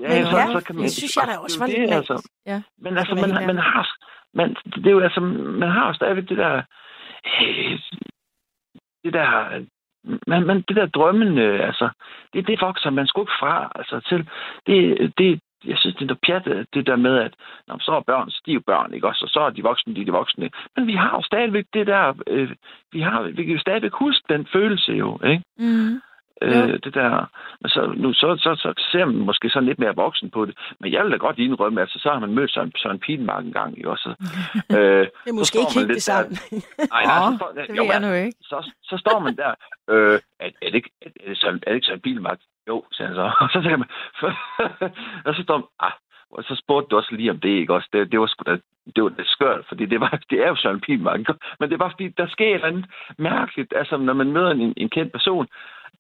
ja, 0.04 0.08
Men 0.14 0.24
så, 0.32 0.38
ja, 0.40 0.46
så 0.56 0.60
kan 0.66 0.76
man, 0.76 0.84
det 0.84 0.92
synes 1.00 1.16
jeg 1.18 1.26
da 1.32 1.34
også 1.46 1.58
var 1.60 1.68
det, 1.68 1.80
lidt 1.80 1.92
altså. 2.00 2.16
Ja. 2.52 2.58
Men 2.84 2.92
altså, 2.98 3.16
man, 3.24 3.30
man 3.52 3.58
har, 3.72 3.84
man, 4.40 4.48
det 4.76 4.88
er 4.88 4.92
jo 4.98 5.00
altså, 5.08 5.20
man 5.64 5.70
har 5.76 5.84
jo 5.88 5.94
stadigvæk 5.94 6.28
det 6.32 6.38
der, 6.44 6.56
øh, 7.42 7.80
det 9.04 9.14
der, 9.20 9.30
man, 10.28 10.46
man, 10.50 10.58
det 10.68 10.76
der 10.76 10.86
drømmen, 10.98 11.38
øh, 11.38 11.68
altså, 11.68 11.90
det, 12.34 12.48
det 12.48 12.62
vokser 12.62 12.90
man 12.90 13.08
sgu 13.08 13.22
ikke 13.22 13.40
fra, 13.42 13.72
altså, 13.76 13.96
til, 14.10 14.20
det, 14.68 14.80
det, 15.18 15.40
jeg 15.68 15.78
synes, 15.78 15.96
det 15.96 16.02
er 16.02 16.06
noget 16.06 16.20
pjat, 16.26 16.68
det 16.74 16.88
der 16.88 16.96
med, 16.96 17.18
at 17.18 17.34
når 17.68 17.78
så 17.82 17.92
er 17.92 18.02
børn, 18.02 18.30
så 18.30 18.42
de 18.46 18.52
er 18.52 18.56
jo 18.56 18.62
børn, 18.68 18.94
ikke 18.94 19.08
også? 19.08 19.26
Og 19.26 19.30
så 19.30 19.40
er 19.40 19.50
de 19.50 19.64
voksne, 19.64 19.96
de 19.96 20.02
er 20.02 20.06
de 20.06 20.12
voksne. 20.12 20.50
Men 20.76 20.88
vi 20.88 20.94
har 20.94 21.12
jo 21.18 21.22
stadigvæk 21.22 21.66
det 21.74 21.88
der, 21.88 22.14
øh, 22.28 22.50
vi, 22.92 23.00
har, 23.02 23.22
vi 23.24 23.44
kan 23.46 23.54
jo 23.54 23.60
stadigvæk 23.60 23.92
huske 23.94 24.24
den 24.30 24.48
følelse 24.54 24.92
jo, 24.92 25.20
ikke? 25.26 25.44
Mm. 25.58 26.02
Øh, 26.42 26.80
det 26.84 26.94
der, 26.94 27.10
men 27.62 27.70
så, 27.70 27.94
nu, 27.98 28.14
så, 28.14 28.28
så, 28.40 28.56
så, 28.56 28.74
ser 28.92 29.06
man 29.06 29.16
måske 29.16 29.50
sådan 29.50 29.66
lidt 29.68 29.80
mere 29.80 29.96
voksen 29.96 30.30
på 30.30 30.46
det. 30.46 30.58
Men 30.80 30.94
jeg 30.94 31.04
vil 31.04 31.12
da 31.12 31.18
godt 31.18 31.40
indrømme, 31.40 31.82
altså, 31.82 32.00
så 32.00 32.10
har 32.10 32.20
man 32.20 32.34
mødt 32.34 32.52
Søren, 32.54 32.72
Søren 32.78 33.00
Pilmark 33.00 33.46
en 33.46 33.54
gang, 33.54 33.78
ikke 33.78 33.90
også? 33.90 34.10
øh, 34.78 34.78
Det 34.78 35.10
er 35.28 35.34
måske 35.34 35.60
ikke 35.60 35.72
man 35.76 35.82
helt 35.86 35.94
det 35.96 36.04
samme. 36.04 36.32
nej, 36.92 37.04
nej, 37.06 37.32
så, 37.32 37.38
står- 37.38 37.52
Det 37.52 37.78
jo, 37.78 38.00
nu 38.08 38.14
ikke. 38.14 38.38
så, 38.42 38.72
så 38.84 38.98
står 38.98 39.20
man 39.20 39.36
der, 39.36 39.52
øh, 39.90 40.20
er, 40.40 40.46
er, 40.62 40.70
det 40.72 40.76
ikke, 40.76 40.92
er, 41.02 41.10
det 41.28 41.38
Søren, 41.38 41.56
er 41.56 41.70
det 41.72 41.76
ikke 41.76 41.86
Søren 41.88 42.02
Pilmark? 42.02 42.40
Jo, 42.68 42.86
siger 42.92 43.08
han 43.08 43.16
så. 43.16 43.32
Og 43.44 43.50
så 43.54 43.62
sagde 43.64 43.78
man, 43.78 43.90
og 45.26 45.36
så 45.36 45.44
står 45.44 45.72
ah, 45.80 45.92
og 46.32 46.44
så 46.44 46.56
spurgte 46.56 46.90
du 46.90 46.98
også 46.98 47.16
lige 47.16 47.32
om 47.32 47.40
det, 47.40 47.50
ikke 47.50 47.74
også? 47.74 47.90
Det, 47.94 48.12
det 48.12 48.20
var 48.20 48.28
sgu 48.28 48.44
da, 48.46 48.58
det 48.96 49.04
var 49.04 49.12
lidt 49.18 49.28
skørt, 49.28 49.66
fordi 49.68 49.86
det, 49.86 50.00
var, 50.00 50.20
det 50.30 50.40
er 50.44 50.48
jo 50.48 50.56
Søren 50.56 50.82
Pilmark. 50.82 51.20
Men 51.60 51.70
det 51.70 51.80
var 51.80 51.90
fordi, 51.90 52.08
der 52.08 52.28
sker 52.28 52.48
et 52.48 52.54
eller 52.54 52.68
andet 52.68 52.86
mærkeligt, 53.18 53.74
altså 53.76 53.98
når 53.98 54.14
man 54.14 54.32
møder 54.32 54.52
en, 54.52 54.74
en 54.78 54.90
kendt 54.90 55.12
person, 55.12 55.48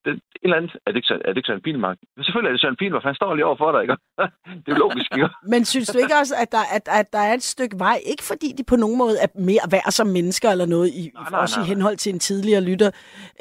det, 0.05 0.13
et 0.13 0.21
eller 0.43 0.57
andet, 0.57 0.71
er 0.85 0.91
det 0.91 0.95
ikke, 0.95 1.13
er 1.13 1.31
det 1.31 1.37
ikke 1.37 1.47
Søren 1.47 1.61
Pilmark? 1.61 1.97
Men 2.15 2.23
selvfølgelig 2.23 2.49
er 2.49 2.55
det 2.55 2.61
Søren 2.61 2.75
Pilmark, 2.81 3.01
for 3.01 3.09
han 3.09 3.15
står 3.15 3.35
lige 3.35 3.45
over 3.45 3.57
for 3.63 3.71
dig, 3.71 3.81
ikke? 3.81 3.95
det 4.65 4.69
er 4.73 4.79
logisk, 4.85 5.09
ikke? 5.15 5.29
Men 5.53 5.65
synes 5.65 5.87
du 5.87 5.97
ikke 6.03 6.15
også, 6.21 6.35
at 6.43 6.51
der, 6.51 6.63
at, 6.77 6.85
at 6.99 7.13
der 7.13 7.19
er 7.29 7.33
et 7.33 7.43
stykke 7.43 7.79
vej, 7.79 7.97
ikke 8.11 8.23
fordi 8.23 8.49
de 8.57 8.63
på 8.63 8.75
nogen 8.75 8.97
måde 8.97 9.15
er 9.25 9.27
mere 9.49 9.65
værd 9.71 9.91
som 9.91 10.07
mennesker 10.07 10.49
eller 10.49 10.65
noget, 10.65 10.87
i, 11.01 11.11
Nej, 11.13 11.29
nej, 11.31 11.39
også 11.39 11.59
nej, 11.59 11.65
i 11.65 11.69
henhold 11.69 11.97
til 11.97 12.13
en 12.13 12.19
tidligere 12.19 12.61
lytter, 12.61 12.91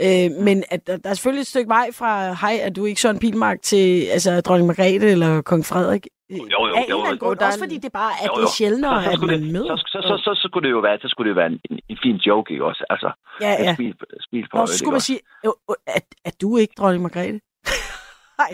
øh, 0.07 0.29
men 0.47 0.65
at 0.71 0.87
der, 0.87 0.97
der 0.97 1.11
er 1.11 1.15
selvfølgelig 1.15 1.41
et 1.41 1.53
stykke 1.55 1.69
vej 1.69 1.87
fra, 1.93 2.33
hej, 2.33 2.55
er 2.63 2.71
du 2.71 2.85
ikke 2.85 3.01
Søren 3.01 3.19
Pilmark, 3.19 3.59
til 3.63 4.07
altså, 4.17 4.41
dronning 4.41 4.67
Margrethe 4.67 5.09
eller 5.11 5.43
kong 5.43 5.65
Frederik? 5.65 6.07
Øh, 6.33 6.39
Jo, 6.39 6.61
jo, 6.69 6.75
af 6.79 6.85
jo, 6.91 6.97
jo, 7.11 7.17
grund, 7.21 7.39
også 7.49 7.59
fordi 7.65 7.77
det 7.85 7.93
bare 7.93 8.13
er, 8.23 8.27
Jo, 8.29 8.35
det 8.37 8.43
jo. 8.43 8.47
er 8.51 8.55
sjældnere, 8.59 8.97
så, 8.97 9.05
så, 9.05 9.11
at 9.11 9.17
skulle 9.17 9.33
man 9.35 9.43
det, 9.45 9.53
møder. 9.53 9.77
så, 9.77 9.83
så, 9.93 9.99
så, 10.09 10.15
så, 10.25 10.31
så, 10.41 10.49
skulle 10.49 10.65
det 10.69 10.73
jo 10.77 10.81
være, 10.87 10.99
så 11.05 11.09
skulle 11.09 11.27
det 11.29 11.35
jo 11.35 11.41
være 11.43 11.51
en, 11.55 11.61
en, 11.71 11.79
en 11.93 11.99
fin 12.05 12.17
joke, 12.29 12.49
ikke 12.55 12.65
også? 12.71 12.85
Altså, 12.95 13.11
Ja, 13.41 13.51
ja. 13.67 13.75
smil, 13.75 13.95
smil 14.29 14.47
på 14.51 14.57
Nå, 14.57 14.67
så 14.67 14.79
skulle 14.79 14.97
man 14.99 15.07
sige, 15.11 15.21
"Øh, 15.47 15.53
øh, 15.71 15.95
er, 15.97 16.01
er 16.29 16.35
du 16.43 16.49
ikke 16.57 16.75
dronning 16.79 17.03
Margrethe? 17.03 17.41
Nej, 18.43 18.51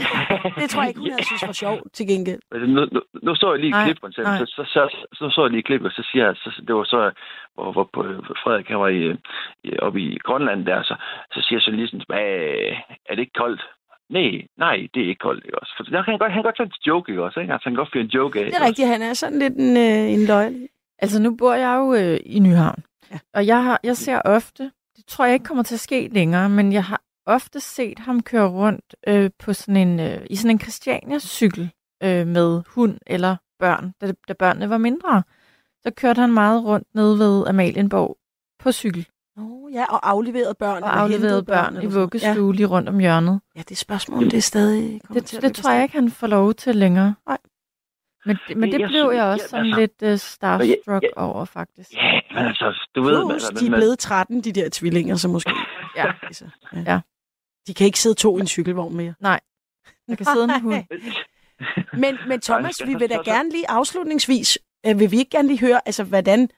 det 0.61 0.67
tror 0.71 0.81
jeg 0.83 0.89
ikke, 0.91 1.01
hun 1.01 1.11
havde 1.11 1.25
synes 1.31 1.47
var 1.47 1.53
sjovt 1.65 1.83
til 1.97 2.07
gengæld. 2.13 2.41
Nu, 2.77 2.81
nu, 2.95 3.01
nu 3.23 3.35
så 3.35 3.47
jeg 3.53 3.61
lige 3.61 3.73
et 3.79 3.85
klip, 3.85 3.99
nej. 4.03 4.39
Så, 4.39 4.45
så, 4.57 4.63
så, 4.75 4.83
så, 5.19 5.25
så 5.35 5.41
jeg 5.43 5.51
lige 5.51 5.59
et 5.65 5.65
klip, 5.71 5.83
og 5.89 5.91
så 5.91 6.03
siger 6.13 6.25
jeg, 6.27 6.35
så, 6.37 6.49
det 6.67 6.75
var 6.75 6.85
så, 6.85 7.01
hvor, 7.55 7.73
hvor 7.73 7.87
Frederik 8.43 8.69
han 8.69 8.81
var 8.81 8.89
i, 8.89 9.01
oppe 9.87 10.01
i 10.01 10.19
Grønland 10.27 10.67
der, 10.67 10.83
så, 10.83 10.95
så 11.35 11.39
siger 11.47 11.61
journalisten, 11.67 12.03
"Hvad, 12.09 12.27
er 13.09 13.13
det 13.15 13.19
ikke 13.19 13.39
koldt? 13.43 13.63
Nej, 14.11 14.31
nej, 14.59 14.77
det 14.95 15.03
er 15.03 15.09
ikke 15.09 15.25
koldt, 15.29 15.45
ikke 15.45 15.59
også? 15.61 15.73
For 15.77 15.83
der 15.85 16.03
kan 16.03 16.13
han 16.13 16.19
godt, 16.19 16.33
han 16.33 16.39
kan 16.43 16.49
godt 16.49 16.57
tage 16.57 16.67
en 16.67 16.73
joke, 16.87 17.13
ikke 17.13 17.23
også? 17.23 17.41
Ikke? 17.41 17.53
Altså, 17.53 17.65
han 17.67 17.73
kan 17.73 17.81
godt 17.83 17.93
fyre 17.93 18.03
en 18.03 18.15
joke 18.19 18.39
af. 18.39 18.45
Det 18.45 18.55
er 18.55 18.59
også? 18.59 18.69
rigtigt, 18.69 18.89
han 18.89 19.03
er 19.03 19.15
sådan 19.15 19.39
lidt 19.39 19.55
en, 19.55 19.77
øh, 19.77 20.15
en 20.15 20.25
løglig. 20.27 20.69
Altså, 20.99 21.23
nu 21.23 21.37
bor 21.37 21.55
jeg 21.55 21.75
jo 21.81 21.95
øh, 21.95 22.19
i 22.27 22.39
Nyhavn. 22.39 22.83
Ja. 23.11 23.19
Og 23.35 23.47
jeg, 23.47 23.65
har, 23.65 23.81
jeg 23.85 23.97
ser 23.97 24.21
ofte, 24.25 24.63
det 24.97 25.05
tror 25.07 25.25
jeg 25.25 25.35
ikke 25.35 25.45
kommer 25.45 25.63
til 25.63 25.75
at 25.75 25.81
ske 25.81 26.09
længere, 26.13 26.49
men 26.49 26.73
jeg 26.73 26.85
har 26.85 27.01
ofte 27.27 27.61
set 27.61 27.99
ham 27.99 28.23
køre 28.23 28.49
rundt 28.49 28.95
øh, 29.09 29.31
på 29.39 29.53
sådan 29.53 29.77
en, 29.77 30.01
øh, 30.01 30.27
i 30.31 30.37
sådan 30.37 30.51
en 30.51 30.61
Christiania-cykel 30.61 31.71
øh, 32.03 32.27
med 32.27 32.63
hund 32.75 32.99
eller 33.07 33.37
børn, 33.59 33.95
da, 34.01 34.13
da 34.29 34.33
børnene 34.33 34.71
var 34.71 34.79
mindre. 34.79 35.23
Så 35.83 35.91
kørte 35.97 36.21
han 36.21 36.33
meget 36.33 36.65
rundt 36.65 36.95
nede 36.95 37.19
ved 37.19 37.47
Amalienborg 37.47 38.17
på 38.59 38.73
cykel 38.73 39.07
Nå, 39.41 39.69
ja, 39.73 39.85
og 39.85 40.11
afleveret 40.11 40.57
børn. 40.57 40.83
og 40.83 41.01
afleverede 41.01 41.29
hentet 41.29 41.47
børn 41.47 41.83
i 41.83 41.87
vuggestue 41.87 42.55
lige 42.55 42.67
rundt 42.67 42.89
om 42.89 42.99
hjørnet. 42.99 43.41
Ja, 43.55 43.59
ja 43.59 43.63
det 43.63 43.71
er 43.71 43.77
spørgsmål, 43.77 44.19
om 44.19 44.31
det 44.31 44.37
er 44.37 44.41
stadig 44.41 45.01
Det, 45.15 45.25
til 45.25 45.37
det 45.37 45.43
ligge 45.43 45.63
tror 45.63 45.71
jeg 45.73 45.83
ikke, 45.83 45.95
han 45.95 46.11
får 46.11 46.27
lov 46.27 46.55
til 46.55 46.77
længere. 46.77 47.15
Nej. 47.27 47.39
Men, 48.27 48.39
det- 48.49 48.57
men 48.57 48.73
det 48.73 48.81
Jeg 48.81 48.89
blev 48.89 49.01
synes- 49.01 49.15
jeg 49.17 49.25
også 49.25 49.45
ja, 49.45 49.49
sådan 49.49 49.67
altså- 49.67 49.81
lidt 49.81 50.13
uh, 50.13 50.19
starstruck 50.19 51.03
Ja, 51.03 51.09
over, 51.17 51.45
faktisk. 51.45 51.93
Ja, 51.95 52.21
men 52.35 52.45
altså, 52.47 52.89
du 52.95 53.03
ved... 53.03 53.27
Plus, 53.27 53.33
altså, 53.45 53.65
de 53.65 53.67
er 53.67 53.77
blevet 53.77 53.99
13, 53.99 54.41
de 54.41 54.53
der 54.53 54.69
tvillinger, 54.73 55.17
så 55.17 55.29
måske... 55.29 55.51
Ja. 55.97 56.13
altså, 56.23 56.45
ja. 56.73 56.81
Ja. 56.87 57.01
De 57.67 57.75
kan 57.75 57.87
ikke 57.87 58.01
sidde 58.01 58.15
to 58.15 58.37
i 58.37 58.41
en 58.41 58.47
cykelvogn 58.47 58.97
mere. 58.97 59.15
Der 59.23 60.17
kan 60.17 60.27
sidde 60.27 60.45
en 60.45 60.61
hund. 60.61 60.85
Men, 62.03 62.19
men 62.29 62.41
Thomas, 62.41 62.83
vi 62.87 62.95
vil 62.95 63.11
da 63.11 63.17
gerne 63.25 63.51
lige 63.51 63.71
afslutningsvis, 63.71 64.59
øh, 64.87 64.99
vil 65.01 65.11
vi 65.11 65.17
ikke 65.19 65.31
gerne 65.31 65.49
lige 65.49 65.61
høre, 65.61 65.81
altså 65.87 66.05
hvordan, 66.05 66.49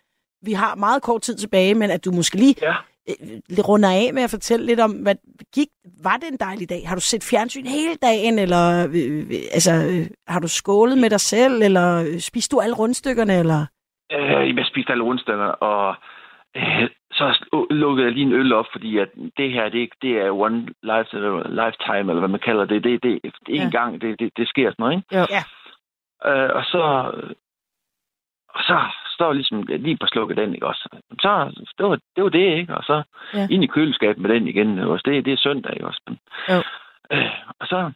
vi 0.42 0.52
har 0.52 0.74
meget 0.74 1.02
kort 1.02 1.22
tid 1.22 1.34
tilbage, 1.36 1.74
men 1.74 1.90
at 1.90 2.04
du 2.04 2.10
måske 2.10 2.36
lige 2.36 2.54
Ja. 2.62 2.74
øh, 3.08 3.58
runder 3.68 3.90
af 3.90 4.10
med 4.14 4.22
at 4.22 4.30
fortælle 4.30 4.66
lidt 4.66 4.80
om, 4.80 4.90
hvad 4.90 5.14
gik, 5.54 5.68
var 6.04 6.16
det 6.16 6.28
en 6.32 6.36
dejlig 6.40 6.68
dag? 6.70 6.82
Har 6.88 6.94
du 6.94 7.00
set 7.00 7.24
fjernsyn 7.30 7.66
hele 7.66 7.94
dagen, 8.02 8.38
eller 8.38 8.86
øh, 8.88 9.18
øh, 9.30 9.36
altså, 9.56 9.72
øh, 9.72 10.06
har 10.28 10.40
du 10.40 10.48
skålet 10.48 10.98
med 10.98 11.10
dig 11.10 11.20
selv, 11.20 11.62
eller 11.62 12.04
øh, 12.06 12.18
spiste 12.18 12.56
du 12.56 12.60
alle 12.60 12.76
rundstykkerne, 12.76 13.34
eller? 13.38 13.66
Øh, 14.12 14.56
jeg 14.56 14.66
spiste 14.66 14.92
alle 14.92 15.04
rundstykker, 15.04 15.44
og 15.44 15.94
øh, 16.56 16.88
så 17.12 17.26
lukkede 17.70 18.06
jeg 18.06 18.12
lige 18.14 18.26
en 18.26 18.32
øl 18.32 18.52
op, 18.52 18.66
fordi 18.72 18.98
at 18.98 19.08
det 19.36 19.52
her, 19.52 19.68
det, 19.68 19.88
det 20.02 20.12
er 20.24 20.30
one 20.30 20.58
life, 20.82 21.08
lifetime, 21.60 22.06
eller 22.10 22.18
hvad 22.24 22.28
man 22.36 22.40
kalder 22.48 22.64
det. 22.64 22.84
Det, 22.84 23.02
det, 23.02 23.20
det 23.46 23.56
er 23.56 23.60
en 23.62 23.72
Ja. 23.72 23.78
gang, 23.78 24.00
det, 24.00 24.18
det, 24.20 24.30
det 24.36 24.48
sker 24.48 24.70
sådan 24.70 24.76
noget, 24.82 24.96
ikke? 24.96 25.18
Jo. 25.18 25.26
Ja. 25.36 25.42
Øh, 26.30 26.50
og 26.58 26.64
så, 26.64 26.82
og 28.54 28.60
så 28.62 28.78
står 29.14 29.26
jeg 29.26 29.34
ligesom 29.34 29.62
lige 29.62 29.96
på 30.00 30.06
slukket 30.06 30.36
den, 30.36 30.54
ikke 30.54 30.66
også? 30.66 30.88
Så 31.20 31.74
det 31.78 31.86
var 31.86 31.98
det, 32.16 32.24
var 32.24 32.30
det 32.30 32.56
ikke? 32.58 32.76
Og 32.76 32.84
så 32.84 33.02
Ja. 33.34 33.38
ja. 33.38 33.46
ind 33.50 33.64
i 33.64 33.66
køleskabet 33.66 34.22
med 34.22 34.30
den 34.34 34.48
igen. 34.48 34.70
Ikke 34.78 34.90
også? 34.92 35.02
Det, 35.06 35.24
det 35.24 35.32
er 35.32 35.36
søndag, 35.36 35.72
ikke 35.72 35.86
også? 35.86 36.00
Men, 36.08 36.18
Jo. 36.48 36.62
Øh, 37.12 37.30
og 37.60 37.66
så, 37.66 37.92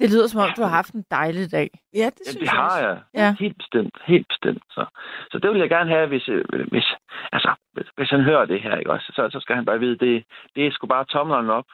Det 0.00 0.10
lyder 0.10 0.26
som 0.26 0.40
om, 0.40 0.50
du 0.56 0.62
har 0.62 0.68
haft 0.80 0.92
en 0.94 1.04
dejlig 1.10 1.52
dag. 1.52 1.68
Ja, 1.94 2.06
det 2.16 2.22
Ja, 2.26 2.30
synes 2.30 2.36
det 2.36 2.42
jeg 2.46 2.50
har 2.52 2.64
også. 2.64 2.86
jeg. 2.88 2.98
Ja. 3.14 3.24
Ja. 3.24 3.34
Helt 3.40 3.58
bestemt. 3.58 3.94
Helt 4.04 4.28
bestemt. 4.28 4.62
Så, 4.70 4.84
så 5.30 5.38
det 5.38 5.50
vil 5.50 5.58
jeg 5.60 5.68
gerne 5.70 5.90
have, 5.90 6.06
hvis, 6.08 6.28
øh, 6.28 6.44
hvis, 6.72 6.86
altså, 7.32 7.50
hvis, 7.96 8.10
han 8.10 8.22
hører 8.22 8.44
det 8.44 8.62
her, 8.62 8.76
ikke 8.76 8.90
også? 8.92 9.12
Så, 9.16 9.28
så 9.32 9.40
skal 9.40 9.56
han 9.56 9.64
bare 9.64 9.80
vide, 9.80 9.98
det, 10.06 10.24
det 10.56 10.66
er 10.66 10.70
sgu 10.72 10.86
bare 10.86 11.04
tomlerne 11.04 11.52
op. 11.52 11.64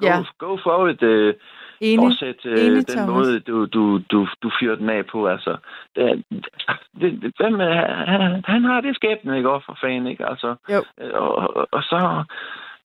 Go, 0.00 0.06
Ja. 0.06 0.22
go 0.38 0.56
for 0.62 0.88
it. 0.88 1.02
Øh, 1.02 1.34
Enig. 1.80 2.04
fortsæt 2.06 2.40
øh, 2.44 2.66
Enig, 2.66 2.88
den 2.88 2.96
Thomas. 2.96 3.08
måde, 3.08 3.40
du, 3.40 3.66
du, 3.66 3.98
du, 4.10 4.26
du 4.42 4.50
fyrer 4.60 4.76
den 4.76 4.90
af 4.90 5.06
på. 5.12 5.26
Altså, 5.28 5.56
det, 5.96 6.24
det, 7.00 7.10
det, 7.22 7.32
hvem, 7.40 7.60
er- 7.60 8.04
han, 8.12 8.42
han 8.46 8.64
har 8.64 8.80
det 8.80 8.94
skæbne, 8.96 9.36
ikke 9.36 9.50
også, 9.50 9.66
for 9.66 9.78
fanden, 9.80 10.06
ikke? 10.06 10.26
Altså, 10.26 10.54
Jo. 10.72 10.80
øh, 11.00 11.10
og, 11.14 11.36
og, 11.56 11.68
og 11.72 11.82
så... 11.82 12.24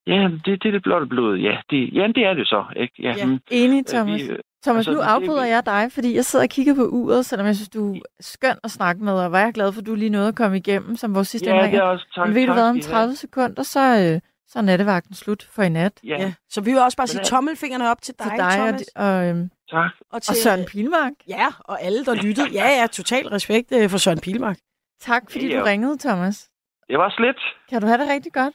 Ja, 0.08 0.30
det, 0.46 0.64
det 0.64 0.68
er 0.68 0.72
det 0.72 0.84
blotte 0.84 1.08
blod. 1.08 1.38
Ja, 1.38 1.58
det, 1.70 1.94
ja, 1.94 2.08
det 2.08 2.26
er 2.26 2.34
det 2.34 2.48
så. 2.48 2.64
Ikke? 2.76 2.94
Ja, 3.00 3.14
Ja. 3.18 3.26
men, 3.26 3.40
Enig, 3.52 3.80
øh, 3.80 3.86
Thomas. 3.86 4.22
vi, 4.22 4.30
øh, 4.32 4.40
Thomas, 4.66 4.88
altså, 4.88 4.92
nu 4.94 5.00
afbryder 5.00 5.46
jeg 5.46 5.64
dig, 5.66 5.88
fordi 5.94 6.16
jeg 6.16 6.26
sidder 6.26 6.46
og 6.46 6.50
kigger 6.50 6.76
på 6.76 6.86
uret, 6.92 7.26
selvom 7.26 7.46
jeg 7.48 7.56
synes, 7.56 7.70
du 7.70 7.94
er 7.96 8.00
skøn 8.20 8.56
at 8.64 8.72
snakke 8.72 9.04
med, 9.04 9.14
og 9.14 9.32
var 9.32 9.40
jeg 9.40 9.54
glad 9.54 9.72
for, 9.74 9.82
at 9.82 9.88
du 9.88 9.96
lige 9.96 10.10
nåede 10.10 10.28
at 10.28 10.36
komme 10.36 10.58
igennem, 10.58 10.96
som 10.96 11.16
vores 11.16 11.28
sidste 11.28 11.50
ja, 11.50 11.56
det 11.56 11.60
er 11.62 11.66
indringer. 11.66 11.84
også 11.84 12.06
tak. 12.16 12.28
Men 12.28 12.36
ved 12.36 12.42
du 12.42 12.48
tak, 12.48 12.56
hvad, 12.56 12.70
om 12.70 12.76
I 12.76 12.80
har. 12.80 12.90
30 12.92 13.16
sekunder, 13.16 13.64
så, 13.64 13.80
øh, 13.80 14.22
så 14.48 14.60
er 14.60 14.64
nattevagten 14.64 15.16
slut 15.16 15.48
for 15.52 15.64
i 15.64 15.70
nat. 15.70 16.00
Ja, 16.04 16.18
Ja. 16.22 16.34
Så 16.50 16.62
vi 16.62 16.72
vil 16.72 16.80
også 16.82 16.98
bare 16.98 17.08
sige 17.08 17.18
Men, 17.18 17.22
øh, 17.22 17.26
tommelfingrene 17.26 17.90
op 17.92 18.02
til 18.02 18.14
dig, 18.20 18.26
Til 18.28 18.38
dig 18.38 18.46
og, 18.48 18.52
Thomas. 18.54 18.82
di- 18.82 18.92
og 19.02 19.26
øhm, 19.30 19.50
Tak. 19.70 19.92
Og, 20.12 20.16
Og 20.30 20.36
Søren 20.36 20.66
Pilmark. 20.66 21.12
Ja, 21.28 21.48
og 21.60 21.82
alle, 21.82 22.06
der 22.06 22.14
lyttede. 22.16 22.50
Ja, 22.52 22.68
ja, 22.82 22.88
total 22.88 23.28
respekt 23.28 23.72
øh, 23.72 23.90
for 23.90 23.98
Søren 23.98 24.20
Pilmark. 24.20 24.58
Tak, 25.02 25.32
fordi 25.32 25.48
Ja. 25.48 25.60
du 25.60 25.64
ringede, 25.64 25.98
Thomas. 25.98 26.50
Det 26.90 26.98
var 26.98 27.10
slet. 27.18 27.40
Kan 27.70 27.82
du 27.82 27.88
have 27.88 27.98
det 28.02 28.10
rigtig 28.10 28.34
godt? 28.34 28.54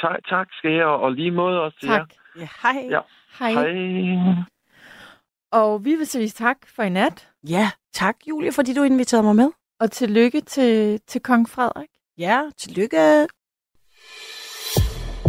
Tak, 0.00 0.18
tak 0.28 0.46
skal 0.58 0.72
jeg, 0.72 0.84
og 0.86 1.12
lige 1.12 1.30
måde 1.30 1.60
også 1.62 1.78
til 1.80 1.88
jer. 1.88 1.96
Tak. 1.98 2.08
Ja, 2.36 2.48
hej. 2.62 2.86
Ja. 2.90 3.00
Hej. 3.38 3.52
Hej. 3.52 4.34
Og 5.52 5.84
vi 5.84 5.94
vil 5.94 6.06
sige 6.06 6.28
tak 6.28 6.56
for 6.66 6.82
i 6.82 6.88
nat. 6.88 7.28
Ja, 7.48 7.70
tak 7.92 8.16
Julie, 8.28 8.52
fordi 8.52 8.74
du 8.74 8.82
inviterede 8.82 9.22
mig 9.24 9.36
med. 9.36 9.50
Og 9.80 9.90
tillykke 9.90 10.40
til, 10.40 11.00
til 11.06 11.20
kong 11.20 11.48
Frederik. 11.48 11.88
Ja, 12.18 12.42
tillykke. 12.58 13.26